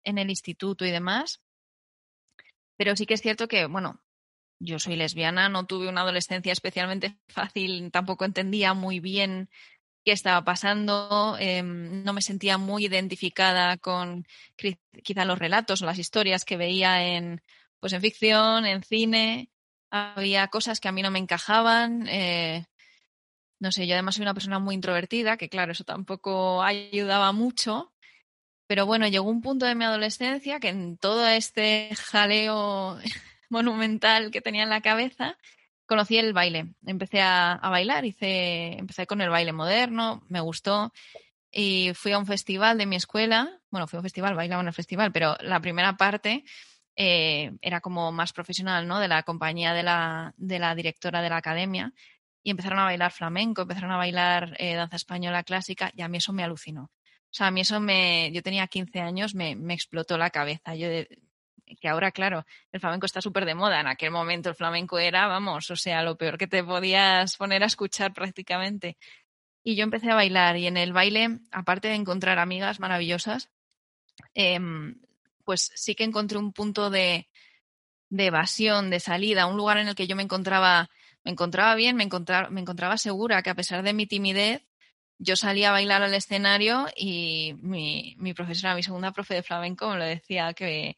en 0.04 0.18
el 0.18 0.28
instituto 0.30 0.84
y 0.84 0.90
demás. 0.90 1.40
Pero 2.76 2.94
sí 2.96 3.06
que 3.06 3.14
es 3.14 3.22
cierto 3.22 3.48
que, 3.48 3.66
bueno, 3.66 4.00
yo 4.60 4.78
soy 4.78 4.96
lesbiana, 4.96 5.48
no 5.48 5.66
tuve 5.66 5.88
una 5.88 6.02
adolescencia 6.02 6.52
especialmente 6.52 7.16
fácil, 7.28 7.90
tampoco 7.90 8.24
entendía 8.24 8.74
muy 8.74 9.00
bien 9.00 9.48
qué 10.04 10.12
estaba 10.12 10.44
pasando, 10.44 11.36
em, 11.38 12.04
no 12.04 12.12
me 12.12 12.22
sentía 12.22 12.58
muy 12.58 12.86
identificada 12.86 13.76
con 13.78 14.26
quizá 15.02 15.24
los 15.24 15.38
relatos 15.38 15.82
o 15.82 15.86
las 15.86 15.98
historias 15.98 16.44
que 16.44 16.56
veía 16.56 17.06
en, 17.06 17.42
pues 17.80 17.92
en 17.92 18.00
ficción, 18.00 18.66
en 18.66 18.82
cine, 18.82 19.50
había 19.90 20.48
cosas 20.48 20.80
que 20.80 20.88
a 20.88 20.92
mí 20.92 21.02
no 21.02 21.10
me 21.10 21.18
encajaban. 21.18 22.06
Eh, 22.08 22.66
no 23.60 23.72
sé, 23.72 23.86
yo 23.86 23.94
además 23.94 24.14
soy 24.14 24.22
una 24.22 24.34
persona 24.34 24.58
muy 24.58 24.74
introvertida, 24.74 25.36
que 25.36 25.48
claro, 25.48 25.72
eso 25.72 25.84
tampoco 25.84 26.62
ayudaba 26.62 27.32
mucho. 27.32 27.92
Pero 28.66 28.86
bueno, 28.86 29.08
llegó 29.08 29.28
un 29.28 29.42
punto 29.42 29.66
de 29.66 29.74
mi 29.74 29.84
adolescencia 29.84 30.60
que 30.60 30.68
en 30.68 30.96
todo 30.96 31.26
este 31.28 31.90
jaleo 31.96 32.98
monumental 33.90 34.30
que 34.30 34.40
tenía 34.40 34.62
en 34.62 34.70
la 34.70 34.80
cabeza, 34.80 35.36
conocí 35.86 36.16
el 36.16 36.32
baile. 36.32 36.74
Empecé 36.86 37.20
a, 37.20 37.58
bailar, 37.62 38.04
hice, 38.04 38.78
empecé 38.78 39.06
con 39.06 39.20
el 39.20 39.28
baile 39.28 39.52
moderno, 39.52 40.22
me 40.28 40.40
gustó. 40.40 40.92
Y 41.52 41.92
fui 41.94 42.12
a 42.12 42.18
un 42.18 42.26
festival 42.26 42.78
de 42.78 42.86
mi 42.86 42.96
escuela. 42.96 43.60
Bueno, 43.70 43.88
fui 43.88 43.96
a 43.96 44.00
un 44.00 44.04
festival, 44.04 44.36
bailaba 44.36 44.62
en 44.62 44.68
el 44.68 44.74
festival, 44.74 45.10
pero 45.12 45.36
la 45.40 45.60
primera 45.60 45.96
parte 45.96 46.44
eh, 46.96 47.52
era 47.60 47.80
como 47.80 48.12
más 48.12 48.32
profesional, 48.32 48.86
¿no? 48.86 49.00
De 49.00 49.08
la 49.08 49.24
compañía 49.24 49.74
de 49.74 49.82
la, 49.82 50.32
de 50.36 50.58
la 50.60 50.74
directora 50.76 51.22
de 51.22 51.30
la 51.30 51.38
academia. 51.38 51.92
Y 52.42 52.50
empezaron 52.50 52.78
a 52.78 52.84
bailar 52.84 53.12
flamenco, 53.12 53.62
empezaron 53.62 53.90
a 53.90 53.96
bailar 53.96 54.56
eh, 54.58 54.74
danza 54.74 54.96
española 54.96 55.42
clásica 55.42 55.90
y 55.94 56.02
a 56.02 56.08
mí 56.08 56.18
eso 56.18 56.32
me 56.32 56.44
alucinó. 56.44 56.84
O 56.84 57.32
sea, 57.32 57.48
a 57.48 57.50
mí 57.50 57.62
eso 57.62 57.80
me, 57.80 58.30
yo 58.32 58.42
tenía 58.42 58.66
15 58.66 59.00
años, 59.00 59.34
me, 59.34 59.56
me 59.56 59.74
explotó 59.74 60.18
la 60.18 60.30
cabeza. 60.30 60.74
Yo 60.74 60.88
que 61.80 61.88
ahora, 61.88 62.10
claro, 62.12 62.44
el 62.72 62.80
flamenco 62.80 63.06
está 63.06 63.20
súper 63.20 63.44
de 63.44 63.54
moda. 63.54 63.80
En 63.80 63.86
aquel 63.86 64.10
momento 64.10 64.48
el 64.48 64.54
flamenco 64.54 64.98
era, 64.98 65.26
vamos, 65.26 65.70
o 65.70 65.76
sea, 65.76 66.02
lo 66.02 66.16
peor 66.16 66.38
que 66.38 66.46
te 66.46 66.64
podías 66.64 67.36
poner 67.36 67.62
a 67.62 67.66
escuchar 67.66 68.12
prácticamente. 68.12 68.96
Y 69.62 69.76
yo 69.76 69.84
empecé 69.84 70.10
a 70.10 70.14
bailar 70.14 70.56
y 70.56 70.66
en 70.66 70.76
el 70.76 70.92
baile, 70.92 71.40
aparte 71.52 71.88
de 71.88 71.94
encontrar 71.94 72.38
amigas 72.38 72.80
maravillosas, 72.80 73.50
em, 74.34 75.00
pues 75.44 75.72
sí 75.74 75.94
que 75.94 76.04
encontré 76.04 76.38
un 76.38 76.52
punto 76.52 76.90
de, 76.90 77.28
de, 78.10 78.26
evasión, 78.26 78.90
de 78.90 79.00
salida, 79.00 79.46
un 79.46 79.56
lugar 79.56 79.78
en 79.78 79.88
el 79.88 79.94
que 79.94 80.06
yo 80.06 80.16
me 80.16 80.22
encontraba, 80.22 80.90
me 81.24 81.32
encontraba 81.32 81.74
bien, 81.74 81.96
me 81.96 82.04
encontraba, 82.04 82.50
me 82.50 82.60
encontraba 82.60 82.96
segura, 82.98 83.42
que 83.42 83.50
a 83.50 83.54
pesar 83.54 83.82
de 83.82 83.92
mi 83.94 84.06
timidez, 84.06 84.62
yo 85.18 85.36
salía 85.36 85.70
a 85.70 85.72
bailar 85.72 86.02
al 86.02 86.14
escenario 86.14 86.86
y 86.96 87.54
mi, 87.60 88.16
mi 88.18 88.34
profesora, 88.34 88.74
mi 88.74 88.82
segunda 88.82 89.12
profe 89.12 89.34
de 89.34 89.42
flamenco, 89.42 89.90
me 89.90 89.98
lo 89.98 90.04
decía 90.04 90.54
que, 90.54 90.96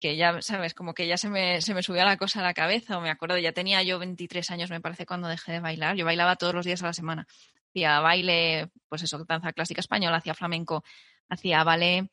que 0.00 0.16
ya, 0.16 0.42
¿sabes? 0.42 0.74
Como 0.74 0.94
que 0.94 1.06
ya 1.06 1.16
se 1.16 1.28
me, 1.28 1.60
se 1.60 1.74
me 1.74 1.82
subía 1.82 2.04
la 2.04 2.16
cosa 2.16 2.40
a 2.40 2.42
la 2.42 2.54
cabeza, 2.54 2.98
o 2.98 3.00
me 3.00 3.10
acuerdo, 3.10 3.38
ya 3.38 3.52
tenía 3.52 3.82
yo 3.82 3.98
23 3.98 4.50
años, 4.50 4.70
me 4.70 4.80
parece, 4.80 5.06
cuando 5.06 5.28
dejé 5.28 5.52
de 5.52 5.60
bailar. 5.60 5.96
Yo 5.96 6.04
bailaba 6.04 6.36
todos 6.36 6.54
los 6.54 6.66
días 6.66 6.82
a 6.82 6.86
la 6.86 6.92
semana. 6.92 7.26
Hacía 7.70 8.00
baile, 8.00 8.70
pues 8.88 9.02
eso, 9.02 9.24
danza 9.24 9.52
clásica 9.52 9.80
española, 9.80 10.16
hacía 10.16 10.34
flamenco, 10.34 10.82
hacía 11.28 11.62
ballet. 11.64 12.10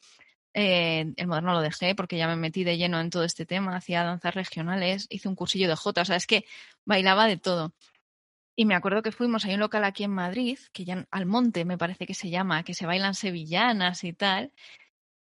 Eh, 0.54 1.14
el 1.18 1.28
moderno 1.28 1.54
lo 1.54 1.62
dejé 1.62 1.96
porque 1.96 2.18
ya 2.18 2.28
me 2.28 2.36
metí 2.36 2.64
de 2.64 2.78
lleno 2.78 3.00
en 3.00 3.10
todo 3.10 3.24
este 3.24 3.46
tema, 3.46 3.76
hacía 3.76 4.04
danzas 4.04 4.34
regionales, 4.34 5.08
hice 5.10 5.28
un 5.28 5.36
cursillo 5.36 5.68
de 5.68 5.76
Jota, 5.76 6.02
o 6.02 6.06
sea, 6.06 6.16
es 6.16 6.28
que 6.28 6.46
bailaba 6.86 7.28
de 7.28 7.38
todo. 7.38 7.74
Y 8.56 8.66
me 8.66 8.74
acuerdo 8.74 9.04
que 9.04 9.12
fuimos 9.12 9.46
a 9.46 9.50
un 9.50 9.60
local 9.60 9.84
aquí 9.84 10.04
en 10.04 10.12
Madrid, 10.12 10.58
que 10.74 10.84
ya 10.84 11.08
al 11.12 11.28
monte 11.28 11.64
me 11.64 11.78
parece 11.78 12.08
que 12.08 12.16
se 12.16 12.32
llama, 12.32 12.64
que 12.64 12.74
se 12.74 12.88
bailan 12.88 13.14
sevillanas 13.14 14.04
y 14.04 14.14
tal. 14.14 14.52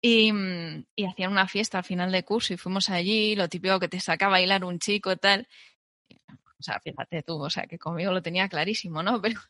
Mm, 0.03 0.85
y, 0.95 1.05
hacían 1.05 1.33
una 1.33 1.49
fiesta 1.49 1.79
al 1.79 1.85
final 1.85 2.13
de 2.13 2.25
curso 2.25 2.55
y 2.55 2.57
fuimos 2.57 2.91
allí, 2.91 3.35
lo 3.35 3.49
típico 3.49 3.81
que 3.81 3.89
te 3.89 4.01
saca 4.01 4.27
a 4.27 4.29
bailar 4.31 4.65
un 4.65 4.79
chico 4.79 5.11
y 5.13 5.17
tal. 5.17 5.49
O 6.59 6.63
sea, 6.63 6.81
fíjate 6.81 7.23
tú, 7.23 7.43
o 7.43 7.51
sea, 7.51 7.67
que 7.67 7.79
conmigo 7.79 8.13
lo 8.13 8.23
tenía 8.23 8.49
clarísimo, 8.49 9.03
¿no? 9.03 9.21
Pero 9.23 9.41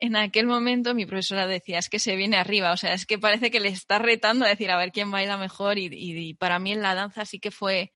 en 0.00 0.16
aquel 0.16 0.46
momento 0.46 0.94
mi 0.94 1.06
profesora 1.06 1.46
decía, 1.46 1.78
es 1.78 1.88
que 1.88 1.98
se 1.98 2.16
viene 2.16 2.36
arriba, 2.36 2.72
o 2.72 2.76
sea, 2.76 2.94
es 2.94 3.06
que 3.06 3.18
parece 3.18 3.50
que 3.50 3.60
le 3.60 3.68
está 3.68 3.98
retando 3.98 4.44
a 4.44 4.48
decir 4.48 4.70
a 4.70 4.78
ver 4.78 4.92
quién 4.92 5.10
baila 5.10 5.36
mejor 5.36 5.78
y, 5.78 5.88
y, 5.92 6.34
para 6.34 6.58
mí 6.58 6.72
en 6.72 6.82
la 6.82 6.94
danza 6.94 7.26
sí 7.26 7.38
que 7.40 7.50
fue 7.50 7.92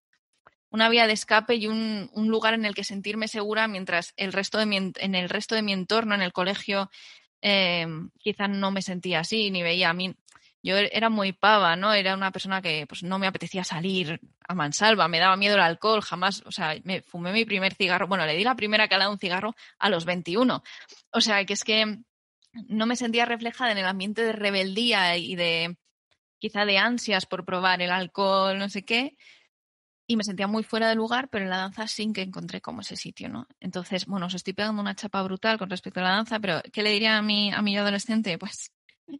una 0.71 0.88
vía 0.91 1.07
de 1.07 1.14
escape 1.14 1.55
y 1.57 1.67
un, 1.67 2.11
un, 2.12 2.29
lugar 2.29 2.55
en 2.55 2.67
el 2.67 2.75
que 2.75 2.85
sentirme 2.85 3.29
segura 3.29 3.69
mientras 3.69 4.12
el 4.17 4.33
resto 4.33 4.59
de 4.59 4.93
en 4.99 5.14
el 5.14 5.29
resto 5.31 5.55
de 5.55 5.62
mi 5.62 5.73
entorno, 5.73 6.14
en 6.14 6.23
el 6.23 6.33
colegio, 6.33 6.91
eh, 7.41 7.87
quizás 8.19 8.51
no 8.51 8.71
me 8.71 8.83
sentía 8.83 9.21
así, 9.21 9.51
ni 9.51 9.62
veía 9.62 9.91
a 9.91 9.95
mí 9.95 10.14
yo 10.62 10.77
er, 10.77 10.90
era 10.92 11.09
muy 11.11 11.33
pava, 11.33 11.77
¿no? 11.77 11.92
Era 11.92 12.14
una 12.14 12.31
persona 12.33 12.62
que 12.62 12.87
pues 12.87 13.03
no 13.03 13.18
me 13.18 13.27
apetecía 13.27 13.64
salir 13.64 14.21
a 14.49 14.55
mansalva, 14.55 15.09
me 15.09 15.18
daba 15.18 15.37
miedo 15.37 15.55
el 15.55 15.61
alcohol, 15.61 16.03
jamás, 16.03 16.42
o 16.47 16.53
sea, 16.53 16.77
me 16.85 17.03
fumé 17.03 17.33
mi 17.33 17.44
primer 17.44 17.75
cigarro, 17.75 18.09
bueno, 18.09 18.27
le 18.27 18.37
di 18.37 18.44
la 18.44 18.57
primera 18.57 18.88
calada 18.88 19.09
a 19.09 19.12
un 19.12 19.18
cigarro 19.18 19.55
a 19.79 19.90
los 19.90 20.05
21. 20.05 20.62
O 21.12 21.21
sea, 21.21 21.44
que 21.44 21.53
es 21.53 21.64
que 21.64 21.99
no 22.68 22.87
me 22.87 22.97
sentía 22.97 23.25
reflejada 23.25 23.73
en 23.73 23.79
el 23.79 23.87
ambiente 23.87 24.23
de 24.23 24.33
rebeldía 24.33 25.16
y 25.16 25.37
de 25.37 25.77
quizá 26.38 26.64
de 26.64 26.79
ansias 26.79 27.27
por 27.27 27.44
probar 27.44 27.83
el 27.83 27.90
alcohol, 27.90 28.59
no 28.59 28.68
sé 28.68 28.85
qué, 28.85 29.16
y 30.07 30.16
me 30.16 30.25
sentía 30.25 30.47
muy 30.47 30.62
fuera 30.62 30.88
de 30.88 30.94
lugar, 30.94 31.29
pero 31.29 31.44
en 31.44 31.51
la 31.51 31.59
danza 31.59 31.87
sí 31.87 32.11
que 32.12 32.23
encontré 32.23 32.61
como 32.61 32.81
ese 32.81 32.97
sitio, 32.97 33.29
¿no? 33.29 33.47
Entonces, 33.61 34.07
bueno, 34.07 34.27
os 34.27 34.35
estoy 34.35 34.55
pegando 34.55 34.81
una 34.81 34.94
chapa 34.94 35.23
brutal 35.23 35.59
con 35.59 35.68
respecto 35.68 36.01
a 36.01 36.05
la 36.05 36.11
danza, 36.11 36.40
pero 36.40 36.62
¿qué 36.73 36.83
le 36.83 36.90
diría 36.90 37.18
a 37.18 37.23
mi, 37.23 37.53
a 37.53 37.61
mi 37.61 37.77
adolescente? 37.77 38.38
Pues 38.38 38.73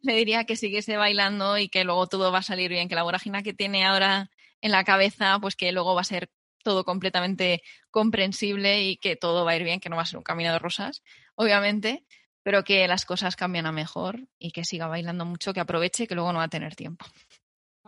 le 0.03 0.15
diría 0.15 0.45
que 0.45 0.57
siguiese 0.57 0.97
bailando 0.97 1.59
y 1.59 1.69
que 1.69 1.85
luego 1.85 2.07
todo 2.07 2.33
va 2.33 2.39
a 2.39 2.43
salir 2.43 2.71
bien, 2.71 2.89
que 2.89 2.95
la 2.95 3.03
vorágine 3.03 3.43
que 3.43 3.55
tiene 3.55 3.85
ahora 3.85 4.31
en 4.61 4.73
la 4.73 4.85
cabeza, 4.85 5.39
pues 5.41 5.57
que 5.57 5.73
luego 5.73 5.95
va 5.95 6.03
a 6.03 6.05
ser 6.05 6.31
todo 6.63 6.85
completamente 6.85 7.63
comprensible 7.91 8.83
y 8.83 8.97
que 8.97 9.17
todo 9.17 9.45
va 9.45 9.53
a 9.53 9.57
ir 9.57 9.65
bien, 9.65 9.81
que 9.81 9.89
no 9.89 9.97
va 9.97 10.03
a 10.03 10.07
ser 10.07 10.19
un 10.19 10.25
camino 10.25 10.53
de 10.53 10.59
rosas, 10.59 11.03
obviamente, 11.35 12.05
pero 12.43 12.65
que 12.65 12.87
las 12.89 13.05
cosas 13.05 13.37
cambian 13.37 13.67
a 13.67 13.73
mejor 13.73 14.29
y 14.39 14.53
que 14.53 14.65
siga 14.65 14.87
bailando 14.87 15.25
mucho, 15.25 15.53
que 15.53 15.61
aproveche, 15.61 16.07
que 16.07 16.15
luego 16.15 16.33
no 16.33 16.39
va 16.39 16.45
a 16.45 16.49
tener 16.49 16.75
tiempo. 16.75 17.07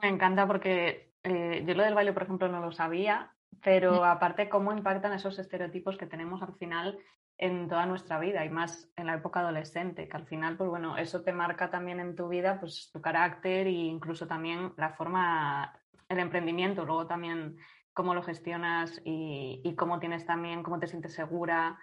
Me 0.00 0.08
encanta 0.08 0.46
porque 0.46 1.12
eh, 1.24 1.64
yo 1.66 1.74
lo 1.74 1.82
del 1.82 1.94
baile, 1.94 2.12
por 2.12 2.22
ejemplo, 2.22 2.48
no 2.48 2.60
lo 2.60 2.72
sabía, 2.72 3.32
pero 3.62 4.04
aparte 4.04 4.48
cómo 4.48 4.72
impactan 4.72 5.12
esos 5.12 5.38
estereotipos 5.38 5.96
que 5.96 6.06
tenemos 6.06 6.42
al 6.42 6.54
final 6.54 6.98
en 7.42 7.68
toda 7.68 7.86
nuestra 7.86 8.20
vida 8.20 8.44
y 8.44 8.50
más 8.50 8.92
en 8.96 9.06
la 9.06 9.14
época 9.14 9.40
adolescente, 9.40 10.06
que 10.08 10.16
al 10.16 10.26
final, 10.26 10.58
pues 10.58 10.68
bueno, 10.68 10.98
eso 10.98 11.22
te 11.22 11.32
marca 11.32 11.70
también 11.70 11.98
en 11.98 12.14
tu 12.14 12.28
vida, 12.28 12.60
pues 12.60 12.90
tu 12.92 13.00
carácter 13.00 13.66
e 13.66 13.70
incluso 13.70 14.26
también 14.26 14.74
la 14.76 14.90
forma, 14.90 15.72
el 16.10 16.18
emprendimiento, 16.18 16.84
luego 16.84 17.06
también 17.06 17.56
cómo 17.94 18.14
lo 18.14 18.22
gestionas 18.22 19.00
y, 19.06 19.62
y 19.64 19.74
cómo 19.74 19.98
tienes 19.98 20.26
también, 20.26 20.62
cómo 20.62 20.78
te 20.78 20.86
sientes 20.86 21.14
segura. 21.14 21.78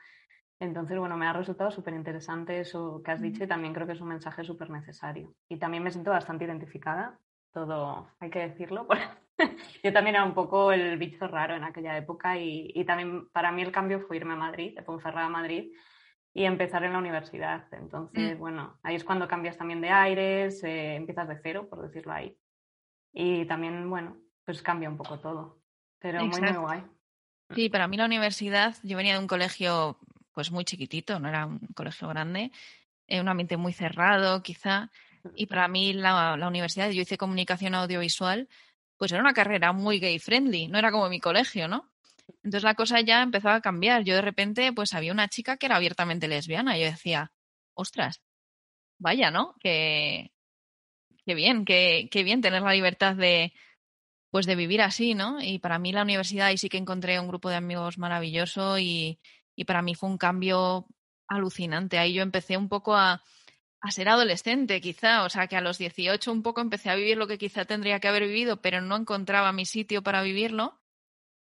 Entonces, 0.59 0.99
bueno, 0.99 1.17
me 1.17 1.25
ha 1.25 1.33
resultado 1.33 1.71
súper 1.71 1.95
interesante 1.95 2.59
eso 2.59 3.01
que 3.03 3.09
has 3.09 3.21
dicho 3.21 3.43
y 3.43 3.47
también 3.47 3.73
creo 3.73 3.87
que 3.87 3.93
es 3.93 4.01
un 4.01 4.09
mensaje 4.09 4.43
súper 4.43 4.69
necesario. 4.69 5.33
Y 5.49 5.57
también 5.57 5.81
me 5.81 5.89
siento 5.89 6.11
bastante 6.11 6.45
identificada, 6.45 7.19
todo 7.51 8.11
hay 8.19 8.29
que 8.29 8.47
decirlo, 8.47 8.87
yo 9.83 9.93
también 9.93 10.15
era 10.15 10.25
un 10.25 10.33
poco 10.33 10.71
el 10.71 10.97
bicho 10.97 11.27
raro 11.27 11.55
en 11.55 11.63
aquella 11.63 11.97
época 11.97 12.37
y, 12.37 12.71
y, 12.73 12.85
también 12.85 13.29
para 13.29 13.51
mí 13.51 13.61
el 13.61 13.71
cambio 13.71 14.01
fue 14.01 14.17
irme 14.17 14.33
a 14.33 14.37
Madrid, 14.37 14.75
de 14.75 14.83
Ponferrada 14.83 15.27
a 15.27 15.29
Madrid 15.29 15.71
y 16.33 16.45
empezar 16.45 16.83
en 16.83 16.93
la 16.93 16.99
universidad. 16.99 17.65
Entonces, 17.71 18.35
mm. 18.35 18.39
bueno, 18.39 18.77
ahí 18.83 18.95
es 18.95 19.03
cuando 19.03 19.27
cambias 19.27 19.57
también 19.57 19.81
de 19.81 19.89
aires, 19.89 20.63
eh, 20.63 20.95
empiezas 20.95 21.27
de 21.27 21.39
cero, 21.41 21.67
por 21.67 21.81
decirlo 21.81 22.13
ahí. 22.13 22.37
Y 23.11 23.45
también, 23.45 23.89
bueno, 23.89 24.17
pues 24.45 24.61
cambia 24.61 24.87
un 24.87 24.97
poco 24.97 25.19
todo, 25.19 25.61
pero 25.99 26.23
muy, 26.23 26.39
muy 26.39 26.51
guay. 26.51 26.83
Sí, 27.55 27.69
para 27.69 27.87
mí 27.87 27.97
la 27.97 28.05
universidad, 28.05 28.75
yo 28.83 28.97
venía 28.97 29.13
de 29.13 29.19
un 29.19 29.27
colegio 29.27 29.97
pues 30.31 30.51
muy 30.51 30.63
chiquitito, 30.63 31.19
no 31.19 31.27
era 31.27 31.47
un 31.47 31.59
colegio 31.73 32.07
grande, 32.07 32.51
en 33.07 33.21
un 33.21 33.29
ambiente 33.29 33.57
muy 33.57 33.73
cerrado 33.73 34.43
quizá, 34.43 34.91
y 35.35 35.47
para 35.47 35.67
mí 35.67 35.93
la, 35.93 36.37
la 36.37 36.47
universidad, 36.47 36.91
yo 36.91 37.01
hice 37.01 37.17
comunicación 37.17 37.73
audiovisual, 37.73 38.47
pues 38.97 39.11
era 39.11 39.21
una 39.21 39.33
carrera 39.33 39.73
muy 39.73 39.99
gay 39.99 40.19
friendly, 40.19 40.67
no 40.67 40.79
era 40.79 40.91
como 40.91 41.09
mi 41.09 41.19
colegio, 41.19 41.67
¿no? 41.67 41.89
Entonces 42.43 42.63
la 42.63 42.75
cosa 42.75 43.01
ya 43.01 43.21
empezó 43.21 43.49
a 43.49 43.61
cambiar. 43.61 44.03
Yo 44.03 44.15
de 44.15 44.21
repente, 44.21 44.73
pues 44.73 44.93
había 44.93 45.11
una 45.13 45.27
chica 45.29 45.57
que 45.57 45.67
era 45.67 45.77
abiertamente 45.77 46.27
lesbiana. 46.27 46.77
Y 46.77 46.81
yo 46.81 46.87
decía, 46.87 47.31
ostras, 47.73 48.21
vaya, 48.99 49.31
¿no? 49.31 49.55
Que, 49.59 50.31
qué 51.25 51.35
bien, 51.35 51.65
qué, 51.65 52.09
qué 52.11 52.23
bien 52.23 52.41
tener 52.41 52.61
la 52.61 52.73
libertad 52.73 53.15
de, 53.15 53.53
pues 54.31 54.45
de 54.45 54.55
vivir 54.55 54.81
así, 54.81 55.13
¿no? 55.13 55.41
Y 55.41 55.59
para 55.59 55.79
mí 55.79 55.91
la 55.91 56.03
universidad 56.03 56.47
ahí 56.47 56.57
sí 56.57 56.69
que 56.69 56.77
encontré 56.77 57.19
un 57.19 57.27
grupo 57.27 57.49
de 57.49 57.55
amigos 57.55 57.97
maravilloso 57.97 58.79
y, 58.79 59.19
y 59.55 59.65
para 59.65 59.81
mí 59.81 59.95
fue 59.95 60.09
un 60.09 60.17
cambio 60.17 60.87
alucinante. 61.27 61.97
Ahí 61.97 62.13
yo 62.13 62.23
empecé 62.23 62.57
un 62.57 62.69
poco 62.69 62.95
a, 62.95 63.23
a 63.81 63.91
ser 63.91 64.09
adolescente, 64.09 64.81
quizá. 64.81 65.23
O 65.23 65.29
sea, 65.29 65.47
que 65.47 65.55
a 65.55 65.61
los 65.61 65.77
18 65.77 66.31
un 66.31 66.43
poco 66.43 66.61
empecé 66.61 66.89
a 66.89 66.95
vivir 66.95 67.17
lo 67.17 67.27
que 67.27 67.37
quizá 67.37 67.65
tendría 67.65 67.99
que 67.99 68.07
haber 68.07 68.23
vivido, 68.23 68.61
pero 68.61 68.81
no 68.81 68.95
encontraba 68.95 69.51
mi 69.51 69.65
sitio 69.65 70.03
para 70.03 70.21
vivirlo. 70.21 70.79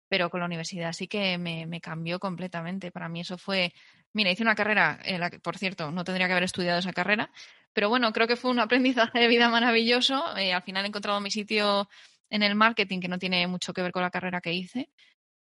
Pero 0.09 0.31
con 0.31 0.41
la 0.41 0.47
universidad 0.47 0.93
sí 0.93 1.09
que 1.09 1.39
me, 1.39 1.81
cambió 1.81 2.19
completamente. 2.19 2.91
Para 2.93 3.09
mí 3.09 3.21
eso 3.21 3.39
fue. 3.39 3.73
Mira, 4.13 4.31
hice 4.31 4.43
una 4.43 4.57
carrera, 4.57 4.99
en 5.05 5.21
la 5.21 5.31
que, 5.31 5.41
por 5.41 5.57
cierto, 5.59 5.91
no 5.93 6.05
tendría 6.05 6.27
que 6.27 6.33
haber 6.33 6.45
estudiado 6.45 6.81
esa 6.81 6.93
carrera, 6.93 7.31
pero 7.73 7.89
bueno, 7.89 8.13
creo 8.13 8.27
que 8.27 8.37
fue 8.37 8.51
un 8.51 8.61
aprendizaje 8.61 9.21
de 9.21 9.29
vida 9.29 9.49
maravilloso. 9.49 10.37
Eh, 10.37 10.53
al 10.53 10.63
final 10.63 10.85
he 10.85 10.89
encontrado 10.89 11.21
mi 11.21 11.31
sitio 11.31 11.89
en 12.31 12.43
el 12.43 12.55
marketing, 12.55 13.01
que 13.01 13.09
no 13.09 13.19
tiene 13.19 13.47
mucho 13.47 13.73
que 13.73 13.83
ver 13.83 13.93
con 13.93 14.03
la 14.03 14.11
carrera 14.11 14.41
que 14.41 14.53
hice, 14.53 14.91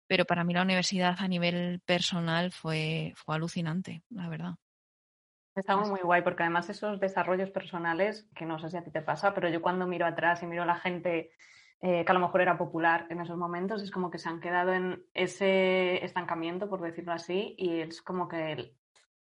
pero 0.07 0.25
para 0.25 0.43
mí 0.43 0.53
la 0.53 0.63
universidad 0.63 1.15
a 1.19 1.27
nivel 1.27 1.81
personal 1.85 2.51
fue, 2.51 3.13
fue 3.15 3.35
alucinante, 3.35 4.03
la 4.09 4.29
verdad. 4.29 4.55
Está 5.55 5.75
muy 5.75 5.99
guay 5.99 6.21
porque 6.21 6.43
además 6.43 6.69
esos 6.69 6.99
desarrollos 6.99 7.49
personales, 7.49 8.29
que 8.35 8.45
no 8.45 8.57
sé 8.57 8.69
si 8.69 8.77
a 8.77 8.83
ti 8.83 8.91
te 8.91 9.01
pasa, 9.01 9.33
pero 9.33 9.49
yo 9.49 9.61
cuando 9.61 9.85
miro 9.85 10.05
atrás 10.05 10.41
y 10.43 10.47
miro 10.47 10.63
a 10.63 10.65
la 10.65 10.77
gente 10.77 11.31
eh, 11.81 12.05
que 12.05 12.11
a 12.11 12.13
lo 12.13 12.21
mejor 12.21 12.41
era 12.41 12.57
popular 12.57 13.07
en 13.09 13.19
esos 13.19 13.37
momentos, 13.37 13.81
es 13.81 13.91
como 13.91 14.11
que 14.11 14.17
se 14.17 14.29
han 14.29 14.39
quedado 14.39 14.71
en 14.71 15.03
ese 15.13 16.03
estancamiento, 16.05 16.69
por 16.69 16.81
decirlo 16.81 17.11
así, 17.11 17.55
y 17.57 17.81
es 17.81 18.01
como 18.01 18.27
que 18.27 18.75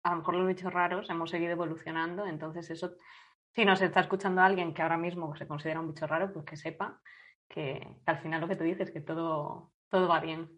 a 0.03 0.11
lo 0.11 0.17
mejor 0.17 0.35
los 0.35 0.47
bichos 0.47 0.73
raros 0.73 1.09
hemos 1.09 1.29
seguido 1.29 1.53
evolucionando, 1.53 2.27
entonces 2.27 2.69
eso, 2.69 2.91
si 3.55 3.65
nos 3.65 3.81
está 3.81 4.01
escuchando 4.01 4.41
alguien 4.41 4.73
que 4.73 4.81
ahora 4.81 4.97
mismo 4.97 5.35
se 5.35 5.47
considera 5.47 5.79
un 5.79 5.87
bicho 5.87 6.05
raro, 6.07 6.33
pues 6.33 6.45
que 6.45 6.57
sepa 6.57 7.01
que, 7.47 7.79
que 8.05 8.11
al 8.11 8.19
final 8.19 8.41
lo 8.41 8.47
que 8.47 8.57
tú 8.57 8.63
dices 8.63 8.89
es 8.89 8.93
que 8.93 9.01
todo, 9.01 9.71
todo 9.89 10.07
va 10.07 10.19
bien. 10.19 10.49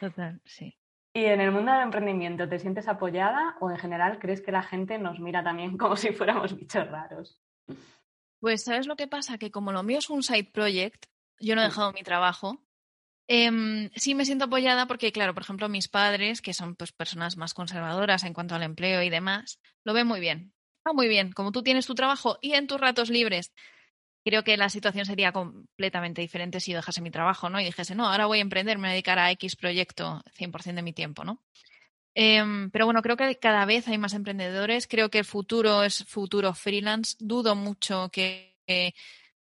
Total, 0.00 0.40
sí. 0.44 0.78
¿Y 1.16 1.24
en 1.24 1.40
el 1.40 1.50
mundo 1.50 1.72
del 1.72 1.80
emprendimiento 1.80 2.46
te 2.46 2.58
sientes 2.58 2.88
apoyada 2.88 3.56
o 3.60 3.70
en 3.70 3.78
general 3.78 4.18
crees 4.18 4.42
que 4.42 4.52
la 4.52 4.62
gente 4.62 4.98
nos 4.98 5.18
mira 5.18 5.42
también 5.42 5.78
como 5.78 5.96
si 5.96 6.12
fuéramos 6.12 6.54
bichos 6.54 6.86
raros? 6.90 7.40
Pues 8.38 8.64
sabes 8.64 8.86
lo 8.86 8.96
que 8.96 9.06
pasa, 9.06 9.38
que 9.38 9.50
como 9.50 9.72
lo 9.72 9.82
mío 9.82 9.96
es 9.96 10.10
un 10.10 10.22
side 10.22 10.50
project, 10.52 11.06
yo 11.40 11.54
no 11.54 11.62
he 11.62 11.64
dejado 11.64 11.94
mi 11.94 12.02
trabajo. 12.02 12.62
Em, 13.28 13.88
sí 13.96 14.14
me 14.14 14.26
siento 14.26 14.44
apoyada 14.44 14.86
porque, 14.86 15.10
claro, 15.10 15.32
por 15.32 15.42
ejemplo, 15.42 15.70
mis 15.70 15.88
padres, 15.88 16.42
que 16.42 16.52
son 16.52 16.76
pues, 16.76 16.92
personas 16.92 17.38
más 17.38 17.54
conservadoras 17.54 18.22
en 18.24 18.34
cuanto 18.34 18.54
al 18.54 18.62
empleo 18.62 19.02
y 19.02 19.08
demás, 19.08 19.58
lo 19.84 19.94
ven 19.94 20.06
muy 20.06 20.20
bien. 20.20 20.52
Ah, 20.84 20.92
muy 20.92 21.08
bien, 21.08 21.32
como 21.32 21.50
tú 21.50 21.62
tienes 21.62 21.86
tu 21.86 21.94
trabajo 21.94 22.36
y 22.42 22.52
en 22.52 22.66
tus 22.66 22.78
ratos 22.78 23.08
libres 23.08 23.54
creo 24.26 24.42
que 24.42 24.56
la 24.56 24.68
situación 24.68 25.06
sería 25.06 25.30
completamente 25.30 26.20
diferente 26.20 26.58
si 26.58 26.72
yo 26.72 26.78
dejase 26.78 27.00
mi 27.00 27.12
trabajo, 27.12 27.48
¿no? 27.48 27.60
Y 27.60 27.64
dijese, 27.64 27.94
no, 27.94 28.08
ahora 28.08 28.26
voy 28.26 28.38
a 28.38 28.42
emprender, 28.42 28.76
me 28.76 28.88
voy 28.88 28.88
a 28.88 28.92
dedicar 28.94 29.20
a 29.20 29.30
X 29.30 29.54
proyecto 29.54 30.20
100% 30.36 30.74
de 30.74 30.82
mi 30.82 30.92
tiempo, 30.92 31.22
¿no? 31.22 31.44
Em, 32.12 32.68
pero 32.72 32.86
bueno, 32.86 33.02
creo 33.02 33.16
que 33.16 33.38
cada 33.38 33.64
vez 33.66 33.86
hay 33.86 33.98
más 33.98 34.14
emprendedores. 34.14 34.88
Creo 34.88 35.10
que 35.10 35.18
el 35.18 35.24
futuro 35.24 35.84
es 35.84 36.04
futuro 36.08 36.54
freelance. 36.54 37.14
Dudo 37.20 37.54
mucho 37.54 38.10
que, 38.10 38.56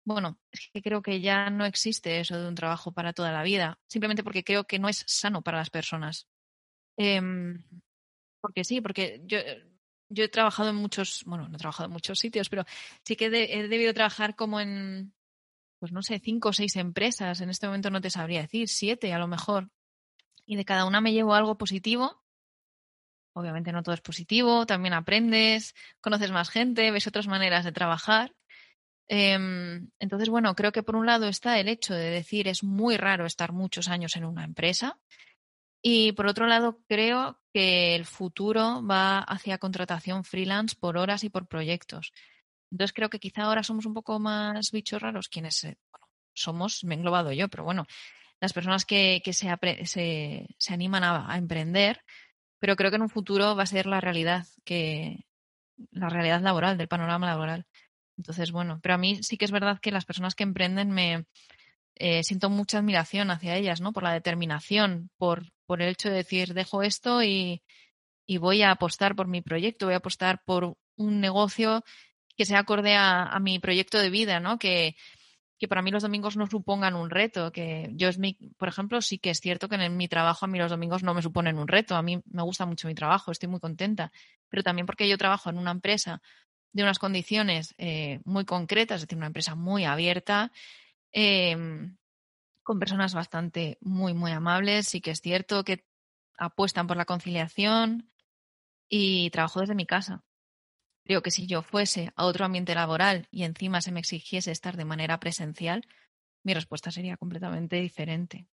bueno, 0.07 0.39
es 0.51 0.71
que 0.73 0.81
creo 0.81 1.03
que 1.03 1.21
ya 1.21 1.51
no 1.51 1.67
existe 1.67 2.21
eso 2.21 2.41
de 2.41 2.49
un 2.49 2.55
trabajo 2.55 2.93
para 2.93 3.13
toda 3.13 3.31
la 3.31 3.43
vida. 3.43 3.79
Simplemente 3.89 4.25
porque 4.25 4.43
creo 4.43 4.65
que 4.65 4.79
no 4.79 4.89
es 4.89 5.05
sano 5.07 5.43
para 5.43 5.59
las 5.59 5.69
personas. 5.69 6.29
Em, 6.97 7.63
porque 8.41 8.65
sí, 8.65 8.81
porque 8.81 9.21
yo 9.27 9.39
yo 10.13 10.25
he 10.25 10.29
trabajado 10.29 10.71
en 10.71 10.77
muchos, 10.77 11.23
bueno, 11.27 11.49
no 11.49 11.57
he 11.57 11.59
trabajado 11.59 11.87
en 11.87 11.93
muchos 11.93 12.19
sitios, 12.19 12.49
pero 12.49 12.65
sí 13.05 13.17
que 13.17 13.27
he 13.27 13.69
debido 13.69 13.95
trabajar 13.95 14.37
como 14.37 14.61
en, 14.61 15.13
pues 15.79 15.93
no 15.93 16.03
sé, 16.03 16.19
cinco 16.19 16.51
o 16.51 16.53
seis 16.53 16.77
empresas. 16.77 17.41
En 17.41 17.51
este 17.51 17.67
momento 17.67 17.91
no 17.91 18.01
te 18.01 18.11
sabría 18.11 18.43
decir, 18.43 18.69
siete 18.69 19.13
a 19.13 19.19
lo 19.19 19.29
mejor. 19.29 19.71
Y 20.47 20.57
de 20.57 20.65
cada 20.65 20.85
una 20.85 21.01
me 21.01 21.13
llevo 21.13 21.35
algo 21.35 21.57
positivo. 21.57 22.23
Obviamente 23.35 23.73
no 23.73 23.83
todo 23.83 23.95
es 23.95 24.03
positivo, 24.03 24.67
también 24.67 24.93
aprendes, 24.93 25.75
conoces 26.01 26.31
más 26.31 26.51
gente, 26.51 26.91
ves 26.91 27.07
otras 27.07 27.27
maneras 27.27 27.65
de 27.65 27.73
trabajar. 27.73 28.35
Em, 29.09 29.91
entonces, 29.99 30.29
bueno, 30.29 30.55
creo 30.55 30.73
que 30.73 30.83
por 30.83 30.97
un 30.97 31.07
lado 31.07 31.29
está 31.29 31.59
el 31.59 31.69
hecho 31.69 31.95
de 31.95 32.11
decir 32.11 32.49
es 32.49 32.63
muy 32.63 32.97
raro 32.97 33.25
estar 33.27 33.53
muchos 33.53 33.89
años 33.89 34.17
en 34.17 34.25
una 34.25 34.45
empresa 34.45 34.99
y 35.83 36.13
por 36.13 36.27
otro 36.29 36.47
lado, 36.47 36.81
creo 36.89 37.42
que 37.53 37.95
el 37.95 38.07
futuro 38.07 38.83
va 38.87 39.19
hacia 39.19 39.59
contratación 39.59 40.25
freelance 40.25 40.77
por 40.79 40.97
horas 40.97 41.25
y 41.25 41.31
por 41.31 41.47
proyectos. 41.47 42.13
Entonces 42.71 42.95
creo 42.95 43.11
que 43.11 43.21
quizá 43.21 43.45
ahora 43.45 43.63
somos 43.63 43.87
un 43.87 43.95
poco 43.95 44.19
más 44.19 44.71
bichos 44.73 45.03
raros 45.03 45.29
quienes 45.29 45.65
eh, 45.65 45.77
somos, 46.35 46.85
me 46.85 46.95
he 46.95 46.99
englobado 46.99 47.33
yo, 47.33 47.49
pero 47.49 47.65
bueno, 47.65 47.87
las 48.41 48.53
personas 48.53 48.85
que, 48.85 49.23
se, 49.33 50.47
se, 50.59 50.73
animan 50.73 51.05
a, 51.05 51.37
emprender, 51.37 52.03
pero 52.59 52.75
creo 52.75 52.91
que 52.91 52.97
en 52.97 53.03
un 53.03 53.09
futuro 53.09 53.55
va 53.55 53.65
a 53.65 53.67
ser 53.67 53.87
la 53.87 54.01
realidad, 54.01 54.47
que 54.65 55.27
la 55.91 56.09
realidad 56.09 56.41
laboral, 56.41 56.79
del 56.79 56.89
panorama 56.89 57.27
laboral. 57.27 57.67
Entonces, 58.17 58.51
bueno, 58.53 58.81
pero 58.83 58.95
a 58.95 58.99
mí 58.99 59.23
sí 59.23 59.37
que 59.37 59.45
es 59.45 59.53
verdad 59.53 59.79
que 59.81 59.93
las 59.93 60.05
personas 60.05 60.35
que 60.35 60.43
emprenden 60.43 60.91
me 60.91 61.27
eh, 61.97 62.23
siento 62.25 62.51
mucha 62.51 62.79
admiración 62.79 63.31
hacia 63.31 63.57
ellas, 63.57 63.81
¿no? 63.81 63.93
Por 63.93 64.03
la 64.03 64.13
determinación, 64.13 65.11
por 65.19 65.45
por 65.73 65.81
el 65.81 65.89
hecho 65.89 66.11
de 66.11 66.17
decir, 66.17 66.53
dejo 66.53 66.83
esto 66.83 67.23
y, 67.23 67.63
voy 68.39 68.61
a 68.61 68.73
apostar 68.73 69.17
por 69.17 69.27
mi 69.27 69.41
proyecto, 69.41 69.87
voy 69.87 69.95
a 69.95 70.05
apostar 70.05 70.43
por 70.45 70.77
un 70.97 71.21
negocio 71.21 71.83
que 72.37 72.45
sea 72.45 72.59
acorde 72.59 72.95
a, 72.95 73.39
mi 73.41 73.59
proyecto 73.59 73.99
de 73.99 74.11
vida, 74.11 74.39
¿no? 74.39 74.59
Que, 74.59 74.97
que, 75.59 75.69
para 75.69 75.81
mí 75.81 75.91
los 75.91 76.03
domingos 76.03 76.37
no 76.37 76.47
supongan 76.47 76.95
un 76.95 77.09
reto, 77.09 77.53
que 77.53 77.89
yo 77.93 78.11
es 78.11 78.19
mi, 78.19 78.35
por 78.59 78.69
ejemplo, 78.69 79.01
sí 79.01 79.19
que 79.19 79.31
es 79.31 79.41
cierto 79.41 79.67
que 79.67 79.77
en 79.77 79.97
mi 79.97 80.09
trabajo 80.09 80.45
a 80.45 80.49
mí 80.49 80.59
los 80.59 80.71
domingos 80.71 81.03
no 81.03 81.15
me 81.15 81.23
suponen 81.23 81.59
un 81.59 81.69
reto, 81.69 81.97
a 81.97 82.03
mí 82.03 82.21
me 82.27 82.43
gusta 82.43 82.67
mucho 82.67 82.87
mi 82.87 82.95
trabajo, 82.95 83.33
estoy 83.33 83.49
muy 83.49 83.61
contenta, 83.61 84.13
pero 84.51 84.63
también 84.63 84.85
porque 84.85 85.09
yo 85.09 85.17
trabajo 85.17 85.49
en 85.49 85.57
una 85.57 85.71
empresa 85.71 86.21
de 86.75 86.83
unas 86.83 86.99
condiciones 86.99 87.75
eh, 87.79 88.21
muy 88.25 88.45
concretas, 88.45 88.97
es 88.97 89.09
decir, 89.09 89.17
una 89.17 89.29
empresa 89.29 89.55
muy 89.55 89.87
abierta, 89.87 90.53
em, 91.13 91.97
con 92.63 92.79
personas 92.79 93.15
bastante 93.15 93.79
muy, 93.81 94.15
muy 94.15 94.33
amables. 94.33 94.89
Sí 94.89 95.01
que 95.01 95.11
es 95.13 95.21
cierto 95.21 95.65
que 95.65 95.85
apuestan 96.39 96.87
por 96.87 96.97
la 96.97 97.05
conciliación 97.05 98.11
y 98.89 99.31
trabajo 99.31 99.61
desde 99.61 99.75
mi 99.75 99.87
casa. 99.87 100.25
Creo 101.05 101.23
que 101.23 101.31
si 101.31 101.47
yo 101.47 101.63
fuese 101.63 102.13
a 102.17 102.25
otro 102.25 102.45
ambiente 102.45 102.75
laboral 102.75 103.27
y 103.31 103.45
encima 103.45 103.81
se 103.81 103.93
me 103.93 104.01
exigiese 104.01 104.51
estar 104.51 104.77
de 104.77 104.85
manera 104.85 105.19
presencial, 105.19 105.87
mi 106.45 106.55
respuesta 106.55 106.91
sería 106.91 107.17
completamente 107.17 107.77
diferente. 107.77 108.47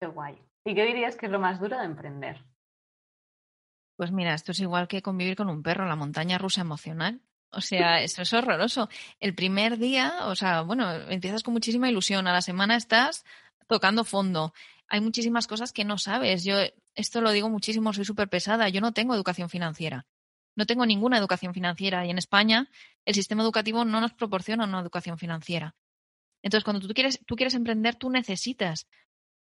Qué 0.00 0.06
guay. 0.06 0.38
¿Y 0.64 0.74
qué 0.74 0.84
dirías 0.84 1.16
que 1.16 1.26
es 1.26 1.32
lo 1.32 1.40
más 1.40 1.60
duro 1.60 1.78
de 1.78 1.84
emprender? 1.84 2.44
Pues 3.96 4.12
mira, 4.12 4.34
esto 4.34 4.52
es 4.52 4.60
igual 4.60 4.86
que 4.86 5.02
convivir 5.02 5.36
con 5.36 5.48
un 5.48 5.62
perro, 5.62 5.86
la 5.86 5.96
montaña 5.96 6.38
rusa 6.38 6.60
emocional. 6.60 7.20
O 7.50 7.60
sea, 7.60 8.02
eso 8.02 8.22
es 8.22 8.32
horroroso. 8.32 8.88
El 9.20 9.34
primer 9.34 9.78
día, 9.78 10.26
o 10.26 10.36
sea, 10.36 10.62
bueno, 10.62 10.92
empiezas 11.08 11.42
con 11.42 11.54
muchísima 11.54 11.88
ilusión. 11.88 12.26
A 12.26 12.32
la 12.32 12.42
semana 12.42 12.76
estás 12.76 13.24
tocando 13.66 14.04
fondo. 14.04 14.52
Hay 14.88 15.00
muchísimas 15.00 15.46
cosas 15.46 15.72
que 15.72 15.84
no 15.84 15.98
sabes. 15.98 16.44
Yo 16.44 16.56
esto 16.94 17.20
lo 17.20 17.30
digo 17.30 17.48
muchísimo, 17.48 17.92
soy 17.92 18.04
súper 18.04 18.28
pesada. 18.28 18.68
Yo 18.68 18.80
no 18.80 18.92
tengo 18.92 19.14
educación 19.14 19.48
financiera. 19.48 20.06
No 20.56 20.66
tengo 20.66 20.84
ninguna 20.84 21.18
educación 21.18 21.54
financiera. 21.54 22.04
Y 22.04 22.10
en 22.10 22.18
España 22.18 22.68
el 23.04 23.14
sistema 23.14 23.42
educativo 23.42 23.84
no 23.84 24.00
nos 24.00 24.12
proporciona 24.12 24.64
una 24.64 24.80
educación 24.80 25.16
financiera. 25.18 25.74
Entonces, 26.42 26.64
cuando 26.64 26.86
tú 26.86 26.92
quieres, 26.92 27.20
tú 27.26 27.36
quieres 27.36 27.54
emprender, 27.54 27.96
tú 27.96 28.10
necesitas 28.10 28.86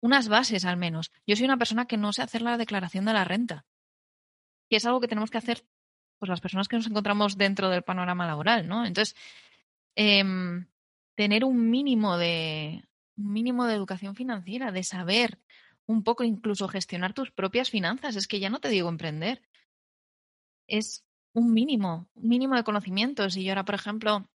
unas 0.02 0.28
bases 0.28 0.66
al 0.66 0.78
menos. 0.78 1.12
Yo 1.26 1.36
soy 1.36 1.46
una 1.46 1.58
persona 1.58 1.86
que 1.86 1.98
no 1.98 2.12
sé 2.12 2.22
hacer 2.22 2.42
la 2.42 2.58
declaración 2.58 3.06
de 3.06 3.14
la 3.14 3.24
renta, 3.24 3.66
que 4.70 4.76
es 4.76 4.86
algo 4.86 5.00
que 5.00 5.08
tenemos 5.08 5.32
que 5.32 5.38
hacer 5.38 5.66
pues 6.24 6.30
las 6.30 6.40
personas 6.40 6.70
que 6.70 6.78
nos 6.78 6.88
encontramos 6.88 7.38
dentro 7.38 7.70
del 7.70 7.82
panorama 7.82 8.26
laboral, 8.26 8.66
¿no? 8.66 8.86
Entonces, 8.86 9.14
em, 9.94 10.68
tener 11.16 11.44
un 11.44 11.70
mínimo 11.70 12.18
de 12.18 12.82
un 13.18 13.34
mínimo 13.34 13.66
de 13.66 13.74
educación 13.76 14.16
financiera, 14.16 14.72
de 14.72 14.86
saber 14.86 15.38
un 15.86 16.02
poco 16.02 16.24
incluso 16.24 16.70
gestionar 16.70 17.12
tus 17.12 17.32
propias 17.32 17.70
finanzas, 17.70 18.16
es 18.16 18.26
que 18.30 18.40
ya 18.40 18.50
no 18.50 18.62
te 18.62 18.70
digo 18.70 18.88
emprender, 18.88 19.42
es 20.66 21.04
un 21.34 21.54
mínimo, 21.54 22.08
un 22.14 22.30
mínimo 22.30 22.56
de 22.56 22.64
conocimientos. 22.64 23.36
Y 23.36 23.44
yo 23.44 23.52
ahora, 23.52 23.66
por 23.66 23.76
ejemplo, 23.76 24.30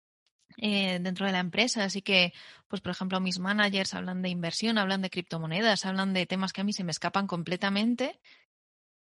eh, 0.57 0.99
dentro 1.01 1.25
de 1.25 1.33
la 1.33 1.39
empresa, 1.39 1.85
así 1.85 2.03
que, 2.03 2.33
pues, 2.67 2.83
por 2.83 2.91
ejemplo, 2.91 3.21
mis 3.21 3.39
managers 3.39 3.95
hablan 3.95 4.23
de 4.23 4.31
inversión, 4.31 4.77
hablan 4.77 5.03
de 5.03 5.11
criptomonedas, 5.11 5.87
hablan 5.87 6.15
de 6.15 6.27
temas 6.27 6.53
que 6.53 6.63
a 6.63 6.65
mí 6.65 6.73
se 6.73 6.83
me 6.83 6.91
escapan 6.91 7.29
completamente 7.29 8.19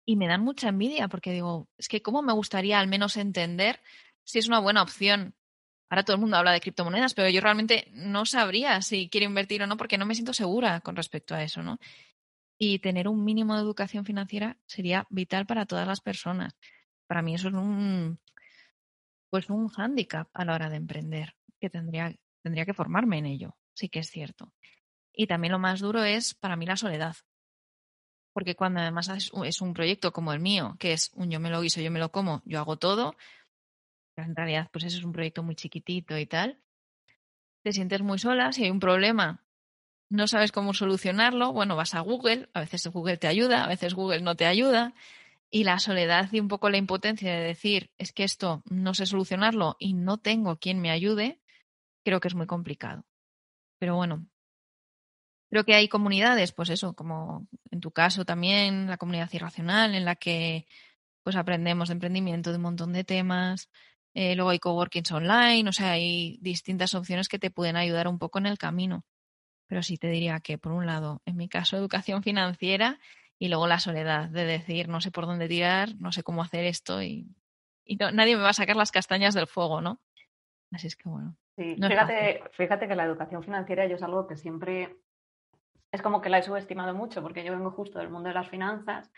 y 0.09 0.17
me 0.17 0.27
dan 0.27 0.43
mucha 0.43 0.71
envidia 0.71 1.07
porque 1.09 1.33
digo, 1.33 1.69
es 1.77 1.87
que 1.87 2.01
cómo 2.01 2.23
me 2.23 2.33
gustaría 2.33 2.81
al 2.81 2.89
menos 2.89 3.19
entender 3.19 3.79
si 4.25 4.39
es 4.39 4.49
una 4.49 4.59
buena 4.59 4.81
opción. 4.81 5.35
Ahora 5.91 6.03
todo 6.03 6.15
el 6.15 6.21
mundo 6.23 6.39
habla 6.39 6.53
de 6.53 6.63
criptomonedas, 6.63 7.13
pero 7.13 7.29
yo 7.29 7.43
realmente 7.43 7.91
no 7.93 8.25
sabría 8.25 8.81
si 8.81 9.11
quiero 9.11 9.27
invertir 9.27 9.63
o 9.63 9.67
no 9.67 9.77
porque 9.77 9.99
no 9.99 10.07
me 10.07 10.15
siento 10.15 10.33
segura 10.33 10.81
con 10.81 10.97
respecto 10.97 11.35
a 11.35 11.43
eso, 11.43 11.63
¿no? 11.63 11.79
Y 12.57 12.79
tener 12.79 13.07
un 13.07 13.23
mínimo 13.23 13.55
de 13.55 13.61
educación 13.61 14.07
financiera 14.07 14.57
sería 14.65 15.07
vital 15.11 15.45
para 15.45 15.67
todas 15.67 15.87
las 15.87 16.01
personas. 16.01 16.57
Para 17.07 17.21
mí 17.21 17.35
eso 17.35 17.49
es 17.49 17.55
un 17.55 18.19
pues 19.29 19.51
un 19.51 19.69
hándicap 19.69 20.31
a 20.33 20.47
la 20.47 20.55
hora 20.55 20.71
de 20.71 20.77
emprender, 20.77 21.35
que 21.61 21.69
tendría, 21.69 22.17
tendría 22.43 22.65
que 22.65 22.73
formarme 22.73 23.19
en 23.19 23.27
ello, 23.27 23.59
sí 23.75 23.91
que 23.91 23.99
es 23.99 24.09
cierto. 24.09 24.55
Y 25.13 25.27
también 25.27 25.53
lo 25.53 25.59
más 25.59 25.81
duro 25.81 26.03
es 26.03 26.33
para 26.33 26.57
mí 26.57 26.65
la 26.65 26.79
soledad 26.79 27.15
porque 28.33 28.55
cuando 28.55 28.81
además 28.81 29.09
es 29.09 29.61
un 29.61 29.75
proyecto 29.75 30.13
como 30.13 30.33
el 30.33 30.41
mío, 30.41 30.77
que 30.79 30.93
es 30.93 31.11
un 31.15 31.31
yo 31.31 31.41
me 31.41 31.51
lo 31.51 31.61
guiso, 31.61 31.81
yo 31.81 31.91
me 31.91 31.99
lo 31.99 32.11
como, 32.11 32.43
yo 32.45 32.59
hago 32.61 32.77
todo, 32.77 33.17
en 34.17 34.35
realidad 34.35 34.69
pues 34.73 34.85
eso 34.85 34.99
es 34.99 35.05
un 35.05 35.13
proyecto 35.13 35.43
muy 35.43 35.55
chiquitito 35.55 36.17
y 36.19 36.27
tal, 36.27 36.59
te 37.63 37.73
sientes 37.73 38.03
muy 38.03 38.19
sola, 38.19 38.53
si 38.53 38.65
hay 38.65 38.71
un 38.71 38.81
problema, 38.81 39.45
no 40.11 40.27
sabes 40.27 40.53
cómo 40.53 40.73
solucionarlo, 40.75 41.53
bueno, 41.53 41.77
vas 41.77 41.95
a 41.95 42.01
Google, 42.01 42.49
a 42.55 42.61
veces 42.61 42.87
Google 42.87 43.17
te 43.17 43.27
ayuda, 43.27 43.65
a 43.65 43.69
veces 43.69 43.95
Google 43.95 44.23
no 44.23 44.37
te 44.37 44.47
ayuda, 44.47 44.95
y 45.51 45.65
la 45.65 45.79
soledad 45.79 46.29
y 46.33 46.41
un 46.41 46.49
poco 46.49 46.71
la 46.71 46.77
impotencia 46.77 47.33
de 47.33 47.43
decir, 47.43 47.91
es 47.99 48.13
que 48.13 48.25
esto 48.25 48.63
no 48.71 48.95
sé 48.95 49.07
solucionarlo 49.07 49.77
y 49.79 49.95
no 49.95 50.19
tengo 50.19 50.59
quien 50.59 50.81
me 50.81 50.91
ayude, 50.91 51.41
creo 52.05 52.21
que 52.21 52.29
es 52.29 52.35
muy 52.35 52.47
complicado. 52.47 53.05
Pero 53.79 53.97
bueno, 53.97 54.27
Creo 55.51 55.65
que 55.65 55.75
hay 55.75 55.89
comunidades, 55.89 56.53
pues 56.53 56.69
eso, 56.71 56.95
como 56.95 57.47
en 57.71 57.81
tu 57.81 57.91
caso 57.91 58.25
también, 58.25 58.87
la 58.87 58.99
comunidad 58.99 59.31
irracional, 59.33 59.95
en 59.95 60.05
la 60.05 60.17
que 60.17 60.67
pues 61.23 61.37
aprendemos 61.37 61.89
de 61.89 61.95
emprendimiento, 61.95 62.51
de 62.51 62.57
un 62.57 62.63
montón 62.63 62.93
de 62.93 63.05
temas. 63.05 63.71
Eh, 64.15 64.35
luego 64.35 64.51
hay 64.51 64.59
coworkings 64.59 65.13
online, 65.13 65.69
o 65.69 65.73
sea, 65.73 65.93
hay 65.93 66.39
distintas 66.41 66.95
opciones 66.95 67.29
que 67.29 67.39
te 67.39 67.51
pueden 67.51 67.77
ayudar 67.77 68.09
un 68.09 68.19
poco 68.19 68.39
en 68.39 68.47
el 68.47 68.59
camino. 68.59 69.05
Pero 69.67 69.83
sí 69.83 69.99
te 69.99 70.09
diría 70.09 70.41
que, 70.41 70.59
por 70.59 70.73
un 70.73 70.87
lado, 70.87 71.23
en 71.27 71.37
mi 71.37 71.49
caso, 71.49 71.77
educación 71.77 72.23
financiera 72.23 72.99
y 73.39 73.49
luego 73.49 73.67
la 73.67 73.79
soledad 73.79 74.29
de 74.29 74.45
decir, 74.45 74.89
no 74.89 75.01
sé 75.01 75.11
por 75.11 75.27
dónde 75.27 75.49
tirar, 75.49 75.91
no 75.99 76.13
sé 76.13 76.23
cómo 76.23 76.43
hacer 76.43 76.65
esto 76.65 77.03
y, 77.03 77.29
nadie 78.13 78.37
me 78.37 78.43
va 78.43 78.51
a 78.51 78.55
sacar 78.55 78.77
las 78.77 78.93
castañas 78.93 79.35
del 79.35 79.47
fuego, 79.47 79.81
¿no? 79.81 80.01
Así 80.73 80.89
es 80.89 80.97
que 80.97 81.09
bueno. 81.09 81.37
Sí, 81.57 81.75
fíjate, 81.75 82.43
fíjate 82.53 82.87
que 82.87 82.95
la 82.95 83.05
educación 83.05 83.43
financiera 83.43 83.87
yo 83.87 83.97
es 83.97 84.03
algo 84.03 84.27
que 84.27 84.37
siempre 84.37 84.97
es 85.93 86.03
como 86.03 86.21
que 86.21 86.29
la 86.29 86.39
he 86.39 86.43
subestimado 86.43 86.95
mucho 86.95 87.23
porque 87.23 87.45
yo 87.45 87.53
vengo 87.53 87.71
justo 87.71 87.99
del 87.99 88.11
mundo 88.11 88.29
de 88.29 88.35
las 88.35 88.49
finanzas 88.49 89.11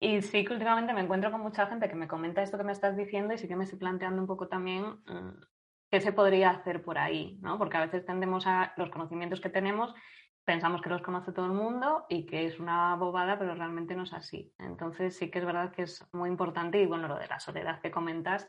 y 0.00 0.22
sí 0.22 0.44
que 0.44 0.52
últimamente 0.52 0.92
me 0.92 1.00
encuentro 1.00 1.30
con 1.30 1.40
mucha 1.40 1.66
gente 1.66 1.88
que 1.88 1.96
me 1.96 2.08
comenta 2.08 2.42
esto 2.42 2.56
que 2.56 2.64
me 2.64 2.72
estás 2.72 2.96
diciendo 2.96 3.34
y 3.34 3.38
sí 3.38 3.48
que 3.48 3.56
me 3.56 3.64
estoy 3.64 3.78
planteando 3.78 4.20
un 4.20 4.28
poco 4.28 4.48
también 4.48 4.84
mm, 5.06 5.42
qué 5.90 6.00
se 6.00 6.12
podría 6.12 6.50
hacer 6.50 6.82
por 6.82 6.98
ahí, 6.98 7.38
¿no? 7.40 7.58
Porque 7.58 7.76
a 7.76 7.86
veces 7.86 8.04
tendemos 8.04 8.46
a 8.46 8.72
los 8.76 8.90
conocimientos 8.90 9.40
que 9.40 9.50
tenemos, 9.50 9.94
pensamos 10.44 10.82
que 10.82 10.90
los 10.90 11.02
conoce 11.02 11.32
todo 11.32 11.46
el 11.46 11.52
mundo 11.52 12.06
y 12.08 12.26
que 12.26 12.46
es 12.46 12.60
una 12.60 12.94
bobada, 12.96 13.38
pero 13.38 13.54
realmente 13.54 13.96
no 13.96 14.04
es 14.04 14.12
así. 14.12 14.52
Entonces 14.58 15.16
sí 15.16 15.30
que 15.30 15.40
es 15.40 15.44
verdad 15.44 15.72
que 15.72 15.82
es 15.82 16.06
muy 16.12 16.28
importante 16.28 16.80
y 16.80 16.86
bueno, 16.86 17.08
lo 17.08 17.18
de 17.18 17.26
la 17.26 17.40
soledad 17.40 17.80
que 17.80 17.90
comentas, 17.90 18.48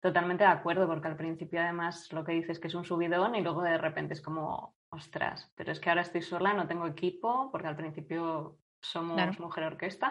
totalmente 0.00 0.44
de 0.44 0.50
acuerdo, 0.50 0.86
porque 0.86 1.08
al 1.08 1.16
principio 1.16 1.60
además 1.60 2.12
lo 2.12 2.24
que 2.24 2.32
dices 2.32 2.58
que 2.58 2.68
es 2.68 2.74
un 2.74 2.84
subidón 2.84 3.34
y 3.34 3.42
luego 3.42 3.62
de 3.62 3.78
repente 3.78 4.14
es 4.14 4.22
como, 4.22 4.77
ostras, 4.90 5.50
pero 5.54 5.72
es 5.72 5.80
que 5.80 5.88
ahora 5.88 6.02
estoy 6.02 6.22
sola, 6.22 6.54
no 6.54 6.66
tengo 6.66 6.86
equipo, 6.86 7.50
porque 7.50 7.68
al 7.68 7.76
principio 7.76 8.58
somos 8.80 9.38
mujer 9.38 9.64
orquesta. 9.64 10.10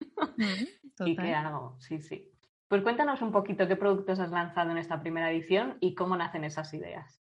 ¿Y 1.06 1.16
qué 1.16 1.34
hago? 1.34 1.76
Sí, 1.80 2.00
sí. 2.00 2.30
Pues 2.68 2.82
cuéntanos 2.82 3.22
un 3.22 3.32
poquito 3.32 3.66
qué 3.66 3.76
productos 3.76 4.20
has 4.20 4.30
lanzado 4.30 4.70
en 4.70 4.78
esta 4.78 5.00
primera 5.00 5.30
edición 5.30 5.78
y 5.80 5.94
cómo 5.94 6.16
nacen 6.16 6.44
esas 6.44 6.72
ideas. 6.74 7.22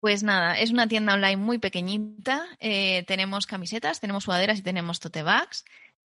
Pues 0.00 0.22
nada, 0.22 0.58
es 0.58 0.70
una 0.70 0.88
tienda 0.88 1.14
online 1.14 1.36
muy 1.36 1.58
pequeñita. 1.58 2.46
Eh, 2.58 3.04
tenemos 3.06 3.46
camisetas, 3.46 4.00
tenemos 4.00 4.24
sudaderas 4.24 4.58
y 4.58 4.62
tenemos 4.62 5.00
tote 5.00 5.22
bags. 5.22 5.64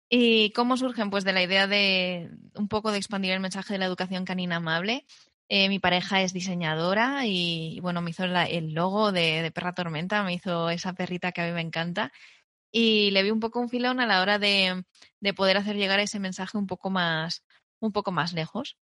¿Y 0.09 0.53
cómo 0.53 0.76
surgen? 0.76 1.11
Pues 1.11 1.24
de 1.24 1.32
la 1.32 1.42
idea 1.42 1.66
de 1.66 2.30
un 2.55 2.68
poco 2.68 2.90
de 2.90 2.98
expandir 2.98 3.32
el 3.32 3.40
mensaje 3.40 3.74
de 3.74 3.78
la 3.78 3.86
educación 3.86 4.24
canina 4.24 4.57
amable. 4.57 5.07
Eh, 5.55 5.68
mi 5.68 5.78
pareja 5.78 6.22
es 6.22 6.32
diseñadora 6.32 7.26
y, 7.26 7.78
bueno, 7.80 8.00
me 8.00 8.09
hizo 8.11 8.24
el 8.24 8.72
logo 8.72 9.12
de, 9.12 9.53
Perra 9.55 9.74
Tormenta, 9.74 10.22
me 10.22 10.32
hizo 10.32 10.70
esa 10.70 10.94
perrita 10.94 11.30
que 11.32 11.42
a 11.42 11.46
mí 11.46 11.53
me 11.53 11.61
encanta. 11.61 12.11
Y 12.72 13.11
le 13.11 13.22
vi 13.22 13.30
un 13.32 13.40
poco 13.40 13.61
un 13.61 13.68
filón 13.68 14.00
a 14.00 14.07
la 14.07 14.22
hora 14.22 14.38
de, 14.38 14.82
de 15.20 15.34
poder 15.34 15.59
hacer 15.59 15.76
llegar 15.76 16.00
ese 16.00 16.20
mensaje 16.20 16.57
un 16.57 16.66
poco 16.66 16.88
más, 16.88 17.44
un 17.80 17.92
poco 17.92 18.12
más 18.12 18.32
lejos. 18.32 18.78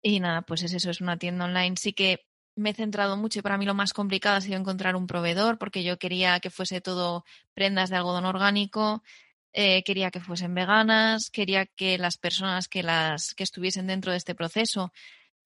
Y 0.00 0.20
nada, 0.20 0.42
pues 0.42 0.62
es 0.62 0.74
eso, 0.74 0.90
es 0.90 1.00
una 1.00 1.18
tienda 1.18 1.46
online. 1.46 1.76
Sí 1.76 1.92
que 1.92 2.20
me 2.54 2.70
he 2.70 2.74
centrado 2.74 3.16
mucho 3.16 3.40
y 3.40 3.42
para 3.42 3.58
mí 3.58 3.66
lo 3.66 3.74
más 3.74 3.92
complicado 3.92 4.36
ha 4.36 4.40
sido 4.40 4.58
encontrar 4.58 4.94
un 4.94 5.08
proveedor 5.08 5.58
porque 5.58 5.82
yo 5.82 5.98
quería 5.98 6.38
que 6.38 6.50
fuese 6.50 6.80
todo 6.80 7.24
prendas 7.52 7.90
de 7.90 7.96
algodón 7.96 8.26
orgánico, 8.26 9.02
eh, 9.52 9.82
quería 9.82 10.12
que 10.12 10.20
fuesen 10.20 10.54
veganas, 10.54 11.30
quería 11.30 11.66
que 11.66 11.98
las 11.98 12.16
personas 12.16 12.68
que, 12.68 12.84
las, 12.84 13.34
que 13.34 13.42
estuviesen 13.42 13.88
dentro 13.88 14.12
de 14.12 14.18
este 14.18 14.36
proceso 14.36 14.92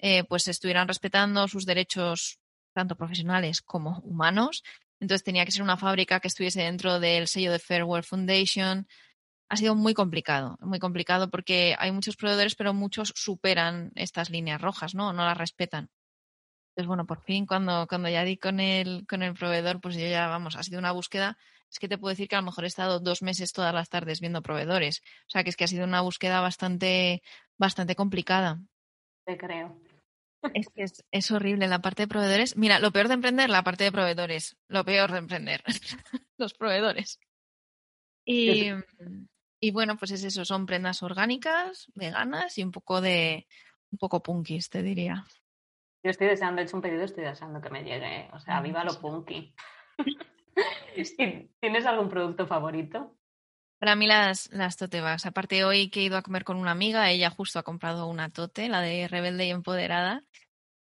eh, 0.00 0.24
pues 0.24 0.48
estuvieran 0.48 0.88
respetando 0.88 1.46
sus 1.48 1.66
derechos 1.66 2.38
tanto 2.72 2.96
profesionales 2.96 3.62
como 3.62 4.00
humanos. 4.00 4.62
Entonces 5.00 5.24
tenía 5.24 5.44
que 5.44 5.52
ser 5.52 5.62
una 5.62 5.76
fábrica 5.76 6.20
que 6.20 6.28
estuviese 6.28 6.62
dentro 6.62 7.00
del 7.00 7.26
sello 7.26 7.52
de 7.52 7.58
Fairware 7.58 8.04
Foundation, 8.04 8.86
ha 9.50 9.56
sido 9.56 9.74
muy 9.74 9.94
complicado, 9.94 10.56
muy 10.60 10.78
complicado 10.78 11.28
porque 11.28 11.74
hay 11.76 11.90
muchos 11.90 12.16
proveedores, 12.16 12.54
pero 12.54 12.72
muchos 12.72 13.12
superan 13.16 13.90
estas 13.96 14.30
líneas 14.30 14.60
rojas, 14.60 14.94
¿no? 14.94 15.12
No 15.12 15.24
las 15.24 15.36
respetan. 15.36 15.90
Entonces, 16.70 16.86
bueno, 16.86 17.04
por 17.04 17.20
fin, 17.24 17.46
cuando, 17.46 17.86
cuando 17.88 18.08
ya 18.08 18.22
di 18.22 18.36
con 18.36 18.60
el, 18.60 19.04
con 19.08 19.24
el 19.24 19.34
proveedor, 19.34 19.80
pues 19.80 19.96
yo 19.96 20.06
ya, 20.06 20.28
vamos, 20.28 20.54
ha 20.54 20.62
sido 20.62 20.78
una 20.78 20.92
búsqueda. 20.92 21.36
Es 21.68 21.80
que 21.80 21.88
te 21.88 21.98
puedo 21.98 22.10
decir 22.10 22.28
que 22.28 22.36
a 22.36 22.40
lo 22.40 22.46
mejor 22.46 22.62
he 22.62 22.68
estado 22.68 23.00
dos 23.00 23.22
meses 23.22 23.52
todas 23.52 23.74
las 23.74 23.88
tardes 23.88 24.20
viendo 24.20 24.40
proveedores. 24.40 25.02
O 25.26 25.30
sea, 25.30 25.42
que 25.42 25.50
es 25.50 25.56
que 25.56 25.64
ha 25.64 25.68
sido 25.68 25.84
una 25.84 26.00
búsqueda 26.00 26.40
bastante, 26.40 27.20
bastante 27.58 27.96
complicada. 27.96 28.60
Te 29.24 29.36
creo. 29.36 29.76
Es 30.54 30.68
que 30.70 30.82
es, 30.82 31.04
es 31.10 31.30
horrible 31.30 31.68
la 31.68 31.80
parte 31.80 32.02
de 32.02 32.08
proveedores. 32.08 32.56
Mira, 32.56 32.78
lo 32.78 32.92
peor 32.92 33.08
de 33.08 33.14
emprender, 33.14 33.50
la 33.50 33.62
parte 33.62 33.84
de 33.84 33.92
proveedores. 33.92 34.56
Lo 34.68 34.84
peor 34.84 35.12
de 35.12 35.18
emprender, 35.18 35.62
los 36.38 36.54
proveedores. 36.54 37.20
Y, 38.24 38.70
y 39.60 39.70
bueno, 39.70 39.96
pues 39.96 40.12
es 40.12 40.24
eso, 40.24 40.44
son 40.44 40.66
prendas 40.66 41.02
orgánicas, 41.02 41.90
veganas 41.94 42.56
y 42.58 42.62
un 42.62 42.70
poco 42.70 43.00
de, 43.00 43.46
un 43.90 43.98
poco 43.98 44.22
punkis, 44.22 44.70
te 44.70 44.82
diría. 44.82 45.24
Yo 46.02 46.10
estoy 46.10 46.28
deseando, 46.28 46.62
he 46.62 46.64
hecho 46.64 46.76
un 46.76 46.82
pedido, 46.82 47.04
estoy 47.04 47.24
deseando 47.24 47.60
que 47.60 47.70
me 47.70 47.84
llegue. 47.84 48.30
O 48.32 48.38
sea, 48.38 48.60
viva 48.62 48.84
lo 48.84 48.98
punky. 49.00 49.54
¿Tienes 51.60 51.86
algún 51.86 52.08
producto 52.08 52.46
favorito? 52.46 53.16
Para 53.80 53.96
mí 53.96 54.06
las, 54.06 54.48
las 54.52 54.76
tote 54.76 55.00
bags. 55.00 55.26
Aparte 55.26 55.64
hoy 55.64 55.90
que 55.90 56.00
he 56.00 56.04
ido 56.04 56.16
a 56.16 56.22
comer 56.22 56.44
con 56.44 56.56
una 56.56 56.70
amiga, 56.70 57.10
ella 57.10 57.30
justo 57.30 57.58
ha 57.58 57.64
comprado 57.64 58.06
una 58.06 58.30
tote, 58.30 58.68
la 58.68 58.80
de 58.80 59.08
Rebelde 59.08 59.46
y 59.46 59.50
Empoderada. 59.50 60.22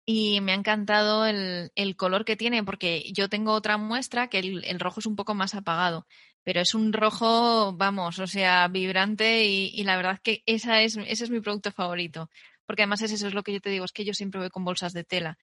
Y 0.05 0.41
me 0.41 0.51
ha 0.51 0.55
encantado 0.55 1.25
el, 1.25 1.71
el 1.75 1.95
color 1.95 2.25
que 2.25 2.35
tiene, 2.35 2.63
porque 2.63 3.11
yo 3.13 3.29
tengo 3.29 3.53
otra 3.53 3.77
muestra 3.77 4.27
que 4.27 4.39
el, 4.39 4.63
el 4.65 4.79
rojo 4.79 4.99
es 4.99 5.07
un 5.07 5.15
poco 5.15 5.33
más 5.35 5.55
apagado 5.55 6.05
pero 6.43 6.61
es 6.61 6.73
un 6.73 6.93
rojo, 6.93 7.73
vamos, 7.73 8.19
o 8.19 8.27
sea, 8.27 8.67
vibrante 8.67 9.45
y, 9.45 9.83
la 9.83 9.95
verdad 9.95 10.19
que 10.21 10.43
esa 10.45 10.81
es, 10.81 10.97
ese 10.97 11.23
es 11.25 11.29
mi 11.29 11.39
producto 11.39 11.71
favorito. 11.71 12.29
Porque 12.65 12.83
además 12.83 13.01
es 13.01 13.11
eso, 13.11 13.27
es 13.27 13.33
lo 13.33 13.43
que 13.43 13.53
yo 13.53 13.61
te 13.61 13.69
digo, 13.69 13.85
es 13.85 13.91
que 13.91 14.05
yo 14.05 14.13
siempre 14.13 14.39
voy 14.39 14.49
con 14.49 14.63
bolsas 14.63 14.93
de 14.93 15.03
tela. 15.03 15.37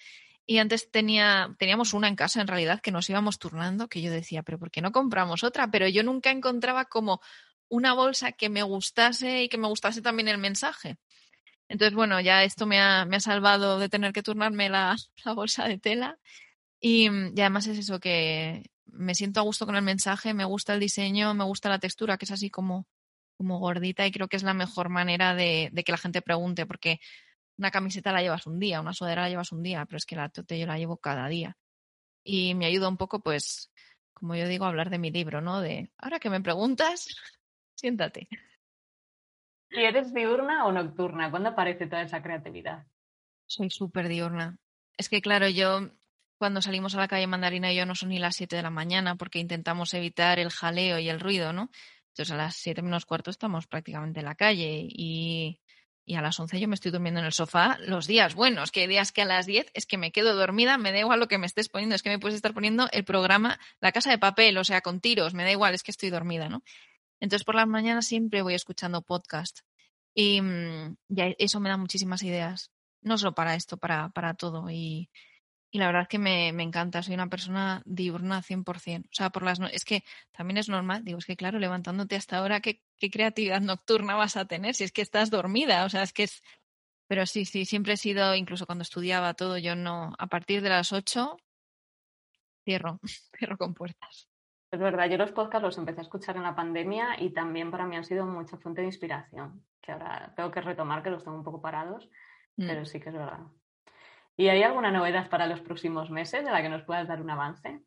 Y 0.50 0.56
antes 0.60 0.90
tenía, 0.90 1.54
teníamos 1.58 1.92
una 1.92 2.08
en 2.08 2.16
casa, 2.16 2.40
en 2.40 2.46
realidad, 2.46 2.80
que 2.80 2.90
nos 2.90 3.10
íbamos 3.10 3.38
turnando, 3.38 3.86
que 3.88 4.00
yo 4.00 4.10
decía, 4.10 4.42
pero 4.42 4.58
¿por 4.58 4.70
qué 4.70 4.80
no 4.80 4.92
compramos 4.92 5.44
otra? 5.44 5.70
Pero 5.70 5.86
yo 5.88 6.02
nunca 6.02 6.30
encontraba 6.30 6.86
como 6.86 7.20
una 7.68 7.92
bolsa 7.92 8.32
que 8.32 8.48
me 8.48 8.62
gustase 8.62 9.42
y 9.42 9.50
que 9.50 9.58
me 9.58 9.68
gustase 9.68 10.00
también 10.00 10.28
el 10.28 10.38
mensaje. 10.38 10.96
Entonces, 11.68 11.94
bueno, 11.94 12.18
ya 12.20 12.44
esto 12.44 12.64
me 12.64 12.80
ha, 12.80 13.04
me 13.04 13.16
ha 13.16 13.20
salvado 13.20 13.78
de 13.78 13.90
tener 13.90 14.14
que 14.14 14.22
turnarme 14.22 14.70
la, 14.70 14.96
la 15.26 15.34
bolsa 15.34 15.68
de 15.68 15.76
tela. 15.76 16.18
Y, 16.80 17.10
y, 17.10 17.40
además 17.40 17.66
es 17.66 17.76
eso, 17.76 18.00
que 18.00 18.70
me 18.86 19.14
siento 19.14 19.40
a 19.40 19.42
gusto 19.42 19.66
con 19.66 19.76
el 19.76 19.82
mensaje, 19.82 20.32
me 20.32 20.46
gusta 20.46 20.72
el 20.72 20.80
diseño, 20.80 21.34
me 21.34 21.44
gusta 21.44 21.68
la 21.68 21.78
textura, 21.78 22.16
que 22.16 22.24
es 22.24 22.30
así 22.30 22.48
como, 22.48 22.86
como 23.36 23.58
gordita 23.58 24.06
y 24.06 24.12
creo 24.12 24.28
que 24.28 24.36
es 24.36 24.42
la 24.42 24.54
mejor 24.54 24.88
manera 24.88 25.34
de, 25.34 25.70
que 25.84 25.92
la 25.92 25.98
gente 25.98 26.22
pregunte, 26.22 26.66
porque 26.66 27.00
una 27.58 27.70
camiseta 27.70 28.12
la 28.12 28.22
llevas 28.22 28.46
un 28.46 28.58
día, 28.58 28.80
una 28.80 28.94
sudadera 28.94 29.22
la 29.22 29.30
llevas 29.30 29.52
un 29.52 29.62
día, 29.62 29.84
pero 29.84 29.98
es 29.98 30.06
que 30.06 30.16
la 30.16 30.28
tote 30.28 30.58
yo 30.58 30.66
la 30.66 30.78
llevo 30.78 30.96
cada 30.96 31.28
día. 31.28 31.56
Y 32.24 32.54
me 32.54 32.66
ayuda 32.66 32.88
un 32.88 32.96
poco, 32.96 33.20
pues, 33.20 33.72
como 34.14 34.34
yo 34.36 34.48
digo, 34.48 34.64
a 34.64 34.68
hablar 34.68 34.90
de 34.90 34.98
mi 34.98 35.10
libro, 35.10 35.40
¿no? 35.40 35.60
De, 35.60 35.90
ahora 35.98 36.20
que 36.20 36.30
me 36.30 36.40
preguntas, 36.40 37.08
siéntate. 37.74 38.28
¿Y 39.70 39.82
eres 39.82 40.14
diurna 40.14 40.66
o 40.66 40.72
nocturna? 40.72 41.30
¿Cuándo 41.30 41.50
aparece 41.50 41.86
toda 41.86 42.02
esa 42.02 42.22
creatividad? 42.22 42.86
Soy 43.46 43.70
súper 43.70 44.08
diurna. 44.08 44.58
Es 44.96 45.08
que, 45.08 45.20
claro, 45.20 45.48
yo 45.48 45.90
cuando 46.38 46.62
salimos 46.62 46.94
a 46.94 46.98
la 46.98 47.08
calle 47.08 47.26
Mandarina 47.26 47.72
y 47.72 47.76
yo 47.76 47.84
no 47.84 47.94
son 47.94 48.10
ni 48.10 48.18
las 48.18 48.36
7 48.36 48.56
de 48.56 48.62
la 48.62 48.70
mañana 48.70 49.16
porque 49.16 49.40
intentamos 49.40 49.92
evitar 49.94 50.38
el 50.38 50.50
jaleo 50.50 50.98
y 50.98 51.08
el 51.08 51.20
ruido, 51.20 51.52
¿no? 51.52 51.70
Entonces 52.08 52.32
a 52.32 52.36
las 52.36 52.56
7 52.56 52.82
menos 52.82 53.04
cuarto 53.04 53.30
estamos 53.30 53.66
prácticamente 53.66 54.20
en 54.20 54.26
la 54.26 54.34
calle 54.34 54.86
y, 54.88 55.60
y 56.08 56.14
a 56.14 56.22
las 56.22 56.40
11 56.40 56.58
yo 56.58 56.68
me 56.68 56.74
estoy 56.74 56.90
durmiendo 56.90 57.20
en 57.20 57.26
el 57.26 57.34
sofá 57.34 57.76
los 57.82 58.06
días 58.06 58.34
buenos, 58.34 58.72
que 58.72 58.80
hay 58.80 58.86
días 58.86 59.12
que 59.12 59.20
a 59.20 59.26
las 59.26 59.44
10 59.44 59.70
es 59.74 59.84
que 59.84 59.98
me 59.98 60.10
quedo 60.10 60.34
dormida, 60.34 60.78
me 60.78 60.90
da 60.90 61.00
igual 61.00 61.20
lo 61.20 61.28
que 61.28 61.36
me 61.36 61.46
estés 61.46 61.68
poniendo, 61.68 61.94
es 61.94 62.02
que 62.02 62.08
me 62.08 62.18
puedes 62.18 62.34
estar 62.34 62.54
poniendo 62.54 62.88
el 62.92 63.04
programa 63.04 63.60
La 63.80 63.92
Casa 63.92 64.10
de 64.10 64.16
Papel, 64.16 64.56
o 64.56 64.64
sea, 64.64 64.80
con 64.80 65.00
tiros, 65.00 65.34
me 65.34 65.44
da 65.44 65.50
igual, 65.50 65.74
es 65.74 65.82
que 65.82 65.90
estoy 65.90 66.08
dormida, 66.08 66.48
¿no? 66.48 66.62
Entonces 67.20 67.44
por 67.44 67.56
las 67.56 67.66
mañanas 67.68 68.06
siempre 68.06 68.40
voy 68.40 68.54
escuchando 68.54 69.02
podcast 69.02 69.60
y, 70.14 70.40
mm, 70.40 70.96
y 71.10 71.36
eso 71.38 71.60
me 71.60 71.68
da 71.68 71.76
muchísimas 71.76 72.22
ideas, 72.22 72.70
no 73.02 73.18
solo 73.18 73.34
para 73.34 73.54
esto, 73.54 73.76
para, 73.76 74.08
para 74.08 74.32
todo 74.32 74.70
y 74.70 75.10
y 75.70 75.78
la 75.78 75.86
verdad 75.86 76.02
es 76.02 76.08
que 76.08 76.18
me, 76.18 76.52
me 76.52 76.62
encanta, 76.62 77.02
soy 77.02 77.14
una 77.14 77.28
persona 77.28 77.82
diurna 77.84 78.42
100%. 78.42 79.04
O 79.04 79.08
sea, 79.12 79.30
por 79.30 79.42
las 79.42 79.60
es 79.72 79.84
que 79.84 80.02
también 80.32 80.56
es 80.56 80.68
normal, 80.68 81.04
digo, 81.04 81.18
es 81.18 81.26
que 81.26 81.36
claro, 81.36 81.58
levantándote 81.58 82.16
hasta 82.16 82.38
ahora, 82.38 82.60
¿qué, 82.60 82.82
¿qué 82.96 83.10
creatividad 83.10 83.60
nocturna 83.60 84.16
vas 84.16 84.36
a 84.36 84.46
tener 84.46 84.74
si 84.74 84.84
es 84.84 84.92
que 84.92 85.02
estás 85.02 85.30
dormida? 85.30 85.84
O 85.84 85.88
sea, 85.88 86.02
es 86.02 86.12
que 86.12 86.24
es... 86.24 86.42
Pero 87.06 87.24
sí, 87.24 87.46
sí, 87.46 87.64
siempre 87.64 87.94
he 87.94 87.96
sido, 87.96 88.34
incluso 88.34 88.66
cuando 88.66 88.82
estudiaba 88.82 89.32
todo, 89.32 89.56
yo 89.56 89.74
no, 89.74 90.14
a 90.18 90.26
partir 90.26 90.60
de 90.60 90.68
las 90.68 90.92
8, 90.92 91.38
cierro, 92.64 93.00
cierro 93.38 93.56
con 93.56 93.74
puertas. 93.74 94.28
Es 94.70 94.78
verdad, 94.78 95.08
yo 95.08 95.16
los 95.16 95.32
podcasts 95.32 95.64
los 95.64 95.78
empecé 95.78 96.00
a 96.00 96.02
escuchar 96.02 96.36
en 96.36 96.42
la 96.42 96.54
pandemia 96.54 97.16
y 97.18 97.30
también 97.30 97.70
para 97.70 97.86
mí 97.86 97.96
han 97.96 98.04
sido 98.04 98.26
mucha 98.26 98.58
fuente 98.58 98.82
de 98.82 98.88
inspiración, 98.88 99.64
que 99.80 99.92
ahora 99.92 100.34
tengo 100.36 100.50
que 100.50 100.60
retomar, 100.60 101.02
que 101.02 101.08
los 101.08 101.24
tengo 101.24 101.38
un 101.38 101.44
poco 101.44 101.62
parados, 101.62 102.10
mm. 102.56 102.66
pero 102.66 102.84
sí 102.84 103.00
que 103.00 103.08
es 103.08 103.14
verdad. 103.14 103.46
¿Y 104.38 104.48
hay 104.48 104.62
alguna 104.62 104.92
novedad 104.92 105.28
para 105.28 105.48
los 105.48 105.60
próximos 105.60 106.10
meses 106.10 106.44
de 106.44 106.50
la 106.52 106.62
que 106.62 106.68
nos 106.68 106.84
puedas 106.84 107.08
dar 107.08 107.20
un 107.20 107.28
avance? 107.28 107.82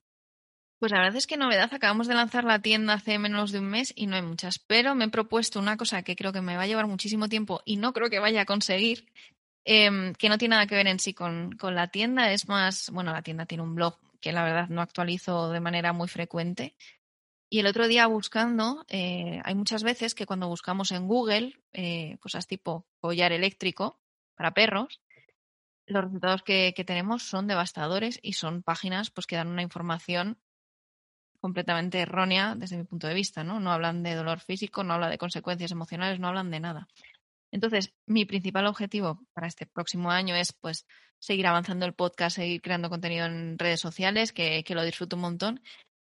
Pues 0.80 0.92
la 0.92 1.00
verdad 1.00 1.16
es 1.16 1.26
que 1.26 1.38
novedad, 1.38 1.74
acabamos 1.74 2.08
de 2.08 2.14
lanzar 2.14 2.44
la 2.44 2.60
tienda 2.60 2.94
hace 2.94 3.18
menos 3.20 3.54
de 3.54 3.60
un 3.60 3.70
mes 3.70 3.94
y 3.96 4.08
no 4.08 4.18
hay 4.18 4.22
muchas, 4.22 4.60
pero 4.60 4.94
me 4.94 5.06
he 5.06 5.10
propuesto 5.10 5.60
una 5.60 5.78
cosa 5.78 6.04
que 6.04 6.18
creo 6.18 6.34
que 6.34 6.42
me 6.42 6.58
va 6.58 6.64
a 6.64 6.68
llevar 6.68 6.88
muchísimo 6.88 7.30
tiempo 7.30 7.62
y 7.64 7.78
no 7.78 7.94
creo 7.94 8.10
que 8.10 8.20
vaya 8.20 8.42
a 8.42 8.46
conseguir, 8.46 9.06
em, 9.64 10.14
que 10.16 10.28
no 10.28 10.38
tiene 10.38 10.56
nada 10.56 10.68
que 10.68 10.76
ver 10.76 10.88
en 10.88 11.00
sí 11.00 11.14
con, 11.14 11.54
con, 11.54 11.74
la 11.74 11.88
tienda, 11.88 12.34
es 12.34 12.50
más, 12.50 12.90
bueno, 12.92 13.14
la 13.14 13.22
tienda 13.22 13.46
tiene 13.46 13.64
un 13.64 13.76
blog 13.76 13.98
que 14.20 14.34
la 14.34 14.44
verdad 14.44 14.68
no 14.68 14.82
actualizo 14.82 15.52
de 15.52 15.62
manera 15.62 15.94
muy 15.94 16.10
frecuente. 16.10 16.76
Y 17.50 17.60
el 17.60 17.68
otro 17.68 17.88
día 17.88 18.08
buscando, 18.08 18.86
eh, 18.90 19.40
hay 19.46 19.56
muchas 19.56 19.84
veces 19.84 20.16
que 20.16 20.26
cuando 20.26 20.50
buscamos 20.50 20.92
en 20.92 21.08
Google 21.08 21.54
eh, 21.72 22.18
cosas 22.20 22.48
tipo 22.48 22.86
collar 23.00 23.32
eléctrico 23.32 24.02
para 24.36 24.54
perros, 24.54 25.00
los 25.92 26.06
resultados 26.06 26.44
que, 26.44 26.74
tenemos 26.86 27.24
son 27.24 27.48
devastadores 27.48 28.20
y 28.22 28.34
son 28.34 28.64
páginas 28.64 29.12
pues, 29.12 29.28
que 29.28 29.36
dan 29.36 29.48
una 29.48 29.62
información 29.62 30.38
completamente 31.40 32.00
errónea 32.00 32.56
desde 32.56 32.78
mi 32.78 32.84
punto 32.84 33.08
de 33.08 33.14
vista, 33.14 33.44
¿no? 33.44 33.60
No 33.60 33.72
hablan 33.72 34.04
de 34.04 34.16
dolor 34.16 34.40
físico, 34.40 34.84
no 34.84 34.94
hablan 34.94 35.12
de 35.12 35.18
consecuencias 35.18 35.72
emocionales, 35.72 36.20
no 36.20 36.28
hablan 36.28 36.52
de 36.52 36.60
nada. 36.60 36.88
Entonces, 37.52 37.94
mi 38.06 38.26
principal 38.26 38.68
objetivo 38.68 39.26
para 39.34 39.48
este 39.48 39.66
próximo 39.66 40.12
año 40.12 40.36
es 40.36 40.54
pues 40.54 40.86
seguir 41.20 41.48
avanzando 41.48 41.86
el 41.86 41.94
podcast, 41.94 42.38
seguir 42.38 42.62
creando 42.62 42.90
contenido 42.90 43.26
en 43.26 43.60
redes 43.60 43.80
sociales, 43.80 44.34
que, 44.34 44.64
lo 44.70 44.84
disfruto 44.84 45.16
un 45.16 45.22
montón, 45.22 45.62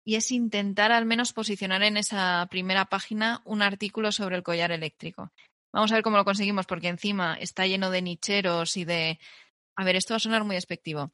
y 0.05 0.15
es 0.17 0.31
intentar 0.31 0.93
al 0.93 1.07
menos 1.07 1.33
posicionar 1.33 1.83
en 1.83 1.97
esa 1.97 2.47
primera 2.51 2.87
página 2.87 3.43
un 3.45 3.63
artículo 3.63 4.13
sobre 4.13 4.37
el 4.37 4.43
collar 4.43 4.73
eléctrico. 4.73 5.33
Vamos 5.73 5.91
a 5.91 5.97
ver 5.97 6.05
cómo 6.05 6.17
lo 6.17 6.25
conseguimos, 6.25 6.67
porque 6.67 6.89
encima 6.89 7.35
está 7.35 7.67
lleno 7.67 7.91
de 7.91 8.03
nicheros 8.03 8.77
y 8.77 8.85
de... 8.85 9.19
A 9.77 9.85
ver, 9.85 9.97
esto 9.97 10.15
va 10.15 10.17
a 10.17 10.21
sonar 10.21 10.45
muy 10.45 10.57
despectivo, 10.57 11.13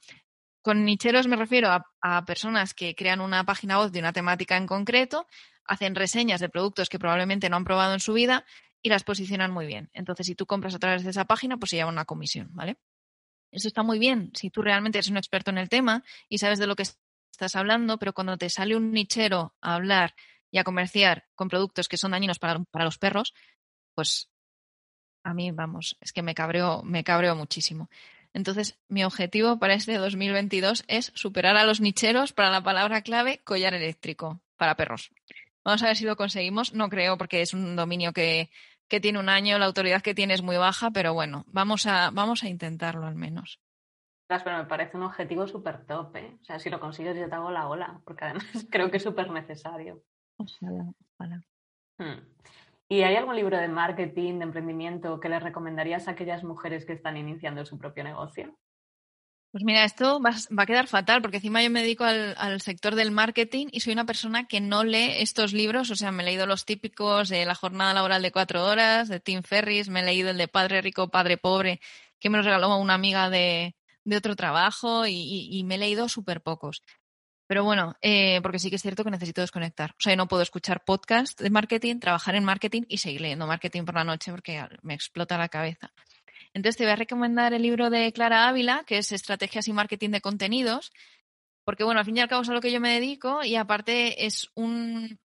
con 0.63 0.85
nicheros 0.85 1.27
me 1.27 1.37
refiero 1.37 1.69
a, 2.03 2.25
personas 2.25 2.75
que 2.75 2.95
crean 2.95 3.21
una 3.21 3.45
página 3.45 3.81
web 3.81 3.91
de 3.91 4.01
una 4.01 4.13
temática 4.13 4.57
en 4.57 4.67
concreto, 4.67 5.27
hacen 5.65 5.95
reseñas 5.95 6.41
de 6.41 6.49
productos 6.49 6.89
que 6.89 6.99
probablemente 6.99 7.49
no 7.49 7.57
han 7.57 7.65
probado 7.65 7.95
en 7.95 8.01
su 8.01 8.13
vida 8.13 8.45
y 8.83 8.91
las 8.91 9.05
posicionan 9.05 9.53
muy 9.53 9.67
bien. 9.67 9.91
Entonces, 9.93 10.27
si 10.27 10.35
tú 10.35 10.47
compras 10.47 10.75
a 10.75 10.79
través 10.79 11.05
de 11.05 11.11
esa 11.11 11.25
página, 11.25 11.57
pues 11.57 11.71
se 11.71 11.77
llama 11.77 11.93
una 11.93 12.05
comisión, 12.05 12.49
¿vale? 12.53 12.77
Eso 13.51 13.69
está 13.69 13.83
muy 13.83 13.99
bien 13.99 14.31
si 14.35 14.51
tú 14.51 14.63
realmente 14.63 14.99
eres 14.99 15.11
un 15.11 15.17
experto 15.17 15.51
en 15.51 15.59
el 15.59 15.69
tema 15.69 16.05
y 16.29 16.39
sabes 16.39 16.59
de 16.59 16.67
lo 16.67 16.77
que 16.77 16.85
estás 17.33 17.57
hablando, 17.57 17.99
pero 17.99 18.13
cuando 18.13 18.37
te 18.37 18.51
sale 18.51 18.77
un 18.77 18.93
nichero 18.93 19.55
a 19.61 19.77
hablar 19.77 20.15
y 20.51 20.59
a 20.59 20.65
comerciar 20.65 21.25
con 21.35 21.49
productos 21.49 21.89
que 21.89 21.97
son 21.97 22.11
dañinos 22.11 22.39
para, 22.39 22.61
para 22.71 22.85
los 22.85 22.99
perros, 22.99 23.35
pues 23.95 24.29
a 25.25 25.35
mí, 25.35 25.51
vamos, 25.51 25.97
es 26.01 26.13
que 26.13 26.23
me 26.23 26.35
cabreo, 26.35 26.83
me 26.83 27.05
cabreo 27.05 27.35
muchísimo. 27.35 27.89
Entonces, 28.33 28.79
mi 28.89 29.05
objetivo 29.05 29.59
para 29.59 29.75
este 29.75 29.97
2022 29.97 30.85
es 30.89 31.13
superar 31.15 31.57
a 31.57 31.65
los 31.65 31.81
nicheros 31.81 32.33
para 32.33 32.51
la 32.51 32.63
palabra 32.63 33.03
clave 33.03 33.41
collar 33.45 33.75
eléctrico 33.75 34.41
para 34.57 34.77
perros. 34.77 35.11
Vamos 35.65 35.83
a 35.83 35.87
ver 35.87 35.97
si 35.97 36.05
lo 36.05 36.17
conseguimos. 36.17 36.73
No 36.75 36.89
creo 36.89 37.19
porque 37.19 37.43
es 37.43 37.55
un 37.55 37.77
dominio 37.77 38.13
que, 38.13 38.51
que 38.89 39.01
tiene 39.01 39.19
un 39.19 39.29
año, 39.29 39.59
la 39.59 39.67
autoridad 39.67 40.03
que 40.03 40.15
tiene 40.15 40.35
es 40.35 40.43
muy 40.43 40.57
baja, 40.57 40.91
pero 40.91 41.15
bueno, 41.15 41.45
vamos 41.49 41.87
a, 41.87 42.11
vamos 42.11 42.43
a 42.43 42.49
intentarlo 42.49 43.07
al 43.07 43.15
menos. 43.15 43.61
Pero 44.27 44.59
me 44.59 44.65
parece 44.65 44.97
un 44.97 45.03
objetivo 45.03 45.47
súper 45.47 45.85
top, 45.87 46.15
¿eh? 46.17 46.39
O 46.41 46.45
sea, 46.45 46.59
si 46.61 46.71
lo 46.71 46.79
consigues 46.79 47.17
yo 47.17 47.29
te 47.29 47.35
hago 47.35 47.51
la 47.51 47.69
ola, 47.69 48.01
porque 48.05 48.25
además 48.25 48.45
creo 48.71 48.91
que 48.91 48.99
es 48.99 49.03
súper 49.03 49.31
necesario. 49.31 50.03
Ojalá, 50.37 50.93
ojalá. 51.17 51.43
Hmm. 51.99 52.21
¿Y 52.93 53.03
hay 53.05 53.15
algún 53.15 53.37
libro 53.37 53.57
de 53.57 53.69
marketing, 53.69 54.39
de 54.41 54.45
emprendimiento 54.45 55.21
que 55.21 55.29
les 55.29 55.41
recomendarías 55.41 56.09
a 56.09 56.11
aquellas 56.11 56.43
mujeres 56.43 56.85
que 56.85 56.93
están 56.93 57.17
iniciando 57.17 57.65
su 57.65 57.79
propio 57.79 58.03
negocio? 58.03 58.59
Pues 59.53 59.63
mira, 59.63 59.85
esto 59.85 60.21
va, 60.21 60.33
a 60.57 60.67
quedar 60.67 60.89
fatal 60.89 61.23
porque 61.23 61.37
encima 61.37 61.63
yo 61.63 61.71
me 61.71 61.83
dedico 61.83 62.03
al, 62.03 62.61
sector 62.61 62.97
del 62.97 63.13
marketing 63.13 63.69
y 63.71 63.79
soy 63.79 63.93
una 63.93 64.07
persona 64.07 64.49
que 64.49 64.61
no 64.61 64.83
lee 64.83 65.13
estos 65.19 65.53
libros. 65.53 65.93
O 65.93 65.95
sea, 65.95 66.11
me 66.11 66.25
he 66.25 66.27
leído 66.27 66.47
los 66.47 66.65
típicos 66.65 67.29
de 67.29 67.47
la 67.47 67.55
jornada 67.55 67.95
laboral 67.95 68.23
de 68.23 68.33
cuatro 68.33 68.67
horas, 68.67 69.09
de 69.09 69.21
Tim 69.21 69.45
Ferris, 69.45 69.89
me 69.89 70.01
he 70.01 70.05
leído 70.05 70.31
el 70.31 70.39
de 70.39 70.49
Padre 70.49 70.83
Rico, 70.83 71.11
Padre 71.11 71.37
Pobre, 71.37 71.81
que 72.19 72.29
me 72.29 72.39
lo 72.39 72.43
regaló 72.43 72.77
una 72.77 72.95
amiga 72.95 73.31
de, 73.31 73.77
otro 74.17 74.35
trabajo 74.35 75.07
y, 75.07 75.49
y 75.49 75.63
me 75.63 75.77
he 75.77 75.79
leído 75.79 76.09
súper 76.09 76.43
pocos. 76.43 76.83
Pero 77.51 77.65
bueno, 77.65 77.97
eh, 78.01 78.39
porque 78.43 78.61
sí 78.61 78.71
que 78.71 78.77
es 78.77 78.83
cierto 78.83 79.03
que 79.03 79.11
necesito 79.11 79.41
desconectar. 79.41 79.91
O 79.91 79.95
sea, 80.01 80.13
yo 80.13 80.17
no 80.17 80.29
puedo 80.29 80.41
escuchar 80.41 80.85
podcast 80.85 81.41
de 81.41 81.51
marketing, 81.51 81.99
trabajar 81.99 82.37
en 82.37 82.45
marketing 82.45 82.83
y 82.87 82.99
seguir 82.99 83.23
leyendo 83.23 83.45
marketing 83.45 83.83
por 83.83 83.97
la 83.97 84.05
noche 84.05 84.31
porque 84.31 84.65
me 84.83 84.95
explota 84.95 85.37
la 85.37 85.49
cabeza. 85.49 85.93
Entonces 86.55 86.77
te 86.77 86.85
voy 86.85 86.93
a 86.93 86.97
recomendar 86.97 87.53
el 87.53 87.63
libro 87.63 87.91
de 87.91 88.13
Clara 88.13 88.47
Ávila, 88.47 88.85
que 88.87 88.99
es 88.99 89.11
Estrategias 89.11 89.67
y 89.67 89.73
Marketing 89.73 90.11
de 90.11 90.21
Contenidos, 90.21 90.93
porque 91.65 91.83
bueno, 91.83 91.99
al 91.99 92.07
fin 92.07 92.19
y 92.19 92.21
al 92.21 92.29
cabo 92.29 92.43
es 92.43 92.49
a 92.51 92.55
lo 92.55 92.61
que 92.61 92.71
yo 92.71 92.79
me 92.79 92.93
dedico 92.93 93.43
y 93.43 93.57
aparte 93.57 94.27
es 94.27 94.49
un 94.55 95.19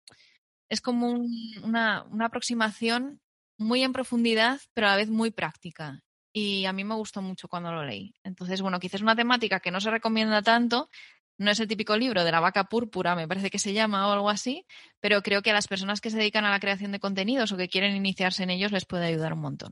es 0.69 0.80
como 0.80 1.26
una, 1.61 2.03
una 2.03 2.28
aproximación 2.28 3.19
muy 3.57 3.84
en 3.84 3.91
profundidad, 3.91 4.61
pero 4.74 4.88
a 4.88 4.91
la 4.91 4.95
vez 4.95 5.09
muy 5.09 5.32
práctica. 5.32 5.99
Y 6.32 6.65
a 6.67 6.74
mí 6.74 6.86
me 6.86 6.95
gustó 6.95 7.21
mucho 7.21 7.49
cuando 7.49 7.74
lo 7.74 7.86
leí. 7.86 8.15
Entonces, 8.24 8.61
bueno, 8.61 8.80
quizás 8.80 8.95
es 8.95 9.01
una 9.01 9.15
temática 9.15 9.59
que 9.59 9.71
no 9.71 9.82
se 9.82 9.91
recomienda 9.91 10.41
tanto, 10.41 10.89
no 11.38 11.51
es 11.51 11.59
el 11.59 11.67
típico 11.67 11.97
libro 11.97 12.23
de 12.23 12.31
la 12.31 12.39
vaca 12.39 12.65
púrpura, 12.65 13.15
me 13.15 13.27
parece 13.27 13.49
que 13.49 13.59
se 13.59 13.73
llama 13.73 14.07
o 14.07 14.11
algo 14.11 14.29
así, 14.29 14.65
pero 14.99 15.21
creo 15.21 15.41
que 15.41 15.51
a 15.51 15.53
las 15.53 15.67
personas 15.67 16.01
que 16.01 16.09
se 16.09 16.17
dedican 16.17 16.45
a 16.45 16.51
la 16.51 16.59
creación 16.59 16.91
de 16.91 16.99
contenidos 16.99 17.51
o 17.51 17.57
que 17.57 17.69
quieren 17.69 17.95
iniciarse 17.95 18.43
en 18.43 18.49
ellos 18.49 18.71
les 18.71 18.86
puede 18.86 19.05
ayudar 19.05 19.34
un 19.34 19.41
montón. 19.41 19.71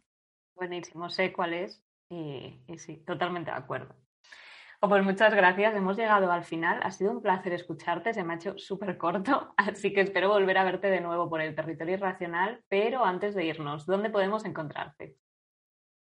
Buenísimo, 0.55 1.09
sé 1.09 1.31
cuál 1.33 1.53
es 1.53 1.83
y, 2.09 2.61
sí, 2.77 2.97
totalmente 3.05 3.51
de 3.51 3.57
acuerdo. 3.57 3.95
Oh, 4.81 4.89
pues 4.89 5.03
muchas 5.03 5.33
gracias, 5.33 5.75
hemos 5.75 5.95
llegado 5.95 6.31
al 6.31 6.43
final. 6.43 6.79
Ha 6.83 6.91
sido 6.91 7.11
un 7.11 7.21
placer 7.21 7.53
escucharte, 7.53 8.13
se 8.13 8.23
me 8.23 8.33
ha 8.33 8.35
hecho 8.37 8.57
súper 8.57 8.97
corto, 8.97 9.53
así 9.57 9.93
que 9.93 10.01
espero 10.01 10.29
volver 10.29 10.57
a 10.57 10.63
verte 10.63 10.87
de 10.87 11.01
nuevo 11.01 11.29
por 11.29 11.41
el 11.41 11.55
territorio 11.55 11.95
irracional, 11.95 12.63
pero 12.67 13.05
antes 13.05 13.35
de 13.35 13.45
irnos, 13.45 13.85
¿dónde 13.85 14.09
podemos 14.09 14.43
encontrarte? 14.43 15.17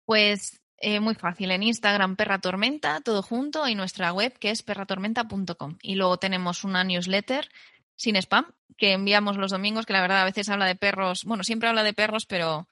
Pues 0.06 0.62
eh, 0.78 1.00
muy 1.00 1.16
fácil, 1.16 1.52
en 1.52 1.64
Instagram 1.64 2.16
Perra 2.16 2.40
Tormenta, 2.40 3.02
todo 3.02 3.22
junto, 3.22 3.68
y 3.68 3.76
nuestra 3.76 4.12
web 4.12 4.38
que 4.38 4.52
es 4.52 4.64
perratormenta.com. 4.64 5.78
Y 5.82 5.96
luego 5.96 6.18
tenemos 6.18 6.64
una 6.64 6.84
newsletter 6.84 7.50
sin 7.96 8.18
spam 8.18 8.46
que 8.78 8.94
enviamos 8.94 9.38
los 9.38 9.52
domingos, 9.52 9.86
que 9.86 9.94
la 9.94 10.02
verdad 10.02 10.22
a 10.22 10.26
veces 10.26 10.50
habla 10.50 10.66
de 10.66 10.76
perros, 10.76 11.24
bueno, 11.26 11.44
siempre 11.44 11.70
habla 11.70 11.84
de 11.84 11.94
perros, 11.94 12.26
pero 12.26 12.68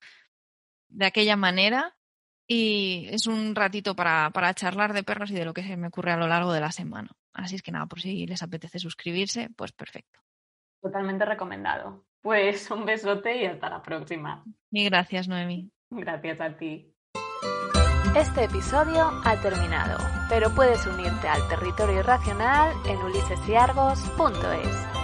de 0.90 1.06
aquella 1.06 1.36
manera. 1.36 1.96
Y 2.46 3.08
es 3.10 3.26
un 3.26 3.56
ratito 3.56 3.96
para, 3.96 4.30
para 4.32 4.54
charlar 4.54 4.92
de 4.92 5.04
perros 5.04 5.32
y 5.32 5.36
de 5.36 5.46
lo 5.46 5.54
que 5.54 5.64
se 5.64 5.78
me 5.78 5.88
ocurre 5.88 6.12
a 6.12 6.18
lo 6.18 6.28
largo 6.28 6.52
de 6.52 6.60
la 6.60 6.74
semana. 6.74 7.10
Así 7.32 7.56
es 7.56 7.64
que 7.64 7.72
nada, 7.72 7.86
por 7.86 8.02
si 8.02 8.28
les 8.28 8.44
apetece 8.44 8.80
suscribirse, 8.80 9.50
pues 9.56 9.72
perfecto. 9.72 10.20
Totalmente 10.82 11.24
recomendado. 11.24 12.06
Pues 12.22 12.70
un 12.70 12.86
besote 12.86 13.42
y 13.42 13.46
hasta 13.46 13.70
la 13.70 13.82
próxima. 13.82 14.44
Y 14.72 14.84
gracias, 14.86 15.28
Noemi. 15.30 15.72
Gracias 15.90 16.42
a 16.42 16.58
ti. 16.58 16.93
Este 18.16 18.44
episodio 18.44 19.12
ha 19.24 19.42
terminado, 19.42 19.98
pero 20.30 20.52
puedes 20.52 20.86
unirte 20.86 21.28
al 21.28 21.48
territorio 21.48 22.02
irracional 22.02 22.72
en 22.86 23.00
ulisesyargos.es. 23.00 25.03